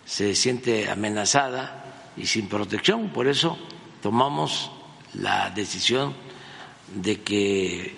[0.06, 3.58] se siente amenazada y sin protección, por eso
[4.02, 4.72] tomamos
[5.14, 6.14] la decisión
[6.96, 7.96] de que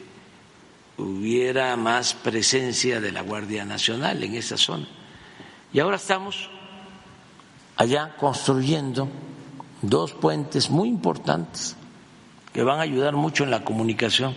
[0.97, 4.87] hubiera más presencia de la Guardia Nacional en esa zona.
[5.71, 6.49] Y ahora estamos
[7.75, 9.09] allá construyendo
[9.81, 11.75] dos puentes muy importantes
[12.53, 14.35] que van a ayudar mucho en la comunicación.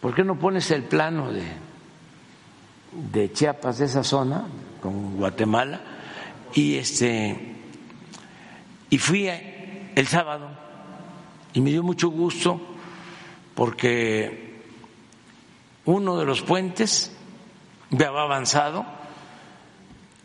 [0.00, 1.44] ¿Por qué no pones el plano de,
[3.12, 4.46] de Chiapas, de esa zona,
[4.80, 5.80] con Guatemala?
[6.54, 7.54] Y este
[8.90, 10.50] y fui el sábado
[11.52, 12.60] y me dio mucho gusto
[13.54, 14.62] porque
[15.84, 17.12] uno de los puentes
[17.90, 18.86] ya va avanzado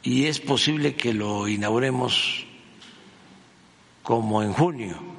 [0.04, 2.46] y es posible que lo inauguremos
[4.04, 5.19] como en junio.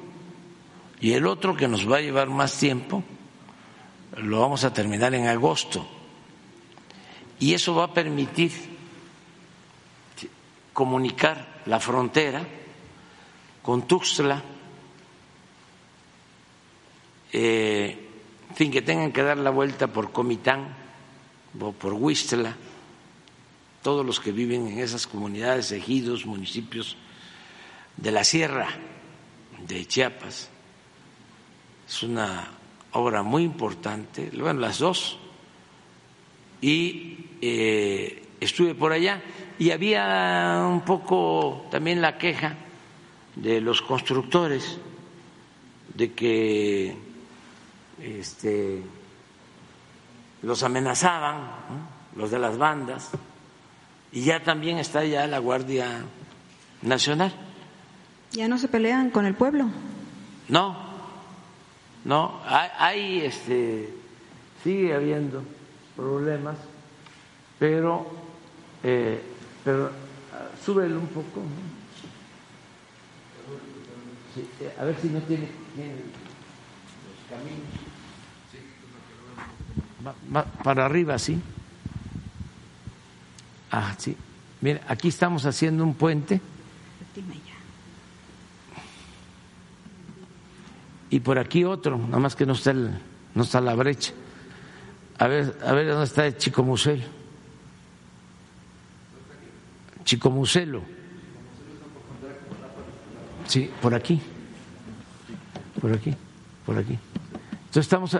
[1.01, 3.03] Y el otro que nos va a llevar más tiempo
[4.17, 5.85] lo vamos a terminar en agosto.
[7.39, 8.51] Y eso va a permitir
[10.73, 12.45] comunicar la frontera
[13.63, 14.43] con Tuxtla,
[17.33, 18.09] eh,
[18.55, 20.75] sin que tengan que dar la vuelta por Comitán
[21.59, 22.55] o por Huistla,
[23.81, 26.97] todos los que viven en esas comunidades, ejidos, municipios
[27.97, 28.67] de la sierra
[29.67, 30.49] de Chiapas.
[31.91, 32.47] Es una
[32.93, 35.17] obra muy importante, bueno, las dos.
[36.61, 39.21] Y eh, estuve por allá
[39.59, 42.55] y había un poco también la queja
[43.35, 44.77] de los constructores
[45.93, 46.95] de que
[47.99, 48.81] este,
[50.43, 52.21] los amenazaban, ¿no?
[52.21, 53.09] los de las bandas,
[54.13, 56.05] y ya también está ya la Guardia
[56.83, 57.33] Nacional.
[58.31, 59.65] ¿Ya no se pelean con el pueblo?
[60.47, 60.90] No,
[62.03, 63.93] no, hay, hay este,
[64.63, 65.43] sigue habiendo
[65.95, 66.57] problemas,
[67.59, 68.07] pero,
[68.83, 69.21] eh,
[69.63, 69.91] pero
[70.63, 71.41] súbelo un poco.
[74.61, 75.47] Eh, a ver si no tiene,
[77.05, 77.67] los caminos.
[80.63, 81.39] para arriba, sí.
[83.71, 84.15] Ah, sí.
[84.61, 86.41] Mira, aquí estamos haciendo un puente.
[91.11, 92.89] Y por aquí otro, nada más que no está, el,
[93.35, 94.13] no está la brecha.
[95.19, 97.03] A ver, a ver dónde está el Chico Muselo.
[100.05, 100.81] Chico Muselo.
[103.45, 104.21] Sí, por aquí.
[105.81, 106.15] Por aquí,
[106.65, 106.97] por aquí.
[107.51, 108.17] Entonces estamos,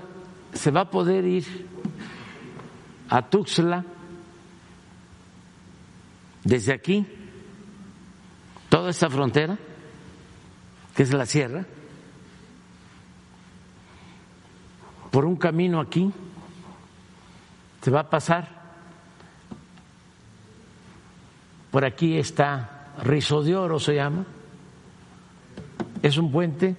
[0.51, 1.45] se va a poder ir
[3.07, 3.85] a Tuxtla
[6.43, 7.05] desde aquí,
[8.67, 9.57] toda esta frontera,
[10.93, 11.65] que es la sierra,
[15.11, 16.11] por un camino aquí,
[17.81, 18.47] se va a pasar.
[21.69, 24.25] Por aquí está Rizo de Oro, se llama.
[26.01, 26.75] Es un puente.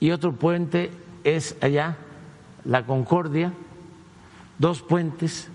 [0.00, 0.90] Y otro puente
[1.24, 1.96] es allá,
[2.64, 3.52] la Concordia.
[4.58, 5.48] Dos puentes.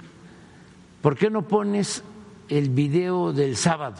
[1.02, 2.04] ¿Por qué no pones
[2.50, 3.98] el video del sábado.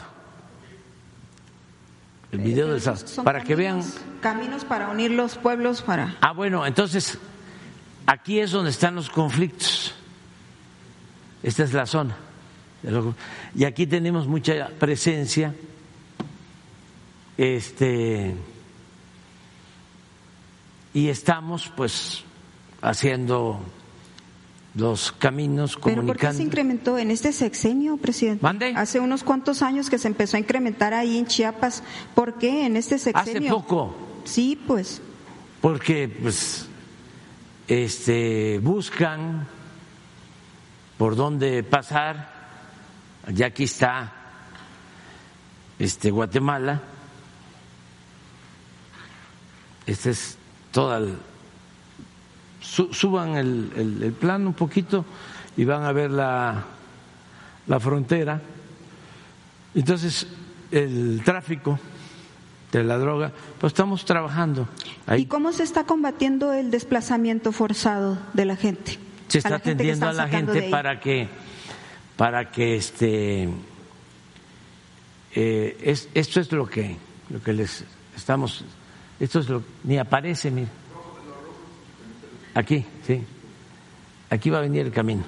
[2.32, 3.24] El video del sábado.
[3.24, 3.82] para que vean.
[4.20, 6.16] Caminos para unir los pueblos para.
[6.20, 7.18] Ah, bueno, entonces
[8.10, 9.94] aquí es donde están los conflictos.
[11.42, 12.16] Esta es la zona.
[13.54, 15.54] Y aquí tenemos mucha presencia.
[17.36, 18.34] Este.
[20.92, 22.24] Y estamos, pues,
[22.82, 23.60] haciendo
[24.74, 26.04] los caminos comunicantes.
[26.04, 28.42] ¿Pero por qué se incrementó en este sexenio, presidente?
[28.42, 28.72] ¿Mande?
[28.76, 31.84] Hace unos cuantos años que se empezó a incrementar ahí en Chiapas.
[32.14, 33.40] ¿Por qué en este sexenio?
[33.40, 33.94] Hace poco.
[34.24, 35.00] Sí, pues.
[35.60, 36.66] Porque, pues,
[37.70, 39.46] este, buscan
[40.98, 42.40] por dónde pasar.
[43.32, 44.12] Ya aquí está,
[45.78, 46.82] este, Guatemala.
[49.86, 50.36] Este es
[50.72, 51.16] toda el
[52.60, 55.04] suban el, el, plan un poquito
[55.56, 56.62] y van a ver la,
[57.66, 58.40] la frontera.
[59.74, 60.26] Entonces,
[60.70, 61.78] el tráfico
[62.72, 64.68] de la droga, pues estamos trabajando.
[65.06, 65.22] Ahí.
[65.22, 68.98] ¿Y cómo se está combatiendo el desplazamiento forzado de la gente?
[69.28, 71.28] Se está atendiendo a la gente para que,
[72.16, 73.48] para que este,
[75.34, 76.96] eh, es, esto es lo que,
[77.28, 77.84] lo que les
[78.16, 78.64] estamos,
[79.18, 80.68] esto es lo, ni aparece, mire.
[82.54, 83.24] Aquí, sí.
[84.28, 85.22] Aquí va a venir el camino.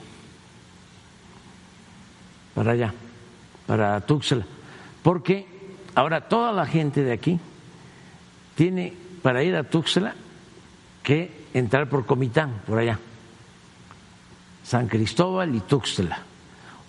[2.55, 2.93] Para allá,
[3.67, 4.45] para Tuxtla.
[5.03, 5.47] Porque
[5.95, 7.39] ahora toda la gente de aquí
[8.55, 10.15] tiene para ir a Tuxtla
[11.03, 12.99] que entrar por Comitán, por allá.
[14.65, 16.19] San Cristóbal y Tuxtla.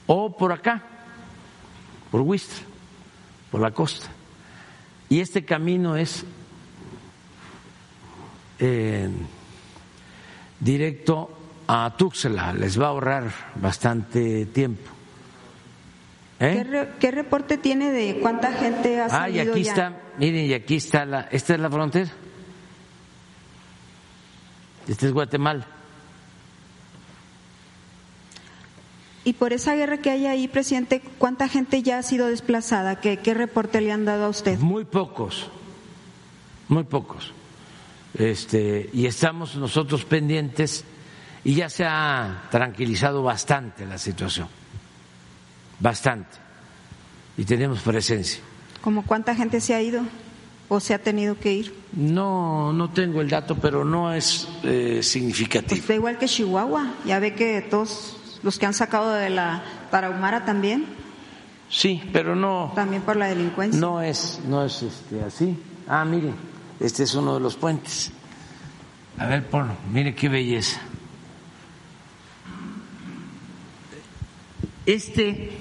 [0.07, 0.81] O por acá,
[2.11, 2.63] por Huistra,
[3.51, 4.07] por la costa.
[5.09, 6.25] Y este camino es.
[8.59, 9.09] Eh,
[10.59, 11.29] directo
[11.67, 13.23] a Tuxtla, les va a ahorrar
[13.55, 14.92] bastante tiempo.
[16.45, 16.89] ¿Eh?
[16.99, 20.75] ¿Qué, reporte tiene de cuánta gente ha salido Ah, y aquí está, miren, y aquí
[20.75, 22.11] está la, esta es la frontera.
[24.87, 25.65] Este es Guatemala.
[29.23, 32.99] Y por esa guerra que hay ahí, presidente, ¿cuánta gente ya ha sido desplazada?
[32.99, 34.59] ¿Qué, qué reporte le han dado a usted?
[34.59, 35.49] Muy pocos,
[36.67, 37.31] muy pocos
[38.13, 40.85] este, y estamos nosotros pendientes
[41.43, 44.47] y ya se ha tranquilizado bastante la situación,
[45.83, 46.37] bastante,
[47.37, 48.41] y tenemos presencia.
[48.81, 50.01] ¿Cómo cuánta gente se ha ido
[50.69, 51.75] o se ha tenido que ir?
[51.93, 55.81] No, no tengo el dato, pero no es eh, significativo.
[55.85, 60.45] Pues igual que Chihuahua, ya ve que todos los que han sacado de la Tarahumara
[60.45, 60.85] también.
[61.69, 62.71] Sí, pero no.
[62.75, 63.79] También por la delincuencia.
[63.79, 65.57] No es, no es este, así.
[65.87, 66.53] Ah, miren
[66.83, 68.11] este es uno de los puentes.
[69.17, 70.81] A ver, ponlo, mire qué belleza.
[74.85, 75.51] Este,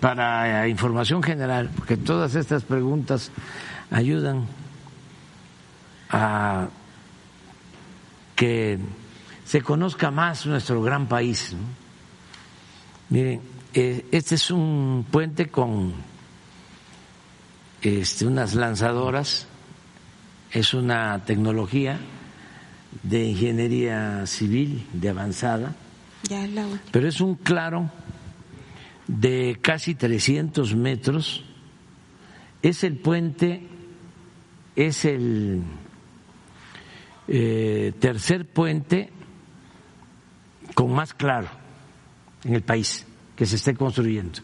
[0.00, 3.30] para información general, porque todas estas preguntas
[3.90, 4.46] ayudan
[6.10, 6.68] a
[8.34, 8.78] que
[9.44, 11.54] se conozca más nuestro gran país.
[13.08, 13.40] Miren,
[13.74, 15.94] eh, este es un puente con
[17.82, 19.46] este, unas lanzadoras.
[20.50, 21.98] Es una tecnología
[23.02, 25.74] de ingeniería civil de avanzada,
[26.90, 27.90] pero es un claro
[29.08, 31.44] de casi 300 metros.
[32.62, 33.66] Es el puente,
[34.76, 35.62] es el
[37.26, 39.10] eh, tercer puente
[40.74, 41.48] con más claro
[42.44, 44.40] en el país que se esté construyendo.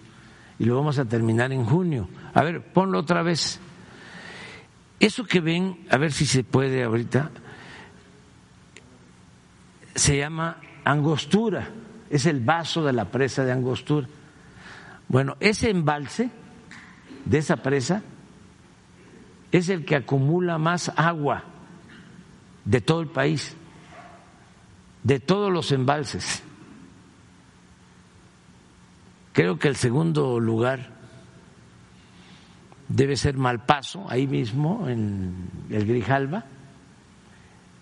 [0.59, 2.09] y lo vamos a terminar en junio.
[2.33, 3.61] A ver, ponlo otra vez.
[5.01, 7.31] Eso que ven, a ver si se puede ahorita,
[9.95, 11.69] se llama angostura,
[12.09, 14.07] es el vaso de la presa de angostura.
[15.09, 16.31] Bueno, ese embalse
[17.25, 18.03] de esa presa
[19.53, 21.45] es el que acumula más agua
[22.65, 23.57] de todo el país,
[25.03, 26.43] de todos los embalses.
[29.33, 30.91] Creo que el segundo lugar
[32.89, 36.45] debe ser Malpaso, ahí mismo, en el Grijalba,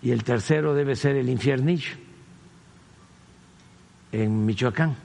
[0.00, 1.94] y el tercero debe ser el Infiernillo,
[4.10, 4.96] en Michoacán.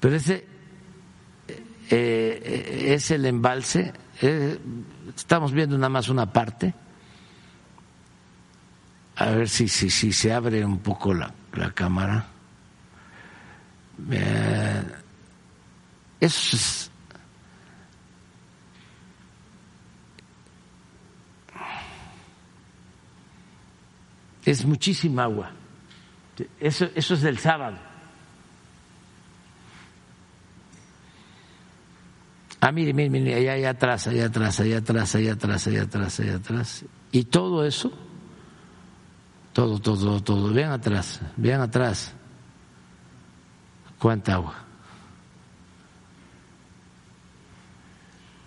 [0.00, 0.46] Pero ese
[1.90, 4.58] eh, es el embalse, eh,
[5.14, 6.74] estamos viendo nada más una parte,
[9.16, 12.26] a ver si, si, si se abre un poco la, la cámara.
[14.10, 14.82] Eh,
[16.20, 16.90] eso es,
[24.44, 25.50] es muchísima agua.
[26.60, 27.85] Eso, eso es del sábado.
[32.60, 36.20] Ah, mire, mire, mire, allá, allá atrás, allá atrás, allá atrás, allá atrás, allá atrás,
[36.20, 36.84] allá atrás.
[37.12, 37.92] Y todo eso,
[39.52, 42.14] todo, todo, todo, vean atrás, vean atrás.
[43.98, 44.54] ¿Cuánta agua?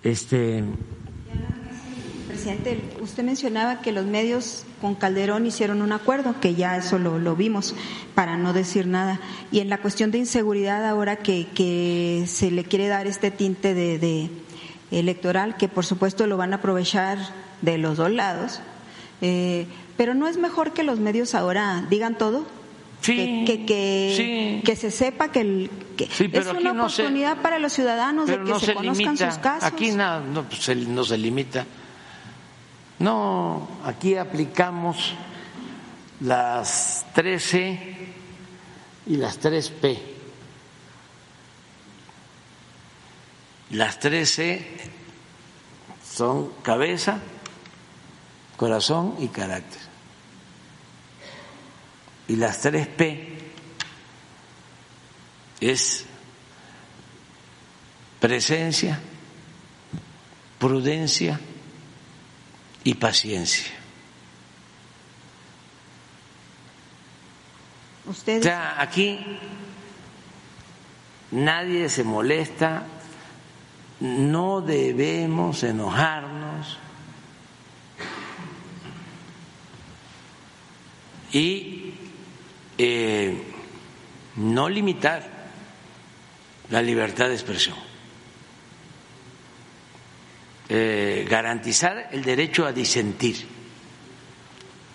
[0.04, 0.64] Este.
[2.44, 7.20] Presidente, usted mencionaba que los medios con Calderón hicieron un acuerdo, que ya eso lo,
[7.20, 7.76] lo vimos,
[8.16, 9.20] para no decir nada.
[9.52, 13.74] Y en la cuestión de inseguridad, ahora que, que se le quiere dar este tinte
[13.74, 14.30] de, de
[14.92, 17.18] electoral, que por supuesto lo van a aprovechar
[17.62, 18.62] de los dos lados,
[19.22, 19.68] eh,
[19.98, 22.46] pero no es mejor que los medios ahora digan todo,
[23.02, 24.62] Sí, que, que, sí.
[24.66, 28.28] que se sepa que, el, que Sí, es una no se- oportunidad para los ciudadanos
[28.28, 29.32] de que no se, se conozcan limita.
[29.32, 29.64] sus casos.
[29.64, 31.66] Aquí nada, no, pues, se- no se limita.
[33.00, 35.14] No, aquí aplicamos
[36.20, 37.80] las 3C
[39.08, 40.00] y las 3P.
[43.72, 44.66] Las 3C
[46.04, 47.20] son cabeza,
[48.58, 49.80] corazón y carácter.
[52.28, 53.28] Y las 3P
[55.62, 56.06] es
[58.20, 59.00] presencia,
[60.60, 61.40] prudencia
[62.84, 63.74] y paciencia.
[68.06, 69.20] Ustedes, O sea, aquí
[71.32, 72.84] nadie se molesta,
[74.00, 76.78] no debemos enojarnos
[81.32, 81.94] y
[82.78, 83.44] eh,
[84.38, 85.30] no limitar
[86.70, 87.89] la libertad de expresión.
[90.72, 93.48] Eh, garantizar el derecho a disentir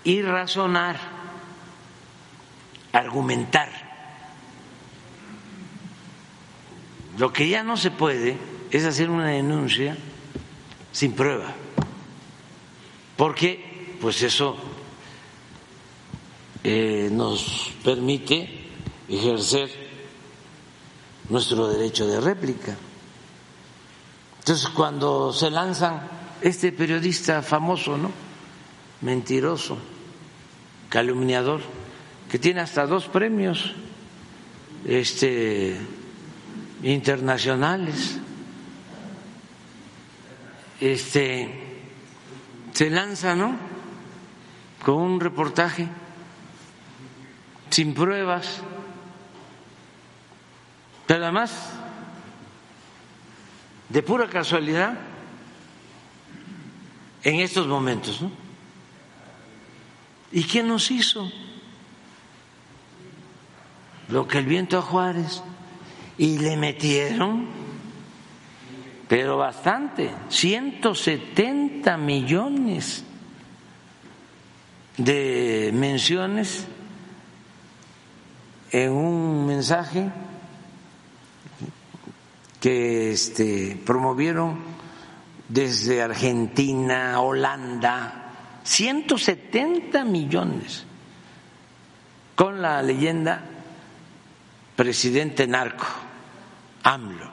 [0.05, 0.96] y razonar,
[2.92, 3.68] argumentar.
[7.18, 8.36] Lo que ya no se puede
[8.70, 9.96] es hacer una denuncia
[10.92, 11.52] sin prueba,
[13.16, 14.56] porque pues eso
[16.62, 18.48] eh, nos permite
[19.09, 19.70] ejercer
[21.28, 22.76] nuestro derecho de réplica.
[24.44, 26.02] Entonces, cuando se lanzan
[26.42, 28.10] este periodista famoso, ¿no?
[29.00, 29.78] Mentiroso,
[30.90, 31.62] calumniador,
[32.30, 33.72] que tiene hasta dos premios
[34.84, 35.80] este
[36.82, 38.18] internacionales.
[40.78, 41.80] Este
[42.74, 43.56] se lanza, ¿no?
[44.84, 45.88] Con un reportaje
[47.70, 48.60] sin pruebas,
[51.06, 51.80] pero además
[53.94, 54.98] de pura casualidad
[57.22, 58.32] en estos momentos, ¿no?
[60.32, 61.30] ¿Y quién nos hizo?
[64.08, 65.44] Lo que el viento a Juárez.
[66.18, 67.46] Y le metieron,
[69.06, 73.04] pero bastante, 170 millones
[74.96, 76.66] de menciones
[78.72, 80.10] en un mensaje
[82.65, 84.57] que este, promovieron
[85.51, 88.31] desde Argentina, Holanda,
[88.65, 90.86] 170 millones
[92.35, 93.45] con la leyenda
[94.77, 95.85] presidente narco,
[96.85, 97.31] AMLO.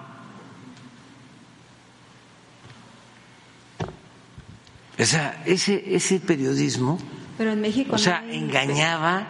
[5.00, 7.00] O sea, ese, ese periodismo,
[7.38, 9.26] pero en México o sea, no hay- engañaba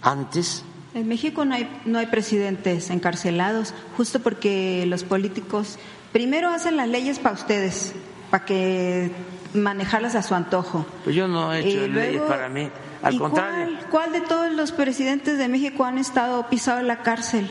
[0.00, 0.64] antes
[0.96, 5.78] En México no hay, no hay presidentes encarcelados, justo porque los políticos
[6.10, 7.94] primero hacen las leyes para ustedes,
[8.30, 9.10] para que
[9.52, 10.86] manejarlas a su antojo.
[11.04, 12.70] Pues yo no he hecho leyes luego- para mí,
[13.02, 13.66] al ¿y contrario.
[13.76, 17.50] ¿cuál, cuál de todos los presidentes de México han estado pisados en la cárcel?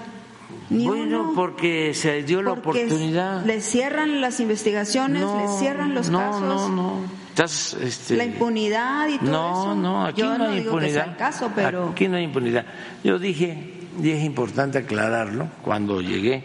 [0.72, 1.34] Ni Bueno, uno.
[1.36, 3.46] porque se dio la Porque oportunidad.
[3.46, 6.42] Les cierran las investigaciones, les cierran los no, casos.
[6.42, 6.94] No, no,
[7.36, 9.76] Estás, este, La impunidad y todo no, eso.
[9.76, 11.10] No, aquí Yo no hay digo que sea impunidad.
[11.10, 12.66] el caso, pero Aquí no hay impunidad.
[13.04, 16.44] Yo dije, y es importante aclararlo, cuando llegué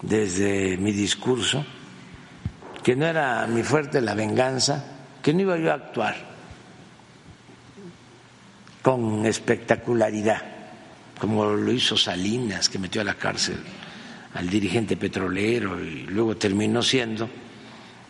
[0.00, 1.64] desde mi discurso,
[2.84, 4.84] que no era mi fuerte la venganza,
[5.20, 6.14] que no iba yo a actuar
[8.82, 10.40] con espectacularidad,
[11.18, 13.56] como lo hizo Salinas, que metió a la cárcel
[14.34, 17.28] al dirigente petrolero y luego terminó siendo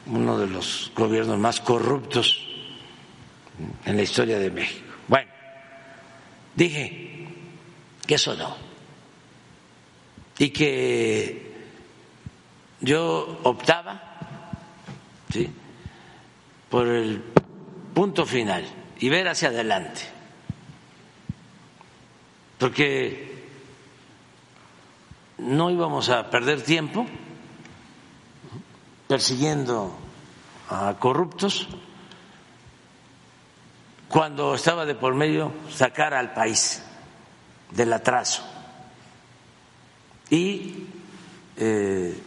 [0.06, 2.46] uno de los gobiernos más corruptos
[3.84, 4.86] en la historia de México.
[5.08, 5.30] Bueno,
[6.54, 7.26] dije
[8.06, 8.56] que eso no.
[10.38, 11.54] Y que
[12.80, 14.00] yo optaba
[15.30, 15.50] ¿sí?
[16.70, 17.22] por el
[17.92, 18.64] punto final
[18.98, 20.00] y ver hacia adelante.
[22.58, 23.30] Porque
[25.38, 27.06] no íbamos a perder tiempo
[29.10, 29.92] persiguiendo
[30.68, 31.66] a corruptos
[34.08, 36.80] cuando estaba de por medio sacar al país
[37.72, 38.44] del atraso
[40.30, 40.86] y
[41.56, 42.22] eh,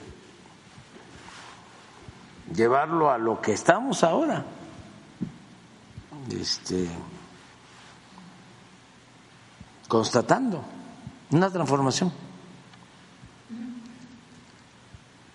[2.53, 4.43] llevarlo a lo que estamos ahora,
[6.37, 6.89] este,
[9.87, 10.65] constatando
[11.31, 12.11] una transformación.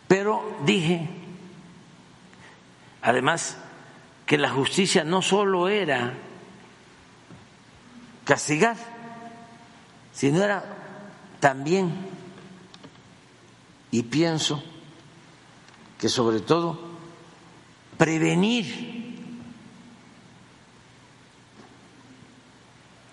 [0.06, 1.17] Pero dije,
[3.02, 3.56] además,
[4.26, 6.14] que la justicia no solo era
[8.24, 8.76] castigar,
[10.12, 10.64] sino era
[11.40, 11.94] también,
[13.90, 14.62] y pienso
[15.98, 16.78] que sobre todo,
[17.96, 18.98] prevenir.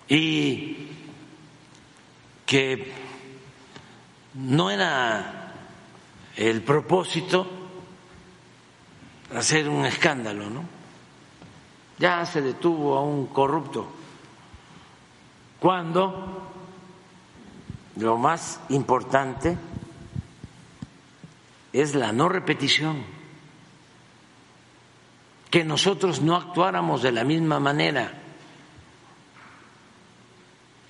[0.07, 0.89] Y
[2.45, 2.93] que
[4.35, 5.51] no era
[6.35, 7.64] el propósito
[9.33, 10.63] hacer un escándalo, ¿no?
[11.97, 13.87] Ya se detuvo a un corrupto
[15.59, 16.51] cuando
[17.95, 19.57] lo más importante
[21.73, 23.03] es la no repetición,
[25.49, 28.13] que nosotros no actuáramos de la misma manera.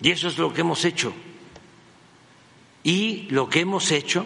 [0.01, 1.13] Y eso es lo que hemos hecho.
[2.83, 4.25] Y lo que hemos hecho,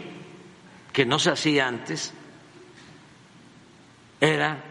[0.92, 2.14] que no se hacía antes,
[4.20, 4.64] era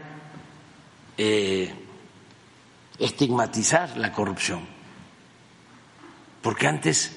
[1.17, 1.75] eh,
[2.99, 4.67] estigmatizar la corrupción.
[6.43, 7.17] Porque antes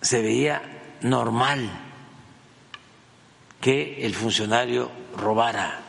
[0.00, 0.62] se veía
[1.02, 1.68] normal
[3.60, 5.80] que el funcionario robara,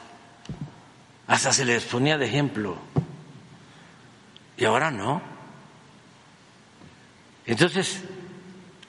[1.28, 2.78] hasta se les ponía de ejemplo,
[4.58, 5.22] y ahora no.
[7.46, 8.04] Entonces,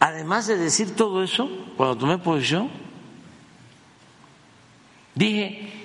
[0.00, 2.70] además de decir todo eso, cuando tomé posición,
[5.14, 5.79] dije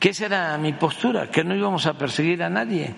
[0.00, 2.94] que esa era mi postura, que no íbamos a perseguir a nadie,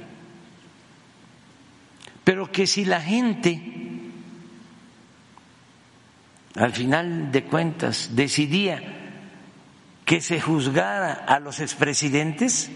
[2.24, 3.60] pero que si la gente
[6.54, 8.80] al final de cuentas decidía
[10.04, 12.70] que se juzgara a los expresidentes,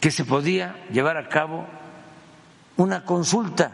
[0.00, 1.66] que se podía llevar a cabo
[2.76, 3.72] una consulta.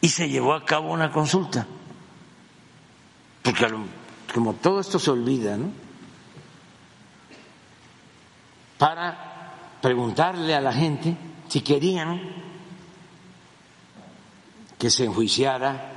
[0.00, 1.66] Y se llevó a cabo una consulta.
[3.42, 3.66] Porque
[4.32, 5.70] como todo esto se olvida, ¿no?
[8.78, 11.16] Para preguntarle a la gente
[11.48, 12.20] si querían
[14.78, 15.92] que se enjuiciara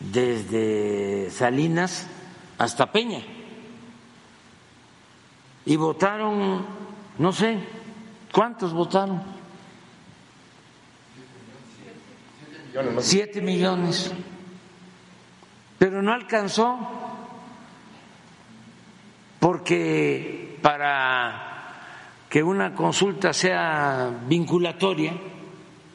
[0.00, 2.06] desde Salinas
[2.58, 3.22] hasta Peña.
[5.64, 6.64] Y votaron,
[7.18, 7.58] no sé,
[8.32, 9.22] ¿cuántos votaron?
[13.00, 14.12] Siete millones.
[15.82, 16.78] Pero no alcanzó
[19.40, 21.72] porque para
[22.30, 25.12] que una consulta sea vinculatoria,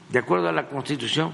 [0.09, 1.33] de acuerdo a la Constitución,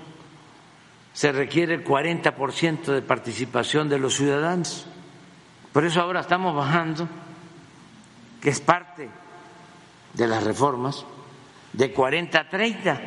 [1.14, 4.86] se requiere el 40% de participación de los ciudadanos.
[5.72, 7.10] Por eso ahora estamos bajando,
[8.40, 9.10] que es parte
[10.14, 11.04] de las reformas,
[11.74, 13.02] de 40 a 30.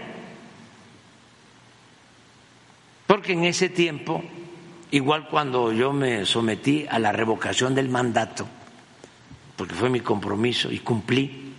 [3.07, 4.25] Porque en ese tiempo,
[4.91, 8.47] igual cuando yo me sometí a la revocación del mandato,
[9.57, 11.55] porque fue mi compromiso y cumplí,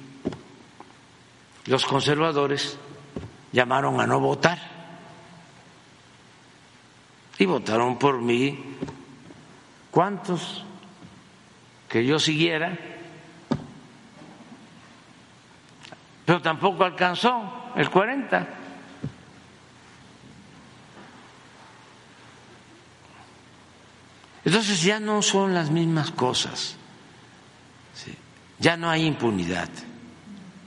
[1.65, 2.77] los conservadores
[3.51, 4.57] llamaron a no votar
[7.37, 8.77] y votaron por mí.
[9.91, 10.63] ¿Cuántos?
[11.89, 12.77] Que yo siguiera,
[16.25, 18.47] pero tampoco alcanzó el 40.
[24.47, 26.77] Entonces ya no son las mismas cosas,
[28.59, 29.67] ya no hay impunidad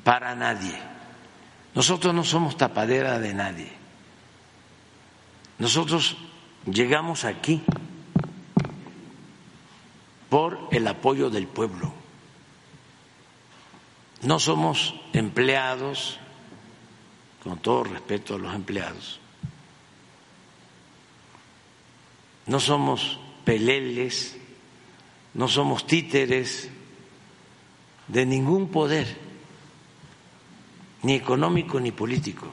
[0.04, 0.78] para nadie.
[1.74, 3.72] Nosotros no somos tapadera de nadie.
[5.58, 6.18] Nosotros
[6.70, 7.62] llegamos aquí
[10.28, 11.90] por el apoyo del pueblo.
[14.20, 16.18] No somos empleados,
[17.42, 19.20] con todo respeto a los empleados.
[22.44, 24.36] No somos peleles,
[25.34, 26.68] no somos títeres
[28.08, 29.06] de ningún poder,
[31.02, 32.46] ni económico ni político.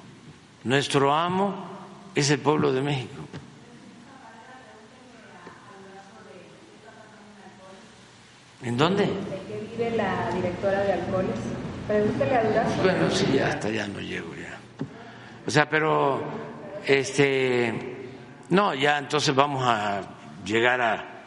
[0.63, 1.55] Nuestro amo
[2.15, 3.21] es el pueblo de México.
[8.63, 9.05] ¿En dónde?
[9.05, 11.39] ¿De vive la directora de alcoholes?
[11.87, 12.81] Pregúntele a Durazo.
[12.81, 14.57] Bueno, sí, ya hasta ya no llego ya.
[15.45, 16.21] O sea, pero
[16.85, 17.97] este
[18.49, 20.01] no, ya entonces vamos a
[20.47, 21.17] llegar a,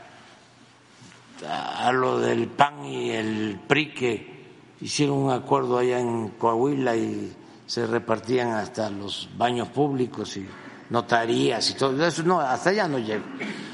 [1.87, 4.41] a lo del PAN y el PRI que
[4.81, 7.33] hicieron un acuerdo allá en Coahuila y
[7.67, 10.47] se repartían hasta los baños públicos y
[10.91, 12.23] notarías y todo eso.
[12.25, 13.25] No, hasta allá no llego.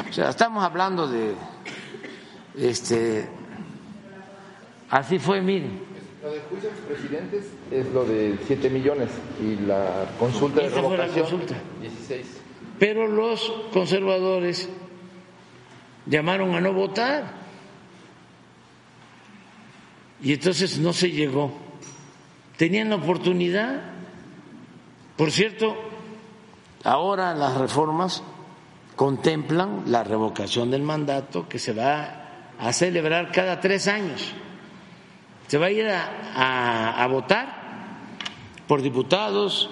[0.09, 1.35] O sea, estamos hablando de
[2.59, 3.29] este
[4.91, 5.81] así fue, miren.
[6.23, 9.11] Lo de juicios presidentes es lo de 7 millones
[9.41, 11.55] y la consulta de Esa fue la revocación consulta.
[11.81, 12.27] 16.
[12.79, 14.69] Pero los conservadores
[16.07, 17.35] llamaron a no votar.
[20.23, 21.53] Y entonces no se llegó.
[22.57, 23.83] Tenían la oportunidad.
[25.17, 25.77] Por cierto,
[26.85, 28.23] ahora las reformas
[28.97, 32.23] contemplan la revocación del mandato que se va
[32.59, 34.33] a celebrar cada tres años.
[35.49, 37.55] Se va a ir a, a- votar
[38.67, 39.71] por diputados,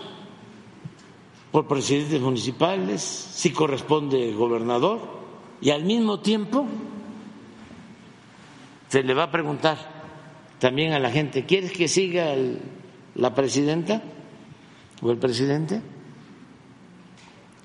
[1.50, 5.23] por presidentes municipales, si corresponde gobernador,
[5.60, 6.66] y al mismo tiempo
[8.88, 9.76] se le va a preguntar
[10.58, 12.34] también a la gente, ¿quieres que siga
[13.14, 14.02] la presidenta
[15.02, 15.80] o el presidente?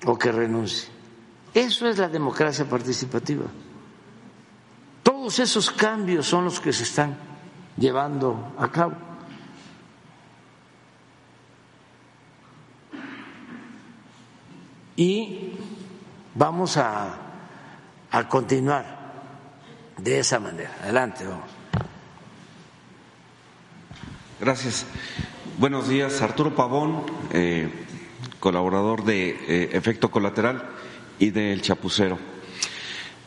[0.05, 0.89] ¿O que renuncie?
[1.53, 3.45] Eso es la democracia participativa.
[5.03, 7.17] Todos esos cambios son los que se están
[7.77, 9.09] llevando a cabo.
[14.99, 15.53] y
[16.35, 17.17] vamos a,
[18.11, 18.99] a continuar
[19.97, 20.75] de esa manera.
[20.81, 21.49] Adelante, vamos.
[24.39, 24.85] Gracias.
[25.57, 27.03] Buenos días, Arturo Pavón,
[27.33, 27.69] eh,
[28.39, 30.63] colaborador de eh, Efecto Colateral
[31.19, 32.17] y del Chapucero.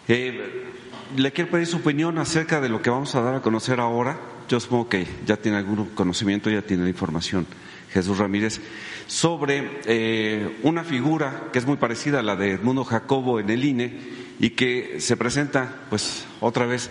[0.08, 0.72] Eh,
[1.16, 4.18] le quiero pedir su opinión acerca de lo que vamos a dar a conocer ahora.
[4.48, 7.46] Yo supongo que ya tiene algún conocimiento, ya tiene la información,
[7.90, 8.60] Jesús Ramírez,
[9.06, 13.64] sobre eh, una figura que es muy parecida a la de Edmundo Jacobo en el
[13.64, 13.98] INE
[14.40, 16.90] y que se presenta, pues, otra vez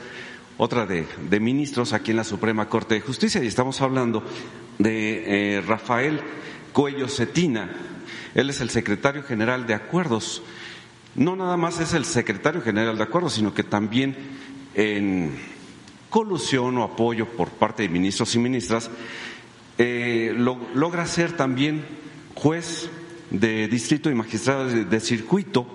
[0.58, 1.08] otra de,
[1.40, 4.24] ministros aquí en la Suprema Corte de Justicia y estamos hablando
[4.78, 6.22] de eh, Rafael
[6.72, 7.72] Cuello Cetina.
[8.36, 10.44] Él es el secretario general de Acuerdos.
[11.16, 14.16] No nada más es el secretario general de Acuerdos, sino que también
[14.76, 15.32] en
[16.12, 18.92] colusión o apoyo por parte de ministros y ministras
[19.84, 21.84] eh, lo- logra ser también
[22.36, 22.88] juez
[23.32, 25.66] de distrito y magistrado de, circuito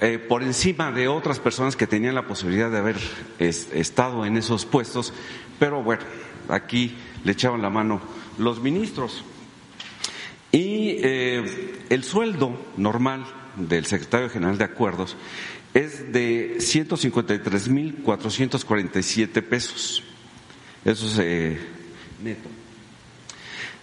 [0.00, 2.96] eh, por encima de otras personas que tenían la posibilidad de haber
[3.38, 5.14] es- estado en esos puestos,
[5.58, 6.02] pero bueno,
[6.50, 8.02] aquí le echaban la mano
[8.36, 9.24] los ministros.
[10.52, 13.24] Y eh, el sueldo normal
[13.56, 15.16] del secretario general de Acuerdos
[15.74, 20.02] es de 153.447 pesos.
[20.84, 21.58] Eso es
[22.22, 22.48] neto.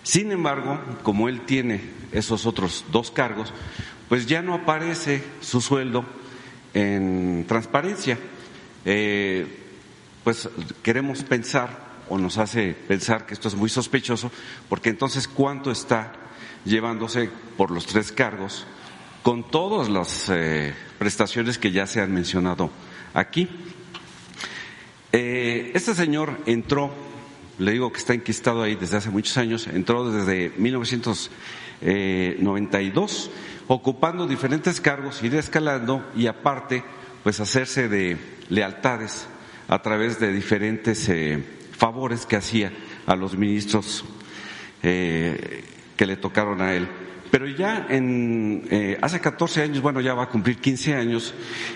[0.06, 3.52] Sin embargo, como él tiene esos otros dos cargos,
[4.08, 6.06] pues ya no aparece su sueldo
[6.76, 8.20] en transparencia.
[8.86, 9.48] Eh,
[10.24, 10.48] pues
[10.84, 14.32] queremos pensar o nos hace pensar que esto es muy sospechoso,
[14.70, 16.14] porque entonces cuánto está
[16.66, 18.68] llevándose por los tres cargos
[19.24, 22.70] con todas las eh, prestaciones que ya se han mencionado
[23.16, 23.50] aquí.
[25.12, 26.94] Eh, este señor entró,
[27.60, 33.32] le digo que está enquistado ahí desde hace muchos años, entró desde 1992,
[33.68, 36.84] ocupando diferentes cargos, ir escalando y aparte,
[37.24, 38.18] pues hacerse de
[38.50, 39.28] lealtades
[39.68, 42.72] a través de diferentes eh, favores que hacía
[43.08, 44.06] a los ministros
[44.84, 45.64] eh,
[45.96, 46.88] que le tocaron a él.
[47.32, 51.34] Pero ya en, eh, hace 14 años, bueno, ya va a cumplir 15 años,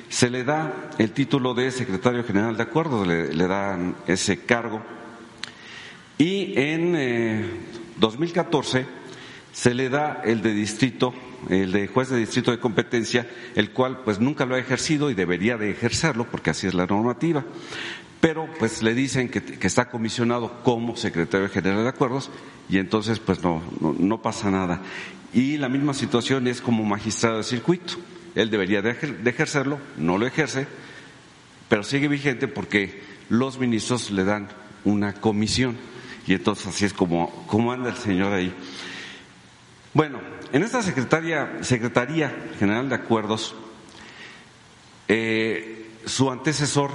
[0.08, 4.82] se le da el título de secretario general de acuerdo, le, dan ese cargo.
[6.20, 7.50] Y en
[7.98, 8.86] 2014
[9.52, 11.14] se le da el de distrito
[11.48, 15.14] el de juez de distrito de competencia, el cual pues nunca lo ha ejercido y
[15.14, 17.46] debería de ejercerlo porque así es la normativa.
[18.20, 22.30] Pero pues le dicen que, está comisionado como secretario general de acuerdos
[22.70, 24.82] y entonces pues no, no, pasa nada.
[25.34, 27.94] Y la misma situación es como magistrado de circuito.
[28.36, 28.92] Él debería de,
[29.26, 30.68] ejercerlo, no lo ejerce,
[31.70, 34.50] pero sigue vigente porque los ministros le dan
[34.84, 35.78] una comisión.
[36.28, 38.54] Y entonces así es como, como anda el señor ahí.
[39.94, 40.20] Bueno,
[40.52, 43.56] en esta Secretaría, Secretaría General de Acuerdos,
[45.08, 46.92] eh, su antecesor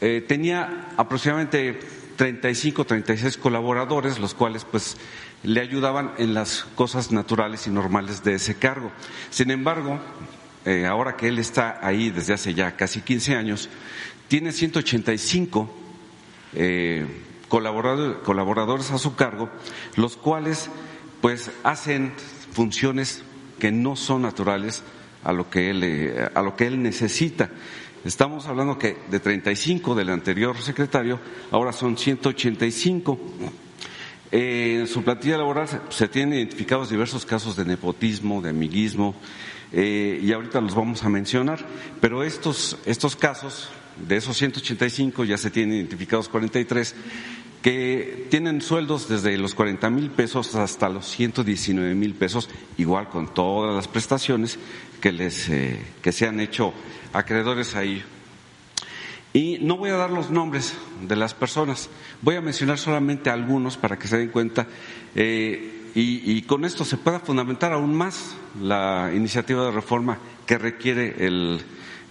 [0.00, 1.80] eh, tenía aproximadamente
[2.16, 4.96] 35, 36 colaboradores, los cuales pues
[5.42, 8.92] le ayudaban en las cosas naturales y normales de ese cargo.
[9.30, 10.00] Sin embargo,
[10.64, 13.68] eh, ahora que él está ahí desde hace ya casi 15 años,
[14.28, 15.74] tiene 185
[17.48, 19.48] colaboradores a su cargo,
[19.96, 20.70] los cuales
[21.20, 22.12] pues hacen
[22.52, 23.22] funciones
[23.58, 24.82] que no son naturales
[25.24, 27.50] a lo que él, eh, a lo que él necesita.
[28.04, 31.18] Estamos hablando que de 35 del anterior secretario,
[31.50, 33.18] ahora son 185.
[34.30, 39.14] Eh, en su plantilla laboral se tienen identificados diversos casos de nepotismo, de amiguismo,
[39.72, 41.64] eh, y ahorita los vamos a mencionar,
[42.00, 43.68] pero estos, estos casos,
[44.06, 46.94] de esos 185 ya se tienen identificados 43,
[47.62, 53.32] que tienen sueldos desde los 40 mil pesos hasta los 119 mil pesos, igual con
[53.34, 54.58] todas las prestaciones
[55.00, 56.72] que, les, eh, que se han hecho
[57.12, 58.02] acreedores ahí.
[59.32, 61.90] Y no voy a dar los nombres de las personas,
[62.22, 64.66] voy a mencionar solamente algunos para que se den cuenta
[65.14, 71.26] eh, y, con esto se pueda fundamentar aún más la iniciativa de reforma que requiere
[71.26, 71.60] el,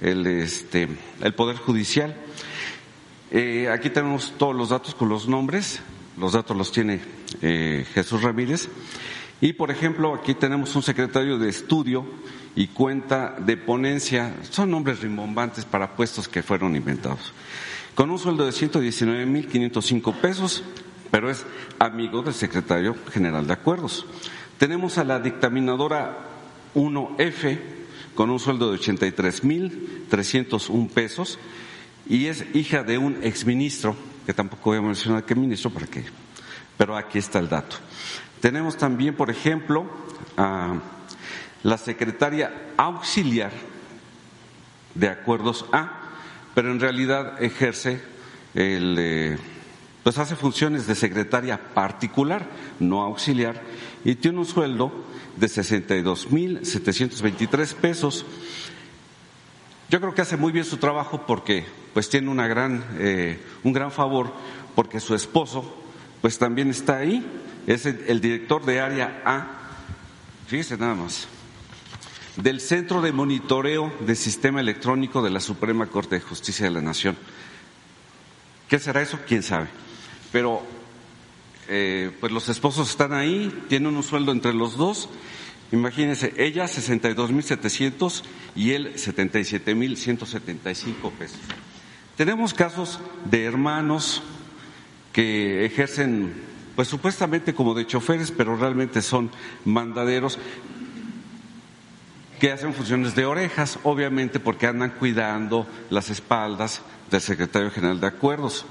[0.01, 0.89] el, este,
[1.21, 2.15] el Poder Judicial.
[3.29, 5.81] Eh, aquí tenemos todos los datos con los nombres,
[6.17, 7.01] los datos los tiene
[7.41, 8.69] eh, Jesús Ramírez.
[9.41, 12.05] Y, por ejemplo, aquí tenemos un secretario de estudio
[12.55, 17.33] y cuenta de ponencia, son nombres rimbombantes para puestos que fueron inventados,
[17.93, 20.63] con un sueldo de 119.505 pesos,
[21.11, 21.45] pero es
[21.77, 24.07] amigo del secretario general de acuerdos.
[24.57, 26.17] Tenemos a la dictaminadora
[26.73, 27.59] 1F
[28.15, 31.37] con un sueldo de 83.301 pesos
[32.09, 36.03] y es hija de un exministro, que tampoco voy a mencionar qué ministro para qué,
[36.77, 37.75] pero aquí está el dato.
[38.39, 39.85] Tenemos también, por ejemplo,
[40.37, 40.75] a
[41.63, 43.51] la secretaria auxiliar
[44.95, 45.91] de acuerdos A,
[46.53, 48.01] pero en realidad ejerce
[48.53, 49.37] el, eh,
[50.03, 52.47] pues hace funciones de secretaria particular,
[52.79, 53.61] no auxiliar,
[54.05, 54.93] y tiene un sueldo
[55.35, 58.25] de 62.723 pesos.
[59.89, 61.65] Yo creo que hace muy bien su trabajo porque
[61.97, 64.31] pues tiene gran, eh, un gran favor
[64.75, 65.75] porque su esposo
[66.21, 67.25] pues también está ahí,
[67.65, 69.47] es el, director de área A,
[70.45, 71.27] fíjese nada más,
[72.35, 76.81] del Centro de Monitoreo del Sistema Electrónico de la Suprema Corte de Justicia de la
[76.81, 77.17] Nación.
[78.69, 79.17] ¿Qué será eso?
[79.27, 79.65] ¿Quién sabe?
[80.31, 80.61] Pero
[81.67, 85.09] eh, pues los esposos están ahí, tienen un sueldo entre los dos.
[85.71, 88.21] Imagínense, ella 62.700
[88.55, 91.39] y él 77.175 pesos.
[92.17, 94.23] Tenemos casos de hermanos
[95.13, 96.33] que ejercen,
[96.75, 99.29] pues supuestamente como de choferes, pero realmente son
[99.65, 100.39] mandaderos
[102.39, 106.81] que hacen funciones de orejas, obviamente porque andan cuidando las espaldas
[107.11, 108.65] del secretario general de acuerdos.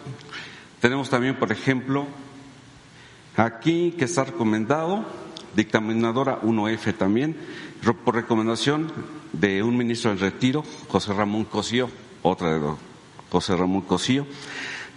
[0.80, 2.08] Tenemos también, por ejemplo,
[3.36, 5.04] aquí que está recomendado,
[5.54, 7.36] dictaminadora 1F también,
[8.04, 8.90] por recomendación
[9.32, 11.88] de un ministro en retiro, José Ramón Cosío,
[12.24, 12.85] otra de dos
[13.36, 14.26] José Ramón Cosío.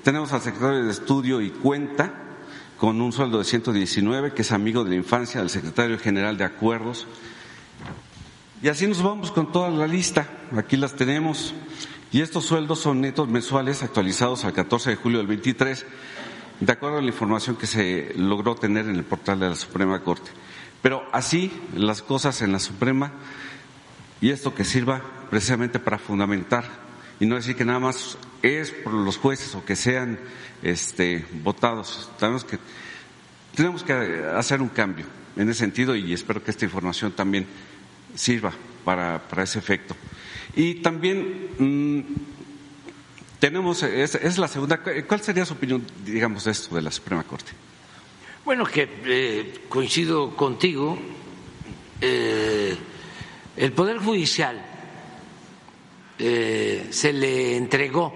[0.02, 2.14] Tenemos al secretario de Estudio y Cuenta,
[2.78, 6.46] con un sueldo de 119, que es amigo de la infancia del secretario general de
[6.46, 7.06] Acuerdos.
[8.64, 10.26] Y así nos vamos con toda la lista.
[10.56, 11.54] Aquí las tenemos.
[12.14, 15.86] Y estos sueldos son netos mensuales actualizados al 14 de julio del 23,
[16.62, 20.00] de acuerdo a la información que se logró tener en el portal de la Suprema
[20.00, 20.32] Corte.
[20.82, 23.12] Pero así las cosas en la Suprema
[24.22, 26.88] y esto que sirva precisamente para fundamentar
[27.20, 30.18] y no decir que nada más es por los jueces o que sean
[30.62, 32.10] este, votados.
[32.18, 32.58] Tenemos que,
[33.56, 33.94] tenemos que
[34.36, 35.06] hacer un cambio
[35.36, 37.46] en ese sentido y espero que esta información también
[38.16, 38.54] sirva
[38.86, 39.96] para, para ese efecto.
[40.56, 42.00] Y también mm,
[43.40, 47.24] tenemos, es, es, la segunda, ¿cuál sería su opinión, digamos, de esto de la Suprema
[47.24, 47.52] Corte?
[48.46, 50.98] Bueno, que eh, coincido contigo,
[52.02, 52.76] eh,
[53.58, 54.69] el Poder Judicial
[56.20, 58.12] eh, se le entregó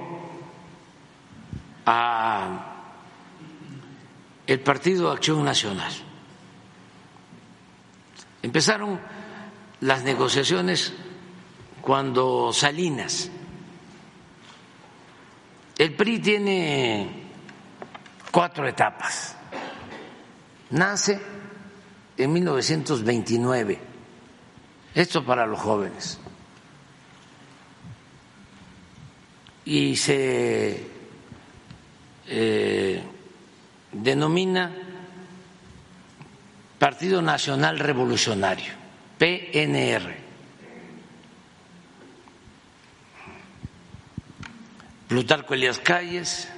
[1.86, 2.70] a
[4.46, 5.92] el Partido Acción Nacional.
[8.42, 9.00] Empezaron
[9.80, 10.94] las negociaciones
[11.82, 13.32] cuando Salinas.
[15.78, 17.10] El PRI tiene
[18.32, 19.38] cuatro etapas.
[20.72, 21.22] Nace
[22.18, 23.80] en 1929.
[24.94, 26.20] Esto para los jóvenes.
[29.66, 30.78] Y se
[32.28, 33.02] eh,
[33.92, 34.72] denomina
[36.80, 38.74] Partido Nacional Revolucionario,
[39.18, 40.24] PNR.
[45.08, 46.50] Plutarco Elias Calles,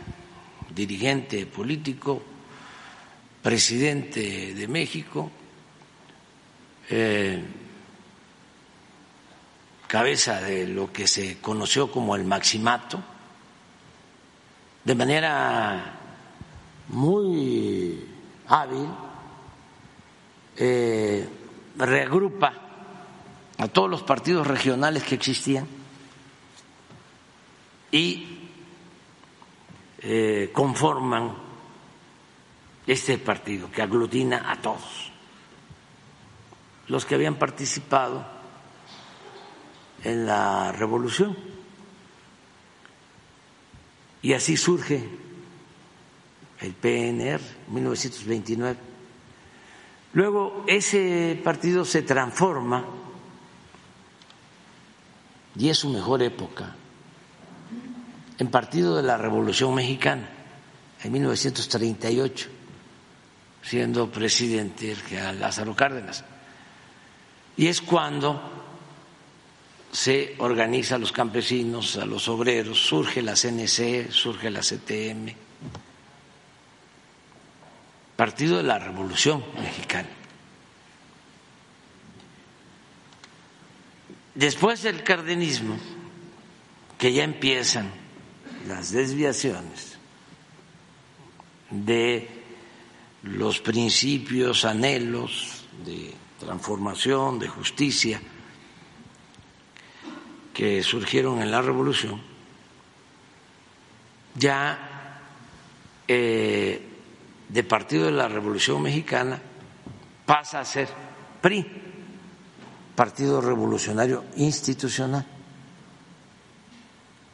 [0.73, 2.23] dirigente político,
[3.44, 5.30] presidente de México,
[6.90, 7.44] eh,
[9.88, 13.02] cabeza de lo que se conoció como el maximato,
[14.84, 15.94] de manera
[16.90, 18.07] muy
[18.48, 18.88] hábil
[20.57, 21.28] eh,
[21.78, 22.53] reagrupa
[23.57, 25.68] a todos los partidos regionales que existían
[27.91, 28.49] y
[29.99, 31.34] eh, conforman
[32.86, 35.12] este partido que aglutina a todos.
[36.88, 38.35] Los que habían participado
[40.06, 41.36] en la revolución.
[44.22, 45.03] Y así surge
[46.61, 48.95] el PNR, 1929
[50.15, 52.86] Luego ese partido se transforma
[55.57, 56.73] y es su mejor época
[58.38, 60.30] en Partido de la Revolución Mexicana
[61.03, 62.48] en 1938,
[63.61, 66.23] siendo presidente el general Lázaro Cárdenas.
[67.57, 68.55] Y es cuando
[69.95, 75.34] se organiza a los campesinos, a los obreros, surge la CNC, surge la CTM,
[78.17, 80.09] Partido de la Revolución Mexicana.
[84.34, 85.77] Después del cardenismo,
[86.97, 87.89] que ya empiezan
[88.67, 89.97] las desviaciones
[91.69, 92.27] de
[93.23, 98.19] los principios, anhelos de transformación, de justicia
[100.56, 102.22] que surgieron en la revolución,
[104.36, 105.19] ya
[106.07, 106.82] eh,
[107.49, 109.38] de Partido de la Revolución Mexicana
[110.26, 110.88] pasa a ser
[111.41, 111.65] PRI,
[112.95, 115.26] Partido Revolucionario Institucional.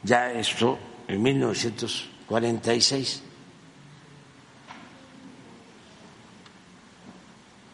[0.02, 3.22] Ya esto en 1946.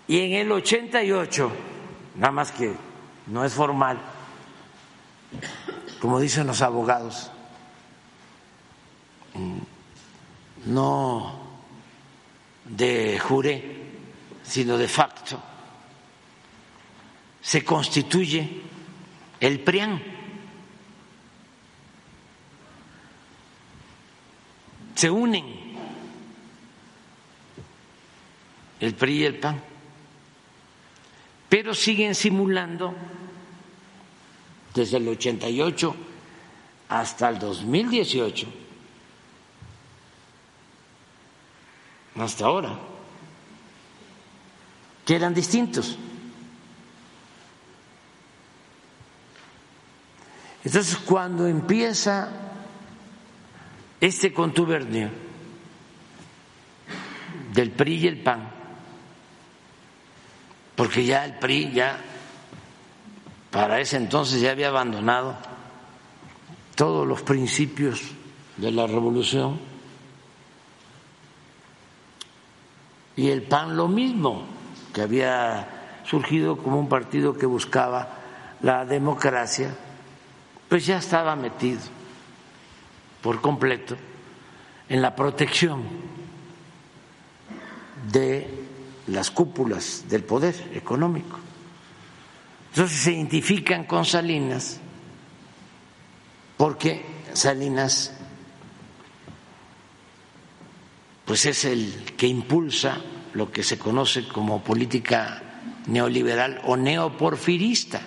[0.08, 1.50] Y en el 88,
[2.16, 2.74] nada más que
[3.28, 3.98] no es formal,
[6.00, 7.30] como dicen los abogados,
[9.34, 9.58] mm,
[10.66, 11.48] no
[12.64, 13.76] de jure,
[14.42, 15.40] sino de facto,
[17.40, 18.62] se constituye
[19.40, 20.02] el PRIAN.
[24.94, 25.68] Se unen
[28.80, 29.60] el PRI y el PAN,
[31.48, 32.94] pero siguen simulando
[34.78, 35.96] desde el 88
[36.88, 38.46] hasta el 2018
[42.16, 42.76] hasta ahora,
[45.04, 45.96] que eran distintos.
[50.64, 52.28] Entonces, cuando empieza
[54.00, 55.10] este contubernio
[57.52, 58.50] del PRI y el PAN,
[60.74, 62.07] porque ya el PRI ya
[63.50, 65.36] para ese entonces ya había abandonado
[66.74, 68.02] todos los principios
[68.56, 69.58] de la revolución,
[73.16, 74.44] y el PAN lo mismo,
[74.92, 78.08] que había surgido como un partido que buscaba
[78.62, 79.74] la democracia,
[80.68, 81.80] pues ya estaba metido
[83.20, 83.96] por completo
[84.88, 85.82] en la protección
[88.12, 88.66] de
[89.08, 91.38] las cúpulas del poder económico.
[92.70, 94.80] Entonces se identifican con Salinas
[96.56, 98.12] porque Salinas
[101.24, 102.98] pues es el que impulsa
[103.34, 105.42] lo que se conoce como política
[105.86, 108.00] neoliberal o neoporfirista.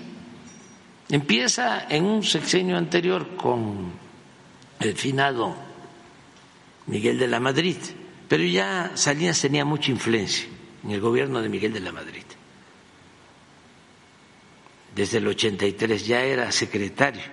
[1.09, 3.91] Empieza en un sexenio anterior con
[4.79, 5.55] el finado
[6.88, 7.77] Miguel de la Madrid,
[8.31, 10.45] Pero ya Salinas tenía mucha influencia
[10.85, 12.23] en el gobierno de Miguel de la Madrid.
[15.01, 17.23] Desde el 83 ya era secretario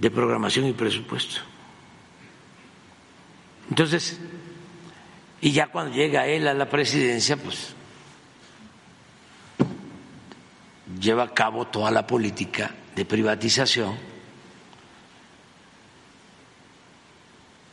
[0.00, 1.42] de programación y presupuesto.
[3.70, 4.18] Entonces,
[5.40, 7.72] y ya cuando llega él a la presidencia, pues
[11.00, 13.96] lleva a cabo toda la política de privatización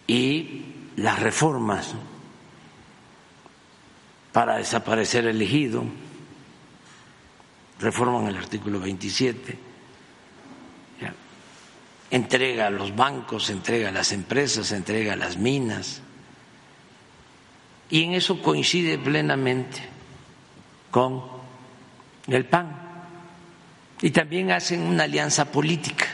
[0.06, 0.66] y
[0.98, 1.96] las reformas
[4.32, 5.84] para desaparecer el ejido,
[7.80, 9.58] reforman el artículo 27,
[12.12, 16.02] entrega a los bancos, entrega a las empresas, entrega a las minas,
[17.90, 19.82] y en eso coincide plenamente
[20.92, 21.24] con
[22.28, 22.84] el PAN.
[24.02, 26.06] Y también hacen una alianza política.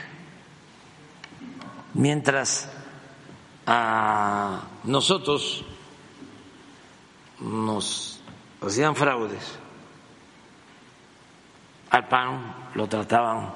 [1.93, 2.69] Mientras
[3.65, 5.65] a nosotros
[7.39, 8.21] nos
[8.61, 9.60] hacían fraudes,
[11.91, 13.53] al PAN lo trataban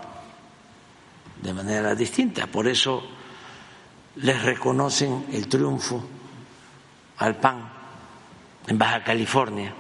[1.41, 2.47] de manera distinta.
[2.47, 3.03] Por eso
[4.17, 6.05] les reconocen el triunfo
[7.17, 7.69] al PAN
[8.67, 9.73] en Baja California,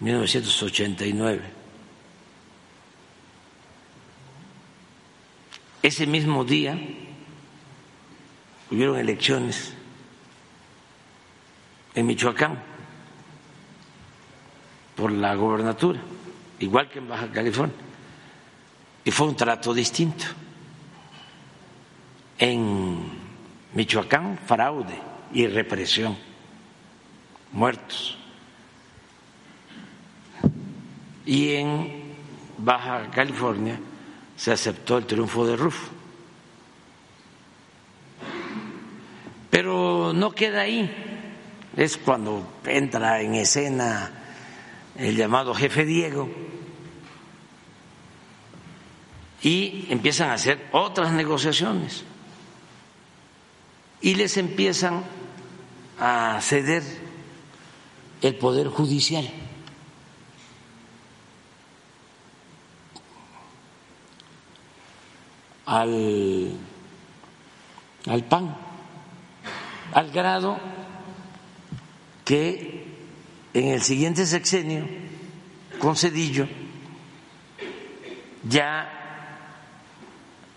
[0.00, 1.42] 1989.
[5.82, 6.78] Ese mismo día
[8.70, 9.74] hubieron elecciones
[11.94, 12.62] en Michoacán
[14.96, 16.00] por la gobernatura,
[16.60, 17.76] igual que en Baja California,
[19.04, 20.24] y fue un trato distinto.
[22.38, 22.98] En
[23.74, 24.98] Michoacán, fraude
[25.32, 26.16] y represión
[27.52, 28.16] muertos.
[31.26, 32.14] Y en
[32.58, 33.78] Baja California
[34.36, 35.90] se aceptó el triunfo de Rufo.
[39.50, 40.90] Pero no queda ahí.
[41.76, 44.10] Es cuando entra en escena
[44.96, 46.28] el llamado jefe Diego
[49.42, 52.04] y empiezan a hacer otras negociaciones
[54.00, 55.04] y les empiezan
[55.98, 56.82] a ceder
[58.22, 59.28] el Poder Judicial.
[65.66, 66.52] Al,
[68.06, 68.56] al PAN,
[69.92, 70.58] al grado
[72.24, 72.86] que
[73.54, 74.86] en el siguiente sexenio,
[75.78, 76.48] con Cedillo,
[78.42, 78.99] ya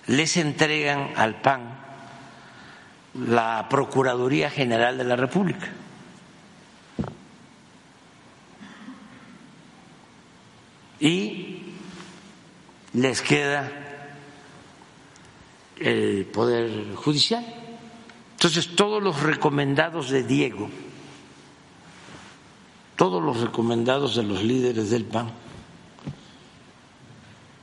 [0.08, 1.80] les entregan al PAN
[3.16, 5.70] la Procuraduría General de la República.
[11.04, 11.60] y
[12.94, 13.70] les queda
[15.78, 17.44] el Poder Judicial.
[18.32, 20.70] Entonces, todos los recomendados de Diego,
[22.96, 25.30] todos los recomendados de los líderes del PAN,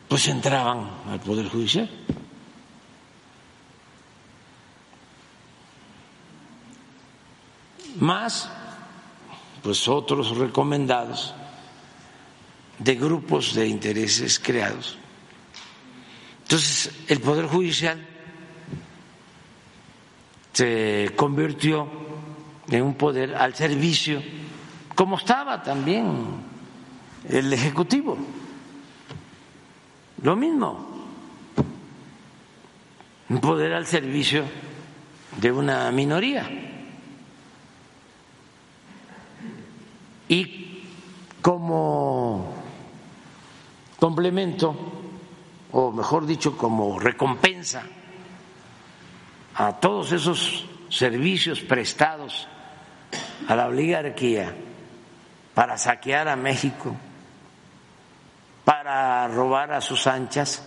[0.07, 1.89] pues entraban al Poder Judicial.
[7.99, 8.51] Más,
[9.63, 11.35] pues otros recomendados
[12.79, 14.99] de grupos de intereses creados.
[16.43, 18.07] Entonces, el Poder Judicial
[20.53, 21.87] se convirtió
[22.69, 24.23] en un poder al servicio,
[24.95, 26.27] como estaba también
[27.29, 28.17] el Ejecutivo.
[30.23, 30.89] Lo mismo,
[33.29, 34.45] un poder al servicio
[35.41, 36.70] de una minoría.
[40.31, 40.87] Y
[41.43, 42.55] como
[43.99, 44.77] complemento,
[45.73, 47.83] o mejor dicho, como recompensa
[49.57, 52.47] a todos esos servicios prestados
[53.49, 54.55] a la oligarquía
[55.53, 56.95] para saquear a México,
[58.65, 60.63] para robar a sus anchas,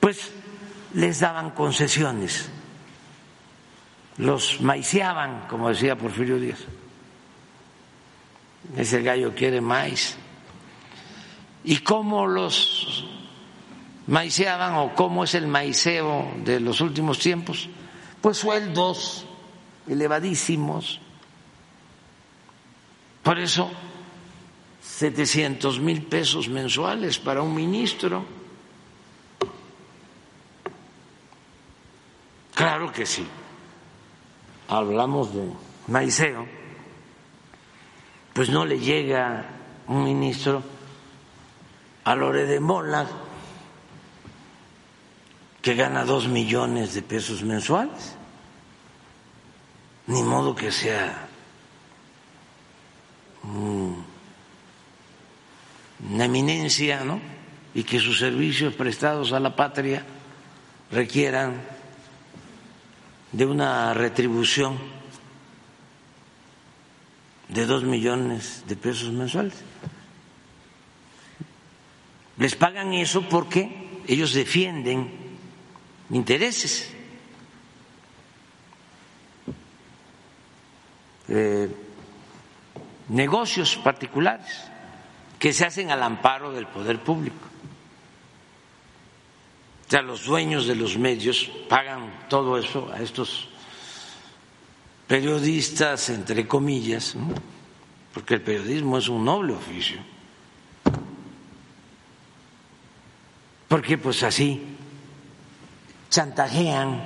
[0.00, 0.32] pues
[0.94, 2.48] les daban concesiones,
[4.16, 6.64] los maiciaban, como decía Porfirio Díaz.
[8.76, 10.16] Ese gallo quiere maíz
[11.64, 13.04] y cómo los
[14.06, 17.68] maiceaban o cómo es el maiceo de los últimos tiempos,
[18.20, 19.26] pues sueldos
[19.86, 21.00] elevadísimos.
[23.22, 23.70] Por eso,
[24.80, 28.24] 700 mil pesos mensuales para un ministro.
[32.54, 33.26] Claro que sí.
[34.68, 35.48] Hablamos de
[35.86, 36.46] maiceo,
[38.38, 39.46] pues no le llega
[39.88, 40.62] un ministro
[42.04, 43.04] a Lore de Mola,
[45.60, 48.14] que gana dos millones de pesos mensuales.
[50.06, 51.26] ni modo que sea
[53.42, 54.04] una
[56.24, 57.20] eminencia, ¿no?
[57.74, 60.04] Y que sus servicios prestados a la patria
[60.92, 61.60] requieran
[63.32, 64.97] de una retribución
[67.48, 69.54] de dos millones de pesos mensuales.
[72.36, 75.10] Les pagan eso porque ellos defienden
[76.10, 76.94] intereses.
[81.28, 81.68] Eh,
[83.08, 84.64] negocios particulares
[85.38, 87.48] que se hacen al amparo del poder público.
[89.86, 93.47] O sea, los dueños de los medios pagan todo eso a estos
[95.08, 97.14] periodistas, entre comillas,
[98.12, 99.98] porque el periodismo es un noble oficio.
[103.66, 104.62] Porque pues así
[106.10, 107.00] chantajean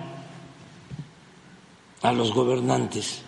[2.03, 3.23] a los gobernantes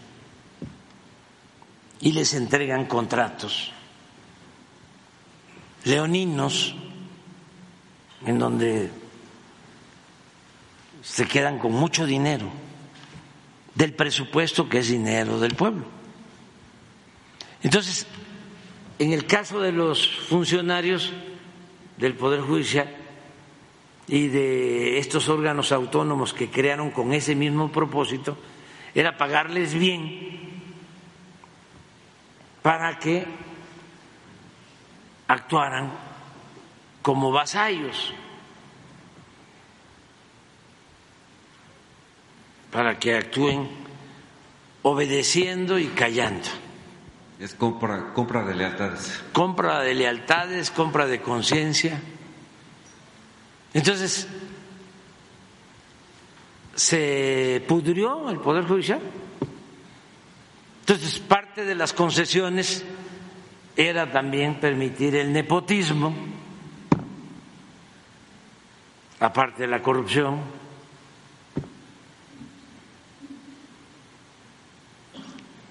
[2.00, 3.72] y les entregan contratos
[5.84, 6.74] leoninos
[8.26, 8.90] en donde
[11.02, 12.63] se quedan con mucho dinero
[13.74, 15.84] del presupuesto que es dinero del pueblo.
[17.62, 18.06] Entonces,
[18.98, 21.12] en el caso de los funcionarios
[21.96, 22.94] del Poder Judicial
[24.06, 28.36] y de estos órganos autónomos que crearon con ese mismo propósito,
[28.94, 30.52] era pagarles bien
[32.62, 33.26] para que
[35.26, 35.92] actuaran
[37.02, 38.14] como vasallos,
[42.74, 43.68] para que actúen
[44.82, 46.48] obedeciendo y callando.
[47.38, 49.22] Es compra, compra de lealtades.
[49.32, 52.00] Compra de lealtades, compra de conciencia.
[53.72, 54.26] Entonces,
[56.74, 59.00] se pudrió el Poder Judicial.
[60.80, 62.84] Entonces, parte de las concesiones
[63.76, 66.12] era también permitir el nepotismo,
[69.20, 70.63] aparte de la corrupción.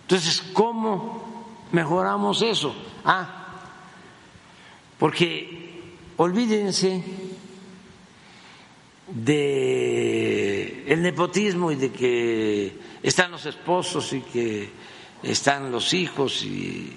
[0.03, 2.75] Entonces, ¿cómo mejoramos eso?
[3.03, 3.43] Ah,
[4.99, 5.81] porque
[6.17, 7.03] olvídense
[9.07, 14.69] de el nepotismo y de que están los esposos y que
[15.21, 16.95] están los hijos y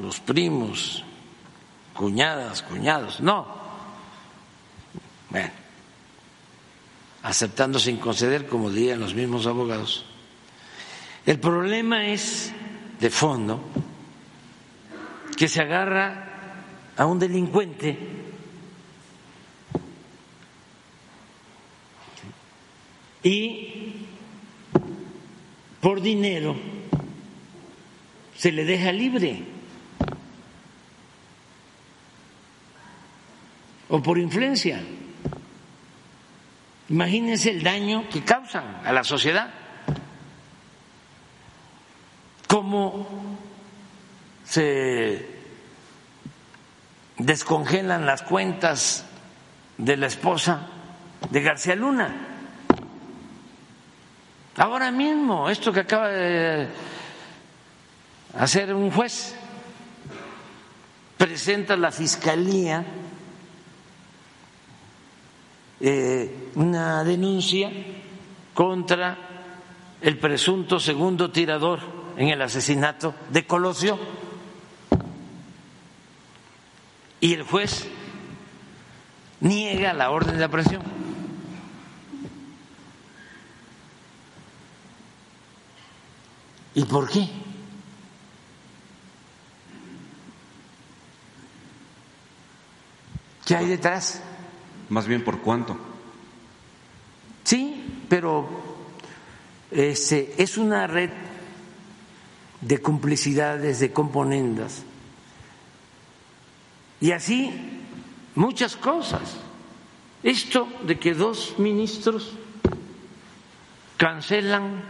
[0.00, 1.04] los primos,
[1.94, 3.20] cuñadas, cuñados.
[3.20, 3.46] No.
[5.30, 5.50] Bueno,
[7.22, 10.04] aceptando sin conceder, como dirían los mismos abogados.
[11.24, 12.52] El problema es
[12.98, 13.62] de fondo
[15.36, 16.28] que se agarra
[16.96, 17.96] a un delincuente
[23.22, 24.06] y
[25.80, 26.56] por dinero
[28.36, 29.44] se le deja libre
[33.88, 34.80] o por influencia.
[36.88, 39.61] Imagínense el daño que causan a la sociedad.
[42.52, 43.06] Cómo
[44.44, 45.26] se
[47.16, 49.06] descongelan las cuentas
[49.78, 50.68] de la esposa
[51.30, 52.14] de García Luna.
[54.58, 56.68] Ahora mismo, esto que acaba de
[58.38, 59.34] hacer un juez,
[61.16, 62.84] presenta la Fiscalía
[65.80, 67.70] eh, una denuncia
[68.52, 69.16] contra
[70.02, 73.98] el presunto segundo tirador en el asesinato de Colosio
[77.20, 77.86] y el juez
[79.40, 80.82] niega la orden de aprehensión.
[86.74, 87.28] ¿Y por qué?
[93.44, 94.22] ¿Qué hay detrás?
[94.88, 95.76] Más bien por cuánto.
[97.44, 98.48] Sí, pero
[99.70, 101.10] este, es una red
[102.62, 104.84] de complicidades, de componendas.
[107.00, 107.52] Y así
[108.34, 109.36] muchas cosas.
[110.22, 112.32] Esto de que dos ministros
[113.96, 114.82] cancelan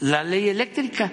[0.00, 1.10] la ley eléctrica,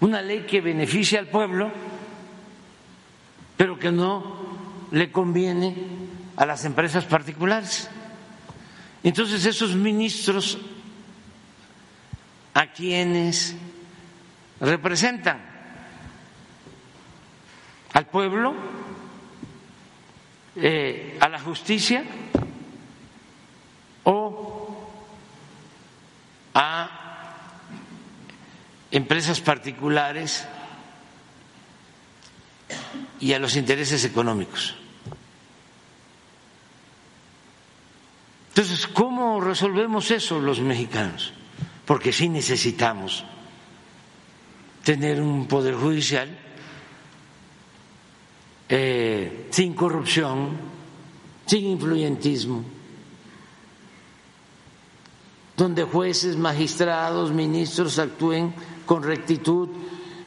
[0.00, 1.72] una ley que beneficia al pueblo,
[3.56, 4.36] pero que no
[4.92, 5.74] le conviene
[6.36, 7.90] a las empresas particulares.
[9.08, 10.58] Entonces esos ministros
[12.52, 13.54] a quienes
[14.60, 15.40] representan
[17.94, 18.54] al pueblo
[20.56, 22.04] eh, a la justicia
[24.04, 24.76] o
[26.52, 26.90] a
[28.90, 30.46] empresas particulares
[33.20, 34.76] y a los intereses económicos.
[38.58, 41.32] Entonces, ¿cómo resolvemos eso los mexicanos?
[41.86, 43.24] Porque sí necesitamos
[44.82, 46.28] tener un poder judicial
[48.68, 50.58] eh, sin corrupción,
[51.46, 52.64] sin influyentismo,
[55.56, 58.52] donde jueces, magistrados, ministros actúen
[58.84, 59.68] con rectitud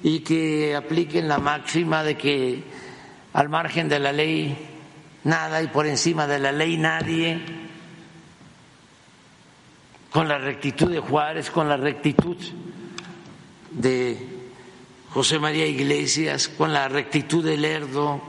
[0.04, 2.64] y que apliquen la máxima de que
[3.34, 4.58] al margen de la ley
[5.26, 7.61] nada y por encima de la ley nadie,
[10.12, 12.38] con la rectitud de Juárez, con la rectitud
[13.72, 14.28] de
[15.10, 18.22] José María Iglesias, con la rectitud de Lerdo,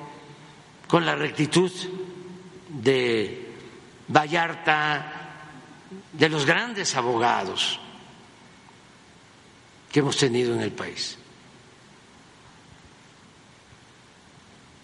[0.86, 1.72] con la rectitud
[2.68, 3.52] de
[4.08, 5.18] Vallarta,
[6.12, 7.80] de los grandes abogados
[9.90, 11.18] que hemos tenido en el país.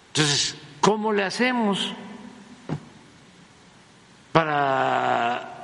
[0.09, 1.93] Entonces, ¿cómo le hacemos
[4.33, 5.58] para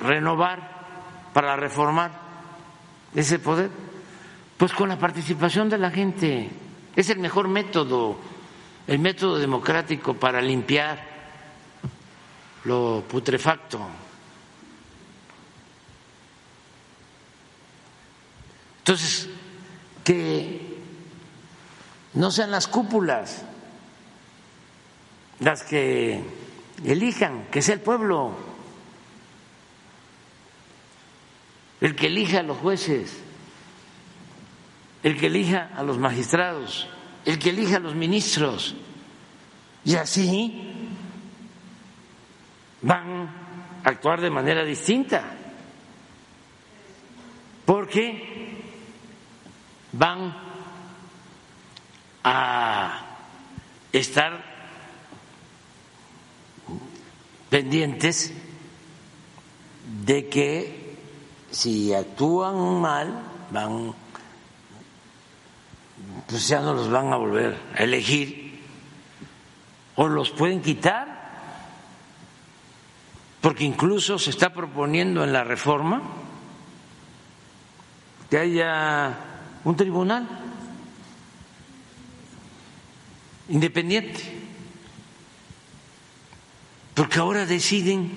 [0.00, 0.76] renovar,
[1.32, 2.10] para reformar
[3.14, 3.70] ese poder?
[4.56, 6.50] Pues con la participación de la gente.
[6.94, 8.16] Es el mejor método,
[8.86, 10.98] el método democrático para limpiar
[12.64, 13.80] lo putrefacto.
[18.78, 19.28] Entonces,
[20.02, 20.78] que
[22.14, 23.44] no sean las cúpulas
[25.40, 26.22] las que
[26.84, 28.55] elijan, que sea el pueblo
[31.80, 33.18] el que elija a los jueces,
[35.02, 36.88] el que elija a los magistrados,
[37.24, 38.74] el que elija a los ministros.
[39.84, 40.88] Y así
[42.82, 43.28] van
[43.84, 45.22] a actuar de manera distinta,
[47.64, 48.62] porque
[49.92, 50.34] van
[52.24, 53.06] a
[53.92, 54.44] estar
[57.48, 58.32] pendientes
[60.04, 60.85] de que
[61.56, 63.08] si actúan mal
[63.50, 63.94] van
[66.28, 68.60] pues ya no los van a volver a elegir
[69.94, 71.16] o los pueden quitar
[73.40, 76.02] porque incluso se está proponiendo en la reforma
[78.28, 79.16] que haya
[79.64, 80.28] un tribunal
[83.48, 84.20] independiente,
[86.94, 88.10] porque ahora deciden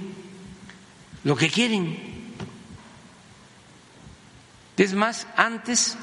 [1.24, 2.09] lo que quieren.
[4.80, 5.98] Es más, antes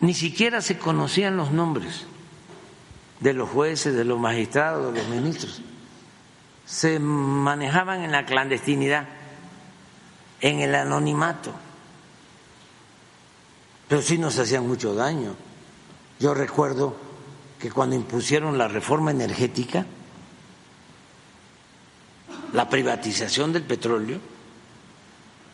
[0.00, 2.06] ni siquiera se conocían los nombres
[3.20, 5.62] de los jueces, de los magistrados, de los ministros.
[6.66, 9.06] Se manejaban en la clandestinidad,
[10.40, 11.52] en el anonimato,
[13.86, 15.36] pero sí nos hacían mucho daño.
[16.18, 16.96] Yo recuerdo
[17.60, 19.86] que cuando impusieron la reforma energética,
[22.52, 24.18] la privatización del petróleo,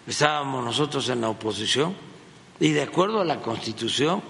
[0.06, 2.13] estábamos nosotros en la oposición
[2.60, 4.22] y de acuerdo a la Constitución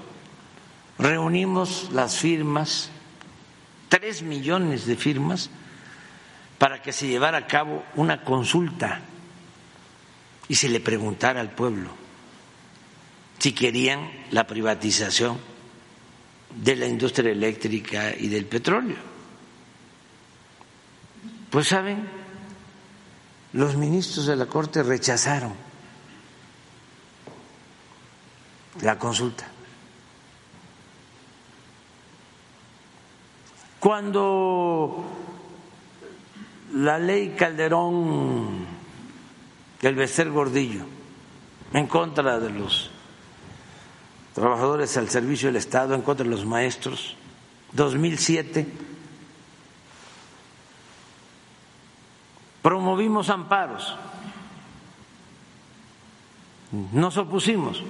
[0.98, 2.90] reunimos las firmas,
[3.88, 5.50] tres millones de firmas,
[6.58, 9.00] para que se llevara a cabo una consulta
[10.48, 11.90] y se le preguntara al pueblo
[13.38, 15.38] si querían la privatización
[16.56, 18.96] de la industria eléctrica y del petróleo.
[21.50, 22.08] Pues saben,
[23.52, 25.52] los ministros de la Corte rechazaron
[28.82, 29.46] la consulta.
[33.78, 35.04] Cuando
[36.74, 38.66] la ley Calderón
[39.82, 40.86] del Becer Gordillo
[41.72, 42.90] en contra de los
[44.34, 47.16] trabajadores al servicio del Estado, en contra de los maestros,
[47.72, 48.66] 2007,
[52.62, 53.94] promovimos amparos,
[56.92, 57.82] nos opusimos,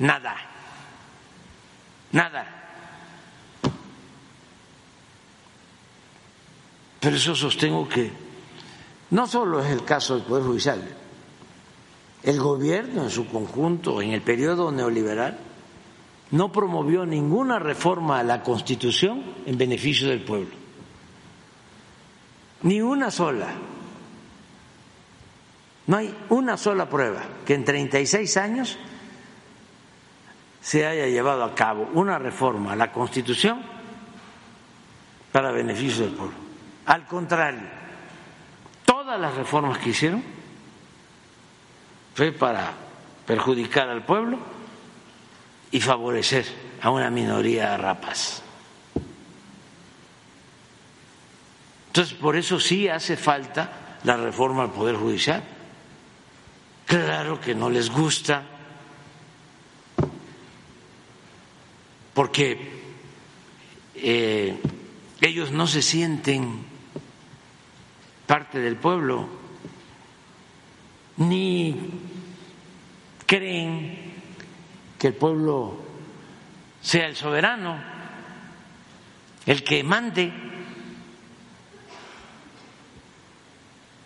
[0.00, 0.36] nada,
[2.12, 2.60] nada.
[7.00, 8.10] Pero eso sostengo que
[9.10, 10.96] no solo es el caso del Poder Judicial,
[12.22, 15.38] el gobierno en su conjunto, en el periodo neoliberal,
[16.32, 20.54] no promovió ninguna reforma a la Constitución en beneficio del pueblo.
[22.62, 23.48] Ni una sola.
[25.86, 28.78] No hay una sola prueba que en 36 años
[30.60, 33.62] se haya llevado a cabo una reforma a la Constitución
[35.32, 36.36] para beneficio del pueblo.
[36.86, 37.68] Al contrario,
[38.84, 40.22] todas las reformas que hicieron
[42.14, 42.72] fue para
[43.26, 44.38] perjudicar al pueblo
[45.70, 46.46] y favorecer
[46.82, 48.42] a una minoría rapaz.
[51.86, 55.42] Entonces, por eso sí hace falta la reforma al Poder Judicial.
[56.86, 58.42] Claro que no les gusta,
[62.14, 62.80] porque
[63.94, 64.60] eh,
[65.20, 66.64] ellos no se sienten
[68.26, 69.28] parte del pueblo,
[71.16, 71.76] ni
[73.26, 74.12] creen
[74.98, 75.78] que el pueblo
[76.80, 77.82] sea el soberano,
[79.46, 80.32] el que mande.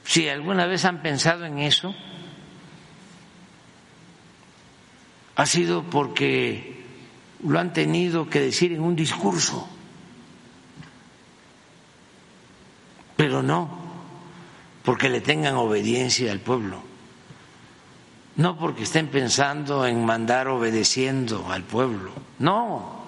[0.05, 1.95] Si alguna vez han pensado en eso,
[5.37, 6.74] ha sido porque
[7.45, 9.69] lo han tenido que decir en un discurso,
[13.17, 13.85] pero no
[14.83, 16.83] porque le tengan obediencia al pueblo,
[18.37, 23.05] no porque estén pensando en mandar obedeciendo al pueblo, no,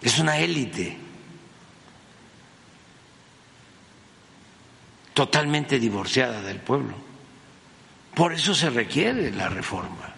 [0.00, 0.98] es una élite.
[5.14, 6.94] Totalmente divorciada del pueblo.
[8.14, 10.11] Por eso se requiere la reforma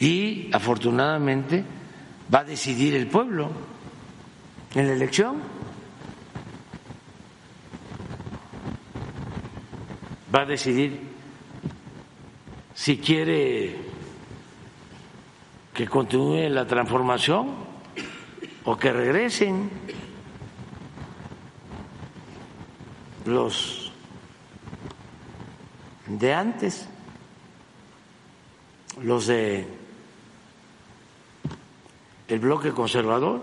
[0.00, 1.62] y afortunadamente
[2.34, 3.50] va a decidir el pueblo
[4.74, 5.36] en la elección.
[10.34, 11.00] Va a decidir
[12.74, 13.76] si quiere
[15.74, 17.48] que continúe la transformación
[18.64, 19.70] o que regresen
[23.26, 23.92] los
[26.06, 26.88] de antes,
[29.02, 29.79] los de
[32.30, 33.42] el bloque conservador,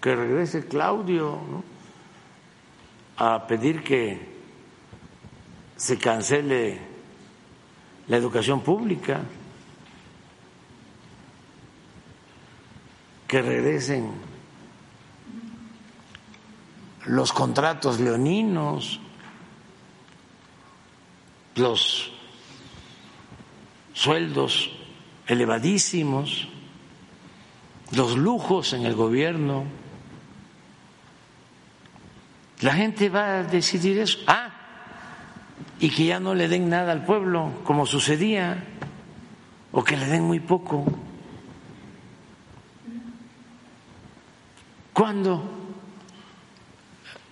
[0.00, 1.38] que regrese Claudio
[3.16, 4.18] a pedir que
[5.76, 6.80] se cancele
[8.08, 9.20] la educación pública,
[13.28, 14.10] que regresen
[17.06, 18.98] los contratos leoninos,
[21.54, 22.10] los
[23.92, 24.72] sueldos
[25.28, 26.48] elevadísimos
[27.92, 29.64] los lujos en el gobierno.
[32.60, 34.18] La gente va a decidir eso.
[34.26, 34.50] Ah,
[35.78, 38.64] y que ya no le den nada al pueblo, como sucedía,
[39.72, 40.84] o que le den muy poco.
[44.92, 45.42] Cuando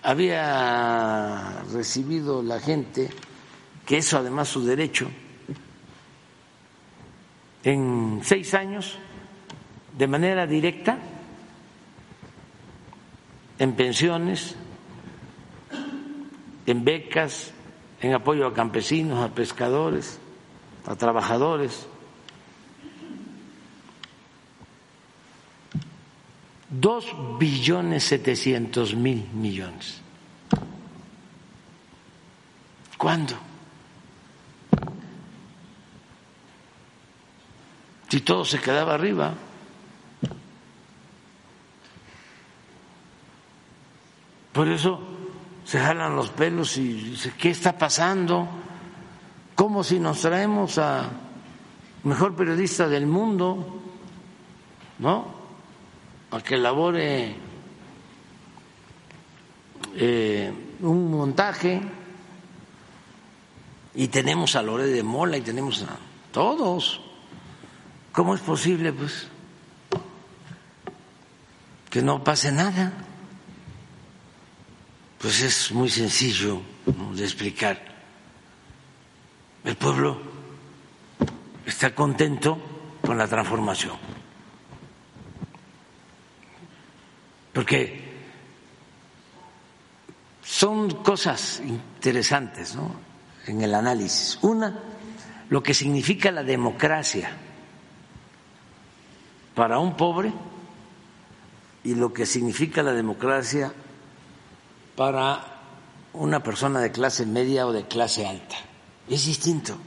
[0.01, 3.09] había recibido la gente,
[3.85, 5.09] que eso además su derecho,
[7.63, 8.97] en seis años
[9.97, 10.97] de manera directa
[13.59, 14.55] en pensiones,
[16.65, 17.51] en becas,
[18.01, 20.19] en apoyo a campesinos, a pescadores,
[20.85, 21.87] a trabajadores.
[26.69, 27.05] Dos
[27.37, 30.01] billones setecientos mil millones.
[32.97, 33.35] ¿Cuándo?
[38.07, 39.33] Si todo se quedaba arriba.
[44.51, 44.99] Por eso
[45.65, 48.47] se jalan los pelos y dice, ¿qué está pasando?
[49.55, 51.09] ¿Cómo si nos traemos a
[52.03, 53.81] mejor periodista del mundo,
[54.99, 55.39] ¿no?
[56.31, 57.35] A que elabore
[59.95, 61.81] eh, un montaje
[63.95, 65.97] y tenemos a Lore de Mola y tenemos a
[66.31, 67.01] todos.
[68.11, 69.27] ¿Cómo es posible, pues,
[71.89, 73.08] que no pase nada?
[75.19, 76.61] Pues es muy sencillo
[77.13, 77.77] de explicar.
[79.65, 80.17] El pueblo
[81.65, 82.57] está contento
[83.01, 83.97] con la transformación.
[87.51, 88.01] Porque
[90.41, 92.95] son cosas interesantes ¿no?
[93.45, 94.39] en el análisis.
[94.41, 94.79] Una,
[95.49, 97.29] lo que significa la democracia
[99.53, 100.31] para un pobre
[101.83, 103.73] y lo que significa la democracia
[104.99, 105.39] para
[106.11, 108.57] una persona de clase media o de clase alta.
[109.07, 109.77] Es distinto.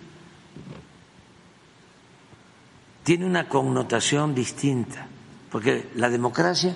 [3.05, 5.07] Tiene una connotación distinta,
[5.51, 6.75] porque la democracia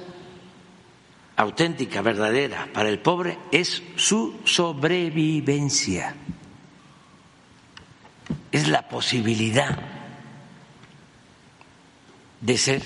[1.36, 6.14] auténtica, verdadera, para el pobre es su sobrevivencia,
[8.52, 9.78] es la posibilidad
[12.42, 12.82] de ser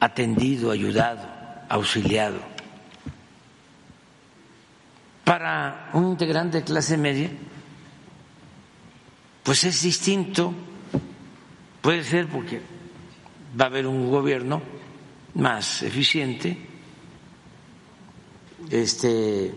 [0.00, 1.28] atendido, ayudado,
[1.68, 2.53] auxiliado.
[5.24, 7.30] Para un integrante de clase media,
[9.42, 10.52] pues es distinto,
[11.80, 12.60] puede ser porque
[13.58, 14.62] va a haber un gobierno
[15.34, 16.56] más eficiente,
[18.70, 19.54] este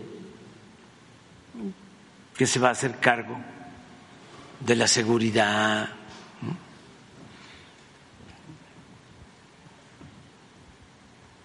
[2.36, 3.36] que se va a hacer cargo
[4.60, 5.88] de la seguridad.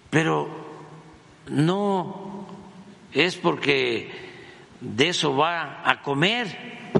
[0.08, 0.48] Pero
[1.48, 2.23] no
[3.14, 4.10] es porque
[4.80, 6.90] de eso va a comer.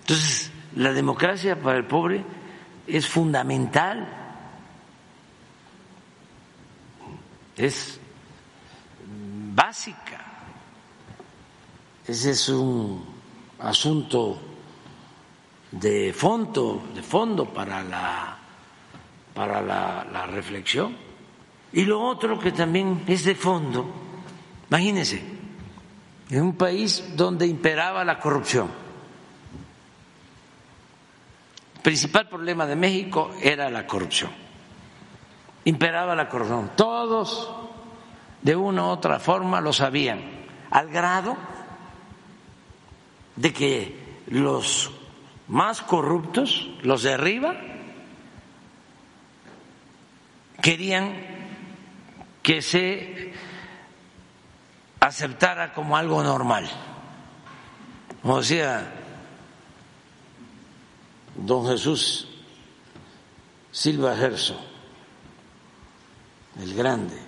[0.00, 2.24] Entonces, la democracia para el pobre
[2.86, 4.08] es fundamental.
[7.56, 8.00] Es
[9.54, 10.24] básica.
[12.06, 13.04] Ese es un
[13.60, 14.40] asunto
[15.70, 18.38] de fondo, de fondo para la
[19.34, 21.05] para la, la reflexión.
[21.76, 23.84] Y lo otro que también es de fondo,
[24.70, 25.22] imagínense,
[26.30, 28.70] en un país donde imperaba la corrupción.
[31.74, 34.30] El principal problema de México era la corrupción.
[35.66, 36.70] Imperaba la corrupción.
[36.76, 37.50] Todos,
[38.40, 40.22] de una u otra forma, lo sabían,
[40.70, 41.36] al grado
[43.36, 44.92] de que los
[45.46, 47.54] más corruptos, los de arriba,
[50.62, 51.35] querían
[52.46, 53.32] que se
[55.00, 56.70] aceptara como algo normal.
[58.22, 58.88] Como decía
[61.34, 62.28] don Jesús
[63.72, 64.60] Silva Gerso,
[66.60, 67.18] el grande,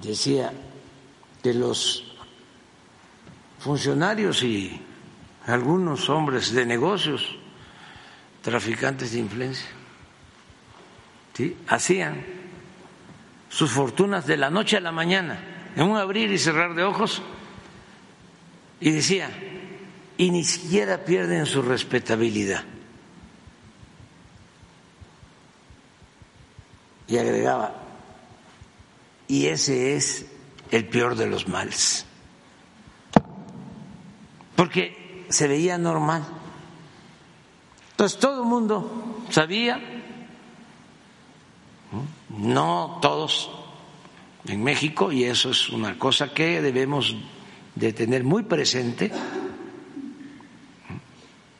[0.00, 0.50] decía
[1.42, 2.16] que los
[3.58, 4.80] funcionarios y
[5.46, 7.36] algunos hombres de negocios,
[8.40, 9.68] traficantes de influencia,
[11.34, 11.58] ¿sí?
[11.68, 12.40] hacían
[13.50, 15.38] sus fortunas de la noche a la mañana,
[15.76, 17.20] en un abrir y cerrar de ojos,
[18.80, 19.28] y decía,
[20.16, 22.64] y ni siquiera pierden su respetabilidad.
[27.08, 27.74] Y agregaba,
[29.26, 30.26] y ese es
[30.70, 32.06] el peor de los males,
[34.54, 36.24] porque se veía normal.
[37.90, 39.99] Entonces todo el mundo sabía,
[42.36, 43.50] no todos
[44.46, 47.16] en México, y eso es una cosa que debemos
[47.74, 49.10] de tener muy presente,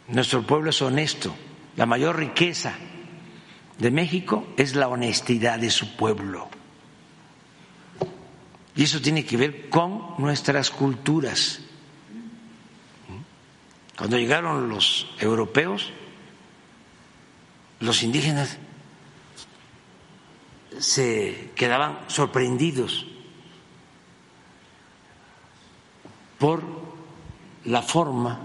[0.09, 1.35] nuestro pueblo es honesto,
[1.77, 2.75] la mayor riqueza
[3.79, 6.49] de México es la honestidad de su pueblo.
[8.77, 11.61] Y eso tiene que ver con nuestras culturas.
[13.97, 15.93] Cuando llegaron los europeos,
[17.81, 18.59] los indígenas
[20.79, 23.07] se quedaban sorprendidos
[26.39, 26.63] por
[27.65, 28.41] la forma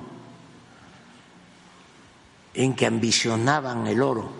[2.53, 4.31] en que ambicionaban el oro.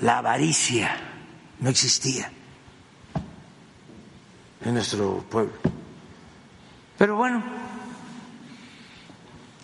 [0.00, 0.96] La avaricia
[1.60, 2.30] no existía
[4.64, 5.54] en nuestro pueblo.
[6.96, 7.42] Pero bueno,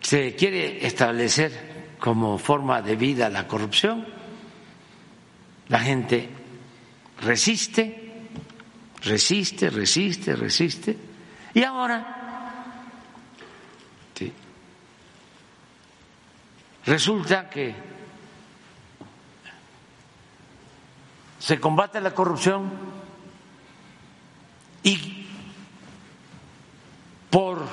[0.00, 4.06] se quiere establecer como forma de vida la corrupción,
[5.70, 6.28] la gente
[7.22, 8.28] resiste,
[9.02, 10.96] resiste, resiste, resiste,
[11.54, 12.16] y ahora
[16.84, 17.74] resulta que
[21.38, 22.70] se combate la corrupción
[24.82, 25.26] y
[27.30, 27.64] por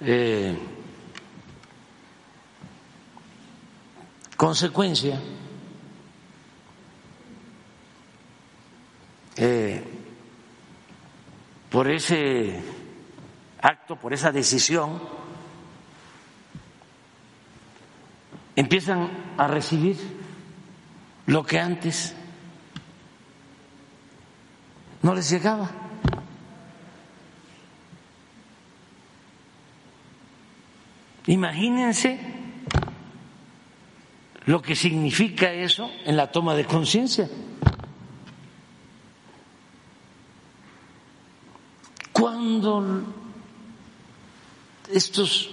[0.00, 0.58] eh,
[4.36, 5.20] consecuencia
[9.36, 9.82] eh,
[11.70, 12.60] por ese
[13.60, 15.00] acto, por esa decisión,
[18.56, 19.96] empiezan a recibir
[21.26, 22.14] lo que antes
[25.02, 25.70] no les llegaba.
[31.26, 32.18] Imagínense
[34.46, 37.28] lo que significa eso en la toma de conciencia.
[42.12, 43.04] Cuando
[44.90, 45.50] estos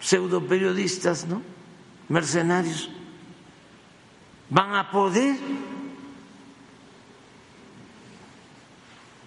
[0.00, 1.42] pseudo periodistas, ¿no?
[2.08, 2.90] mercenarios,
[4.50, 5.36] van a poder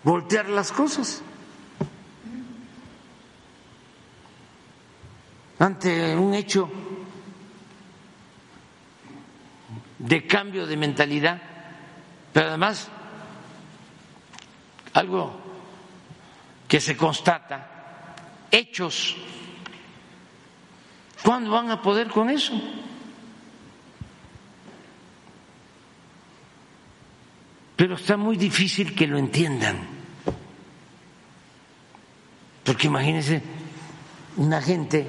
[0.04, 1.24] voltear las cosas.
[5.60, 6.70] ante un hecho
[9.98, 11.42] de cambio de mentalidad,
[12.32, 12.90] pero además
[14.98, 15.32] algo
[16.68, 18.16] que se constata,
[18.52, 19.16] hechos.
[21.24, 22.54] ¿Cuándo van a poder con eso?
[27.76, 29.78] Pero está muy difícil que lo entiendan.
[32.64, 33.42] Porque imagínense
[34.38, 35.08] una gente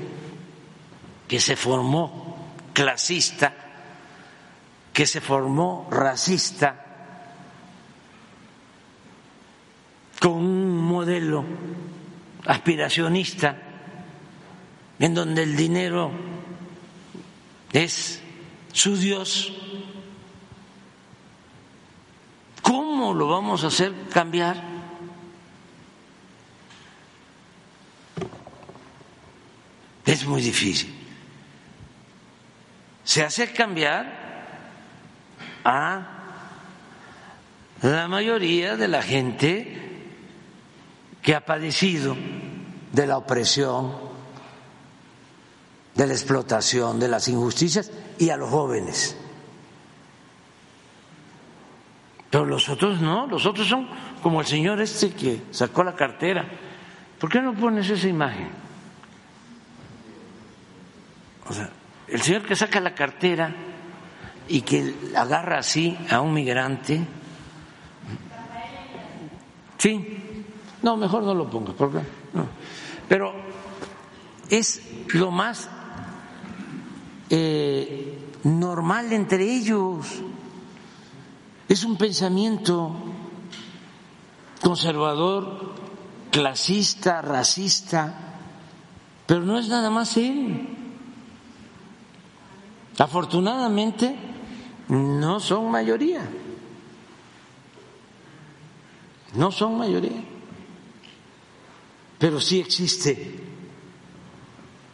[1.26, 3.55] que se formó clasista,
[4.92, 6.88] que se formó racista,
[10.21, 11.45] con un modelo
[12.47, 13.57] aspiracionista
[14.99, 16.11] en donde el dinero
[17.73, 18.21] es
[18.73, 19.53] su Dios,
[22.63, 24.63] ¿cómo lo vamos a hacer cambiar?
[30.05, 30.95] Es muy difícil.
[33.05, 34.29] Se hace cambiar
[35.65, 36.07] a
[37.83, 39.88] la mayoría de la gente
[41.28, 42.16] que ha padecido
[42.90, 43.94] de la opresión,
[45.94, 49.15] de la explotación, de las injusticias y a los jóvenes.
[52.31, 53.86] Pero los otros no, los otros son
[54.23, 56.48] como el señor este que sacó la cartera.
[57.20, 58.48] ¿Por qué no pones esa imagen?
[61.47, 61.68] O sea,
[62.07, 63.55] el señor que saca la cartera
[64.48, 67.07] y que agarra así a un migrante.
[69.76, 70.27] Sí,
[70.82, 71.98] no, mejor no lo ponga, porque
[72.32, 72.47] no.
[73.08, 73.32] Pero
[74.48, 74.82] es
[75.15, 75.68] lo más
[77.31, 80.07] eh, normal entre ellos.
[81.68, 82.94] Es un pensamiento
[84.62, 85.74] conservador,
[86.31, 88.36] clasista, racista,
[89.26, 90.76] pero no es nada más él.
[92.98, 94.16] Afortunadamente,
[94.89, 96.23] no son mayoría.
[99.34, 100.38] No son mayoría
[102.19, 103.39] pero sí existe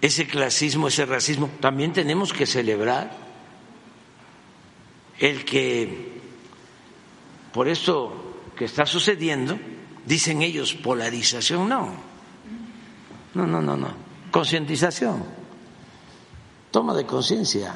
[0.01, 1.51] ese clasismo, ese racismo.
[1.61, 3.17] También tenemos que celebrar
[5.19, 6.21] el que,
[7.53, 9.59] por esto que está sucediendo,
[10.05, 11.95] dicen ellos polarización, no,
[13.33, 13.89] no, no, no, no,
[14.31, 15.25] concientización,
[16.71, 17.75] toma de conciencia,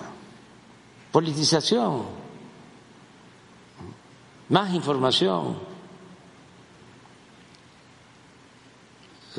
[1.10, 2.02] politización,
[4.50, 5.77] más información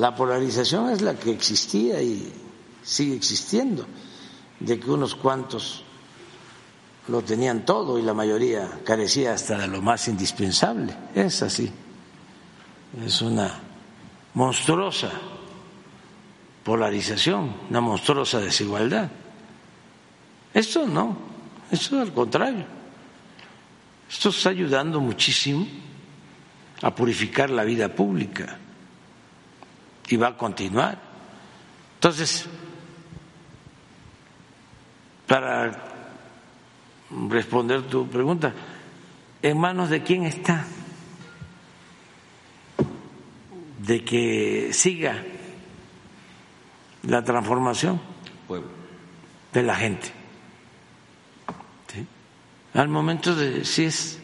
[0.00, 2.32] La polarización es la que existía y
[2.82, 3.84] sigue existiendo,
[4.58, 5.84] de que unos cuantos
[7.08, 10.96] lo tenían todo y la mayoría carecía hasta de lo más indispensable.
[11.14, 11.70] Es así.
[13.04, 13.60] Es una
[14.32, 15.10] monstruosa
[16.64, 19.10] polarización, una monstruosa desigualdad.
[20.54, 21.14] Esto no,
[21.70, 22.64] esto al contrario.
[24.08, 25.66] Esto está ayudando muchísimo
[26.80, 28.58] a purificar la vida pública
[30.08, 30.98] y va a continuar.
[31.94, 32.46] Entonces,
[35.26, 35.70] para
[37.28, 38.52] responder tu pregunta,
[39.42, 40.66] ¿en manos de quién está?
[43.78, 45.22] De que siga
[47.02, 48.00] la transformación
[49.52, 50.12] de la gente.
[52.74, 54.20] Al momento de si es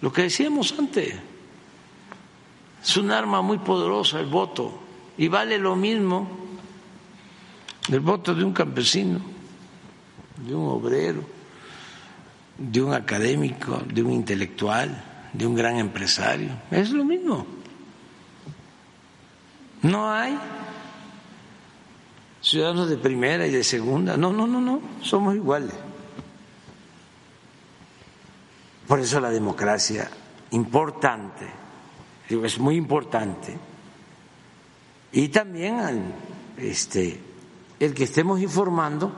[0.00, 1.14] lo que decíamos antes,
[2.82, 4.83] es un arma muy poderosa el voto
[5.16, 6.28] y vale lo mismo
[7.90, 9.20] el voto de un campesino,
[10.36, 11.22] de un obrero,
[12.56, 16.50] de un académico, de un intelectual, de un gran empresario.
[16.70, 17.46] Es lo mismo.
[19.82, 20.38] No hay
[22.40, 24.16] ciudadanos de primera y de segunda.
[24.16, 24.80] No, no, no, no.
[25.02, 25.74] Somos iguales.
[28.86, 30.10] Por eso la democracia,
[30.50, 31.46] importante,
[32.28, 33.58] es muy importante
[35.14, 36.12] y también
[36.56, 37.20] este,
[37.78, 39.12] el que estemos informando,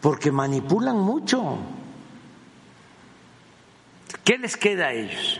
[0.00, 1.58] porque manipulan mucho.
[4.24, 5.38] ¿Qué les queda a ellos?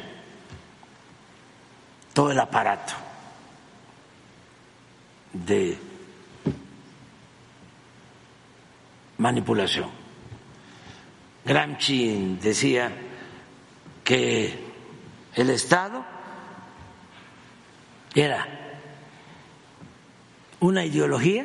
[2.12, 2.92] Todo el aparato
[5.33, 5.78] de
[9.17, 9.89] manipulación.
[11.47, 12.92] Gramsci decía
[14.05, 14.55] que
[15.34, 16.05] el Estado
[18.15, 18.58] era
[20.61, 21.45] una ideología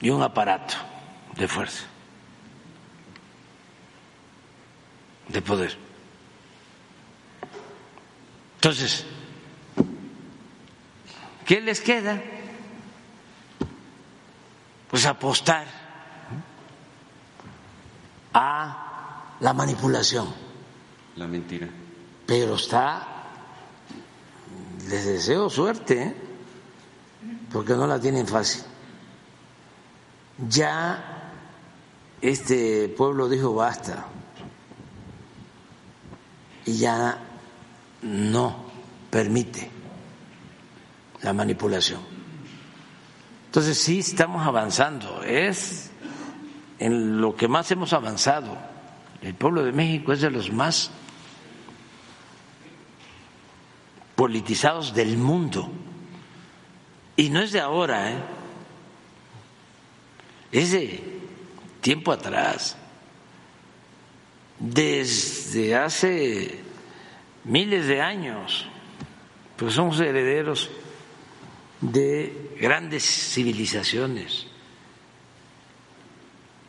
[0.00, 0.74] y un aparato
[1.36, 1.84] de fuerza,
[5.28, 5.76] de poder.
[8.56, 9.04] Entonces,
[11.44, 12.20] ¿qué les queda?
[14.90, 15.66] Pues apostar
[18.32, 20.32] a la manipulación.
[21.16, 21.68] La mentira.
[22.26, 23.17] Pero está,
[24.88, 26.14] les deseo suerte, ¿eh?
[27.52, 28.62] porque no la tienen fácil.
[30.48, 31.32] Ya
[32.20, 34.06] este pueblo dijo basta
[36.64, 37.18] y ya
[38.02, 38.64] no
[39.10, 39.70] permite
[41.22, 42.00] la manipulación.
[43.46, 45.90] Entonces sí estamos avanzando, es
[46.78, 48.56] en lo que más hemos avanzado.
[49.20, 50.90] El pueblo de México es de los más
[54.18, 55.70] politizados del mundo.
[57.14, 58.18] Y no es de ahora, ¿eh?
[60.50, 61.20] es de
[61.80, 62.76] tiempo atrás,
[64.58, 66.64] desde hace
[67.44, 68.66] miles de años,
[69.56, 70.68] pues somos herederos
[71.80, 74.48] de grandes civilizaciones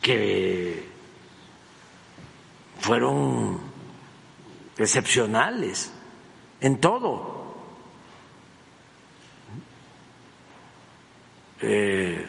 [0.00, 0.88] que
[2.78, 3.58] fueron
[4.78, 5.92] excepcionales
[6.60, 7.39] en todo.
[11.62, 12.26] Eh,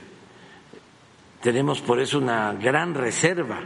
[1.42, 3.61] tenemos por eso una gran reserva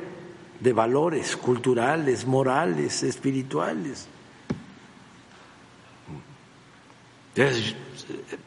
[0.60, 4.08] de valores culturales, morales, espirituales.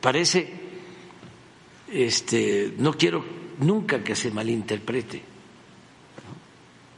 [0.01, 0.51] parece,
[1.93, 3.23] este, no quiero
[3.59, 5.23] nunca que se malinterprete,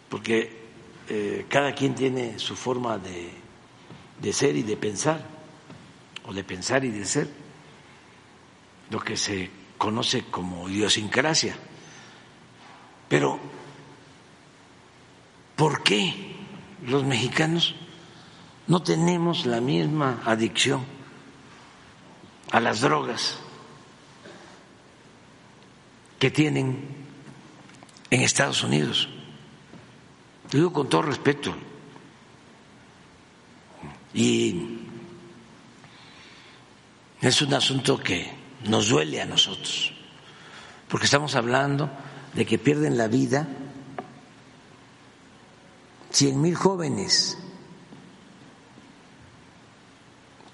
[0.08, 0.60] porque
[1.08, 3.30] eh, cada quien tiene su forma de,
[4.22, 5.26] de ser y de pensar,
[6.26, 7.28] o de pensar y de ser,
[8.90, 9.50] lo que se
[9.80, 11.56] conoce como idiosincrasia.
[13.08, 13.40] Pero,
[15.56, 16.36] ¿por qué
[16.86, 17.74] los mexicanos
[18.66, 20.84] no tenemos la misma adicción
[22.52, 23.38] a las drogas
[26.18, 26.84] que tienen
[28.10, 29.08] en Estados Unidos?
[30.52, 31.54] digo con todo respeto.
[34.12, 34.78] Y
[37.22, 39.92] es un asunto que nos duele a nosotros,
[40.88, 41.90] porque estamos hablando
[42.34, 43.48] de que pierden la vida
[46.10, 47.38] cien mil jóvenes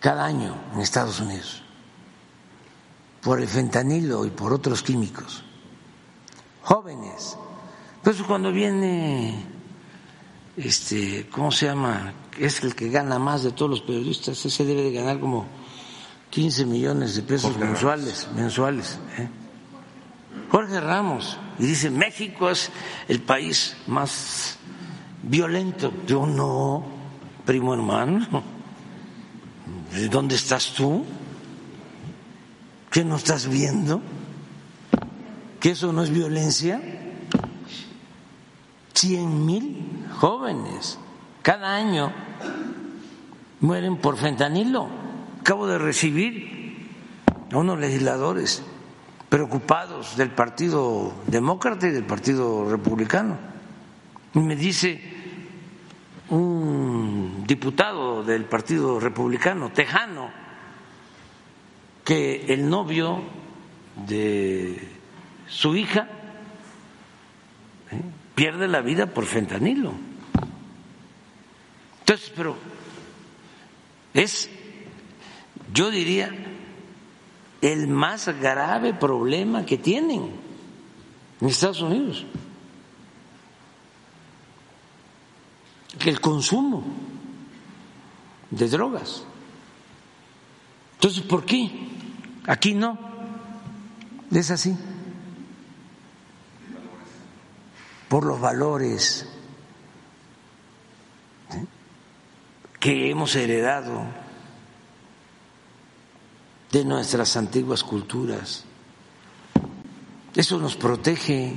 [0.00, 1.62] cada año en Estados Unidos
[3.26, 5.42] por el fentanilo y por otros químicos.
[6.62, 7.36] Jóvenes.
[7.96, 9.44] Entonces cuando viene,
[10.56, 12.14] este, ¿cómo se llama?
[12.38, 15.46] Es el que gana más de todos los periodistas, ese debe de ganar como
[16.30, 18.98] 15 millones de pesos mensuales, mensuales.
[19.18, 19.28] ¿eh?
[20.50, 22.70] Jorge Ramos, y dice, México es
[23.08, 24.58] el país más
[25.22, 25.92] violento.
[26.06, 26.84] Yo no,
[27.44, 28.42] primo hermano,
[29.92, 31.04] ¿de dónde estás tú?
[32.90, 34.00] ¿Qué no estás viendo?
[35.60, 36.80] ¿Que eso no es violencia?
[38.94, 40.98] Cien mil jóvenes
[41.42, 42.12] cada año
[43.60, 45.05] mueren por fentanilo.
[45.46, 46.90] Acabo de recibir
[47.52, 48.64] a unos legisladores
[49.28, 53.38] preocupados del Partido Demócrata y del Partido Republicano.
[54.34, 55.00] Y me dice
[56.30, 60.32] un diputado del Partido Republicano, tejano,
[62.04, 63.22] que el novio
[64.04, 64.82] de
[65.46, 66.08] su hija
[67.92, 68.02] ¿eh?
[68.34, 69.92] pierde la vida por fentanilo.
[72.00, 72.56] Entonces, pero
[74.12, 74.50] es,
[75.76, 76.30] yo diría,
[77.60, 80.32] el más grave problema que tienen
[81.38, 82.24] en Estados Unidos,
[85.98, 86.82] que el consumo
[88.50, 89.24] de drogas.
[90.94, 91.70] Entonces, ¿por qué?
[92.46, 92.98] Aquí no.
[94.30, 94.74] Es así.
[98.08, 99.28] Por los valores
[102.80, 104.25] que hemos heredado
[106.70, 108.64] de nuestras antiguas culturas.
[110.34, 111.56] Eso nos protege.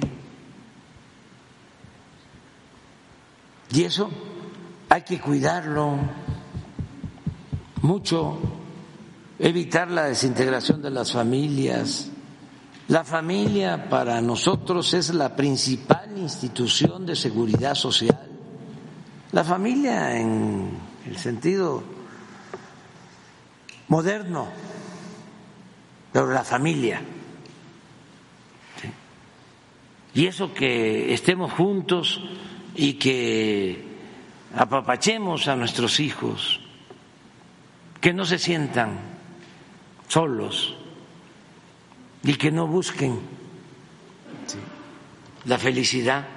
[3.72, 4.10] Y eso
[4.90, 5.98] hay que cuidarlo
[7.82, 8.40] mucho,
[9.38, 12.10] evitar la desintegración de las familias.
[12.88, 18.28] La familia para nosotros es la principal institución de seguridad social.
[19.32, 20.72] La familia en
[21.06, 21.84] el sentido
[23.90, 24.48] moderno
[26.12, 27.02] pero la familia.
[30.14, 32.22] Y eso que estemos juntos
[32.76, 33.88] y que
[34.56, 36.60] apapachemos a nuestros hijos,
[38.02, 39.00] que no se sientan
[40.08, 40.76] solos,
[42.24, 43.20] y que no busquen
[45.46, 46.28] la felicidad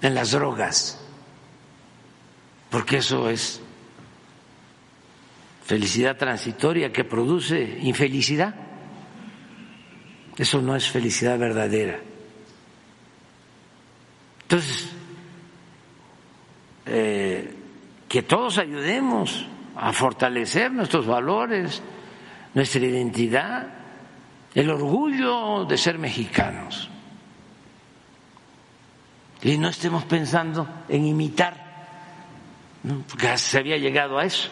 [0.00, 1.00] en las drogas,
[2.70, 3.60] porque eso es
[5.64, 8.54] felicidad transitoria que produce infelicidad.
[10.36, 12.00] Eso no es felicidad verdadera.
[14.42, 14.90] Entonces,
[16.86, 17.54] eh,
[18.08, 19.46] que todos ayudemos
[19.76, 21.82] a fortalecer nuestros valores,
[22.52, 23.66] nuestra identidad,
[24.54, 26.90] el orgullo de ser mexicanos.
[29.42, 31.54] Y no estemos pensando en imitar,
[33.08, 34.48] porque se había llegado a eso,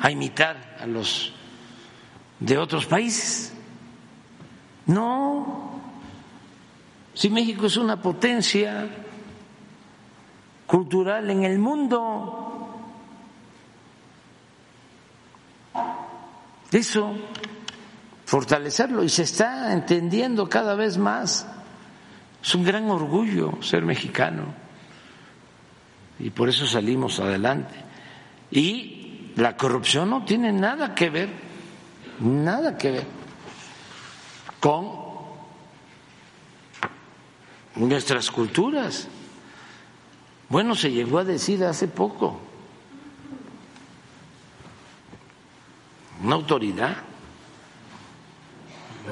[0.00, 1.32] a imitar a los
[2.44, 3.52] de otros países.
[4.86, 5.80] No,
[7.14, 8.88] si México es una potencia
[10.66, 12.76] cultural en el mundo,
[16.70, 17.14] eso,
[18.24, 21.46] fortalecerlo, y se está entendiendo cada vez más.
[22.42, 24.62] Es un gran orgullo ser mexicano
[26.22, 27.74] y por eso salimos adelante.
[28.50, 31.30] Y la corrupción no tiene nada que ver,
[32.22, 33.06] nada que ver
[34.60, 34.88] con
[37.76, 39.08] nuestras culturas.
[40.48, 42.38] Bueno, se llegó a decir hace poco,
[46.22, 46.96] una autoridad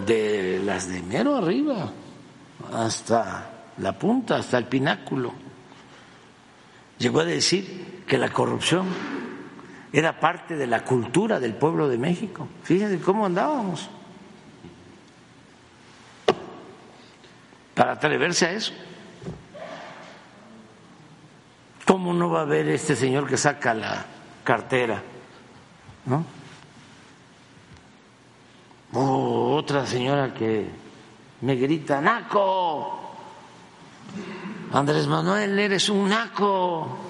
[0.07, 1.91] de las de mero arriba
[2.73, 5.33] hasta la punta, hasta el pináculo,
[6.99, 8.87] llegó a decir que la corrupción
[9.93, 12.47] era parte de la cultura del pueblo de México.
[12.62, 13.89] Fíjense cómo andábamos.
[17.75, 18.73] Para atreverse a eso.
[21.86, 24.05] ¿Cómo no va a haber este señor que saca la
[24.44, 25.02] cartera?
[26.07, 26.25] ¿No?
[28.93, 30.69] Otra señora que
[31.41, 33.01] me grita, Naco,
[34.73, 37.10] Andrés Manuel, eres un naco.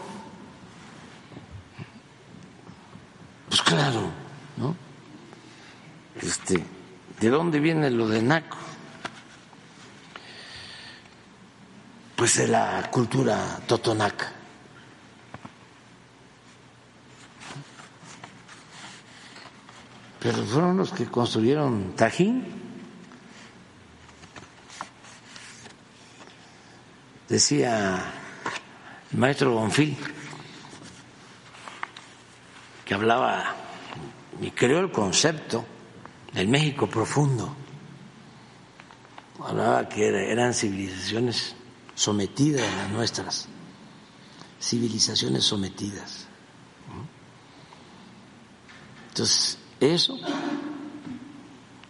[3.51, 4.13] Pues claro,
[4.59, 4.77] ¿no?
[6.23, 6.65] Este,
[7.19, 8.57] ¿de dónde viene lo de naco?
[12.15, 14.33] Pues de la cultura totonaca.
[20.21, 22.45] Pero fueron los que construyeron Tajín.
[27.29, 28.13] Decía
[29.11, 29.99] el maestro Bonfil
[32.91, 33.55] que hablaba
[34.41, 35.65] y creó el concepto
[36.33, 37.55] del México profundo.
[39.45, 41.55] Hablaba que eran civilizaciones
[41.95, 43.47] sometidas a nuestras,
[44.61, 46.27] civilizaciones sometidas.
[49.11, 50.19] Entonces, eso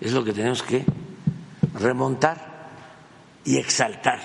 [0.02, 0.84] es lo que tenemos que
[1.72, 2.68] remontar
[3.46, 4.20] y exaltar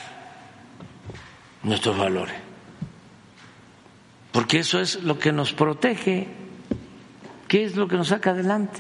[1.64, 2.36] nuestros valores.
[4.34, 6.44] Porque eso es lo que nos protege.
[7.48, 8.80] ¿Qué es lo que nos saca adelante?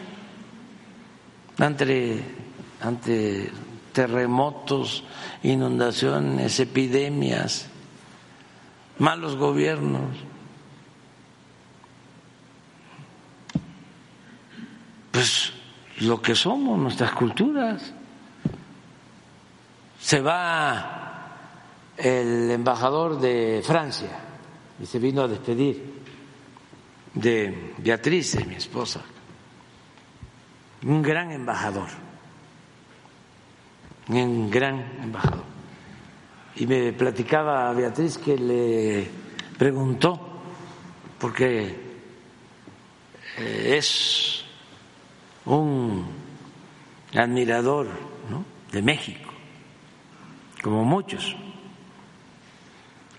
[1.57, 3.51] Ante,
[3.93, 5.03] terremotos,
[5.43, 7.67] inundaciones, epidemias,
[8.97, 10.17] malos gobiernos.
[15.11, 15.53] Pues
[15.99, 17.93] lo que somos, nuestras culturas.
[19.99, 21.05] Se va
[21.97, 24.09] el embajador de Francia
[24.79, 25.94] y se vino a despedir
[27.15, 29.01] de Beatriz, mi esposa,
[30.83, 31.87] un gran embajador,
[34.09, 35.45] un gran embajador.
[36.57, 39.07] Y me platicaba a Beatriz que le
[39.57, 40.19] preguntó,
[41.19, 41.75] porque
[43.37, 44.43] eh, es
[45.45, 46.05] un
[47.13, 47.87] admirador
[48.71, 49.31] de México,
[50.61, 51.35] como muchos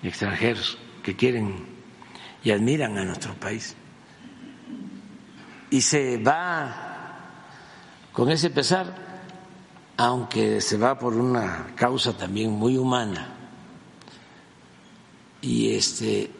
[0.02, 1.64] extranjeros que quieren
[2.44, 3.74] y admiran a nuestro país.
[5.70, 6.96] Y se va
[8.12, 8.94] con ese pesar,
[9.96, 13.34] aunque se va por una causa también muy humana.
[15.42, 16.30] Y este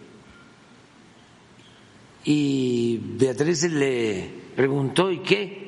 [2.25, 5.67] y Beatriz le preguntó ¿y qué?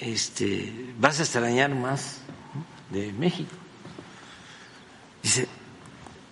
[0.00, 2.22] Este, ¿vas a extrañar más
[2.90, 3.54] de México?
[5.22, 5.46] Dice,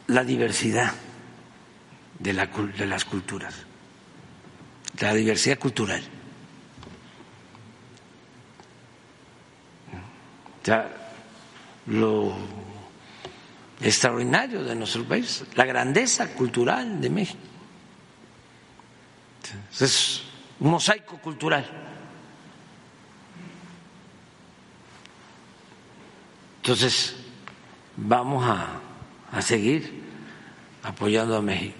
[0.08, 0.92] la diversidad
[2.18, 3.54] de, la, de las culturas,
[5.00, 6.02] la diversidad cultural.
[10.60, 10.90] O sea,
[11.86, 12.34] lo
[13.80, 17.40] extraordinario de nuestro país, la grandeza cultural de México.
[19.80, 20.22] Es
[20.60, 21.66] un mosaico cultural.
[26.58, 27.16] Entonces,
[27.96, 28.80] vamos a,
[29.32, 30.02] a seguir
[30.82, 31.79] apoyando a México.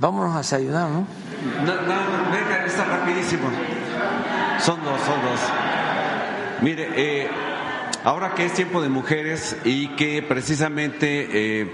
[0.00, 1.06] Vámonos a desayunar, ¿no?
[1.64, 3.48] No, no, venga, está rapidísimo.
[4.58, 5.40] Son dos, son dos.
[6.62, 7.28] Mire, eh,
[8.02, 11.28] ahora que es tiempo de mujeres y que precisamente,
[11.60, 11.72] eh,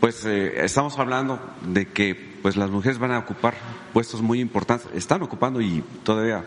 [0.00, 3.54] pues eh, estamos hablando de que pues las mujeres van a ocupar
[3.92, 6.44] puestos muy importantes, están ocupando y todavía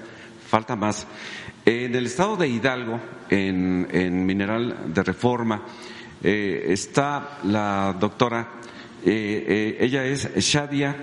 [0.49, 1.07] falta más.
[1.65, 5.61] En el estado de Hidalgo, en, en Mineral de Reforma,
[6.21, 8.47] está la doctora
[9.05, 10.95] eh, eh, ella es Shadia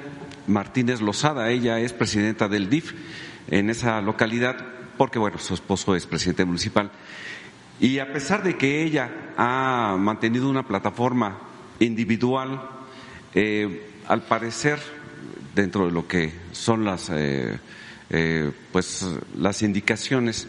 [0.47, 2.93] Martínez Lozada, ella es presidenta del DIF
[3.51, 4.57] en esa localidad,
[4.99, 6.91] porque bueno, su esposo es presidente municipal.
[7.81, 11.39] Y a pesar de que ella ha mantenido una plataforma
[11.81, 12.63] individual,
[13.35, 14.79] eh, al parecer,
[15.55, 17.11] dentro de lo que son las,
[18.73, 19.07] pues,
[19.37, 20.47] las indicaciones,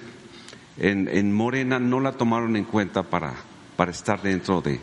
[0.77, 3.33] en, en Morena no la tomaron en cuenta para,
[3.75, 4.79] para estar dentro de,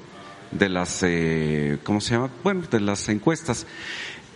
[0.53, 2.31] de las, eh, ¿cómo se llama?
[2.43, 3.67] Bueno, de las encuestas.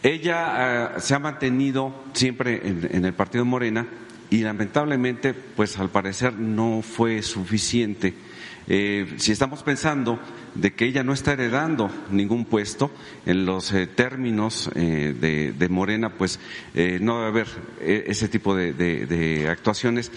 [0.02, 3.86] Ella eh, se ha mantenido siempre en, el partido Morena
[4.30, 8.14] y lamentablemente, pues al parecer no fue suficiente.
[8.68, 10.18] Eh, si estamos pensando
[10.54, 12.90] de que ella no está heredando ningún puesto
[13.24, 16.40] en los términos de, de, Morena, pues
[16.74, 17.46] no debe haber
[17.80, 20.10] ese tipo de actuaciones,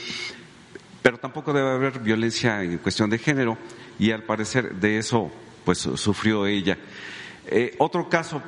[1.03, 3.57] pero tampoco debe haber violencia en cuestión de género
[3.99, 5.31] y al parecer de eso
[5.69, 6.79] pues sufrió ella.
[7.45, 8.41] Eh, otro caso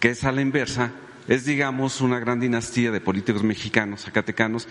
[0.00, 0.90] que es a la inversa
[1.28, 4.66] es, digamos, una gran dinastía de políticos mexicanos, zacatecanos,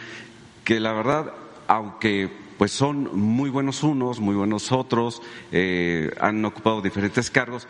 [0.65, 1.31] que la verdad,
[1.65, 5.21] aunque pues son muy buenos unos, muy buenos otros,
[5.53, 7.69] eh, han ocupado diferentes cargos.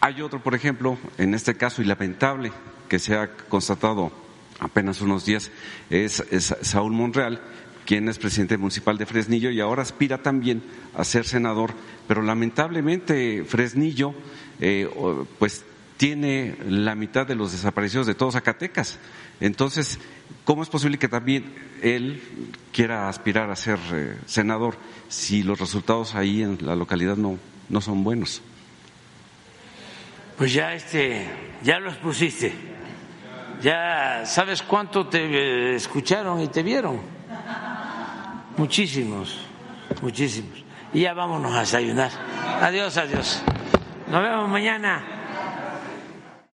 [0.00, 2.52] Hay otro, por ejemplo, en este caso, y lamentable,
[2.88, 4.12] que se ha constatado
[4.60, 5.50] apenas unos días,
[5.90, 6.22] es
[6.60, 7.40] Saúl Monreal,
[7.86, 10.62] quien es presidente municipal de Fresnillo y ahora aspira también
[10.94, 11.72] a ser senador,
[12.08, 14.14] pero lamentablemente Fresnillo
[14.60, 14.88] eh,
[15.38, 15.64] pues
[15.96, 18.98] tiene la mitad de los desaparecidos de todos Zacatecas.
[19.40, 19.98] Entonces,
[20.44, 22.22] ¿cómo es posible que también él
[22.72, 24.76] quiera aspirar a ser eh, senador
[25.08, 27.38] si los resultados ahí en la localidad no,
[27.68, 28.42] no son buenos?
[30.36, 31.28] Pues ya este,
[31.62, 32.52] ya los pusiste.
[33.62, 37.00] Ya sabes cuánto te eh, escucharon y te vieron.
[38.56, 39.38] Muchísimos,
[40.00, 40.64] muchísimos.
[40.92, 42.10] Y ya vámonos a desayunar.
[42.60, 43.42] Adiós, adiós.
[44.08, 45.21] Nos vemos mañana.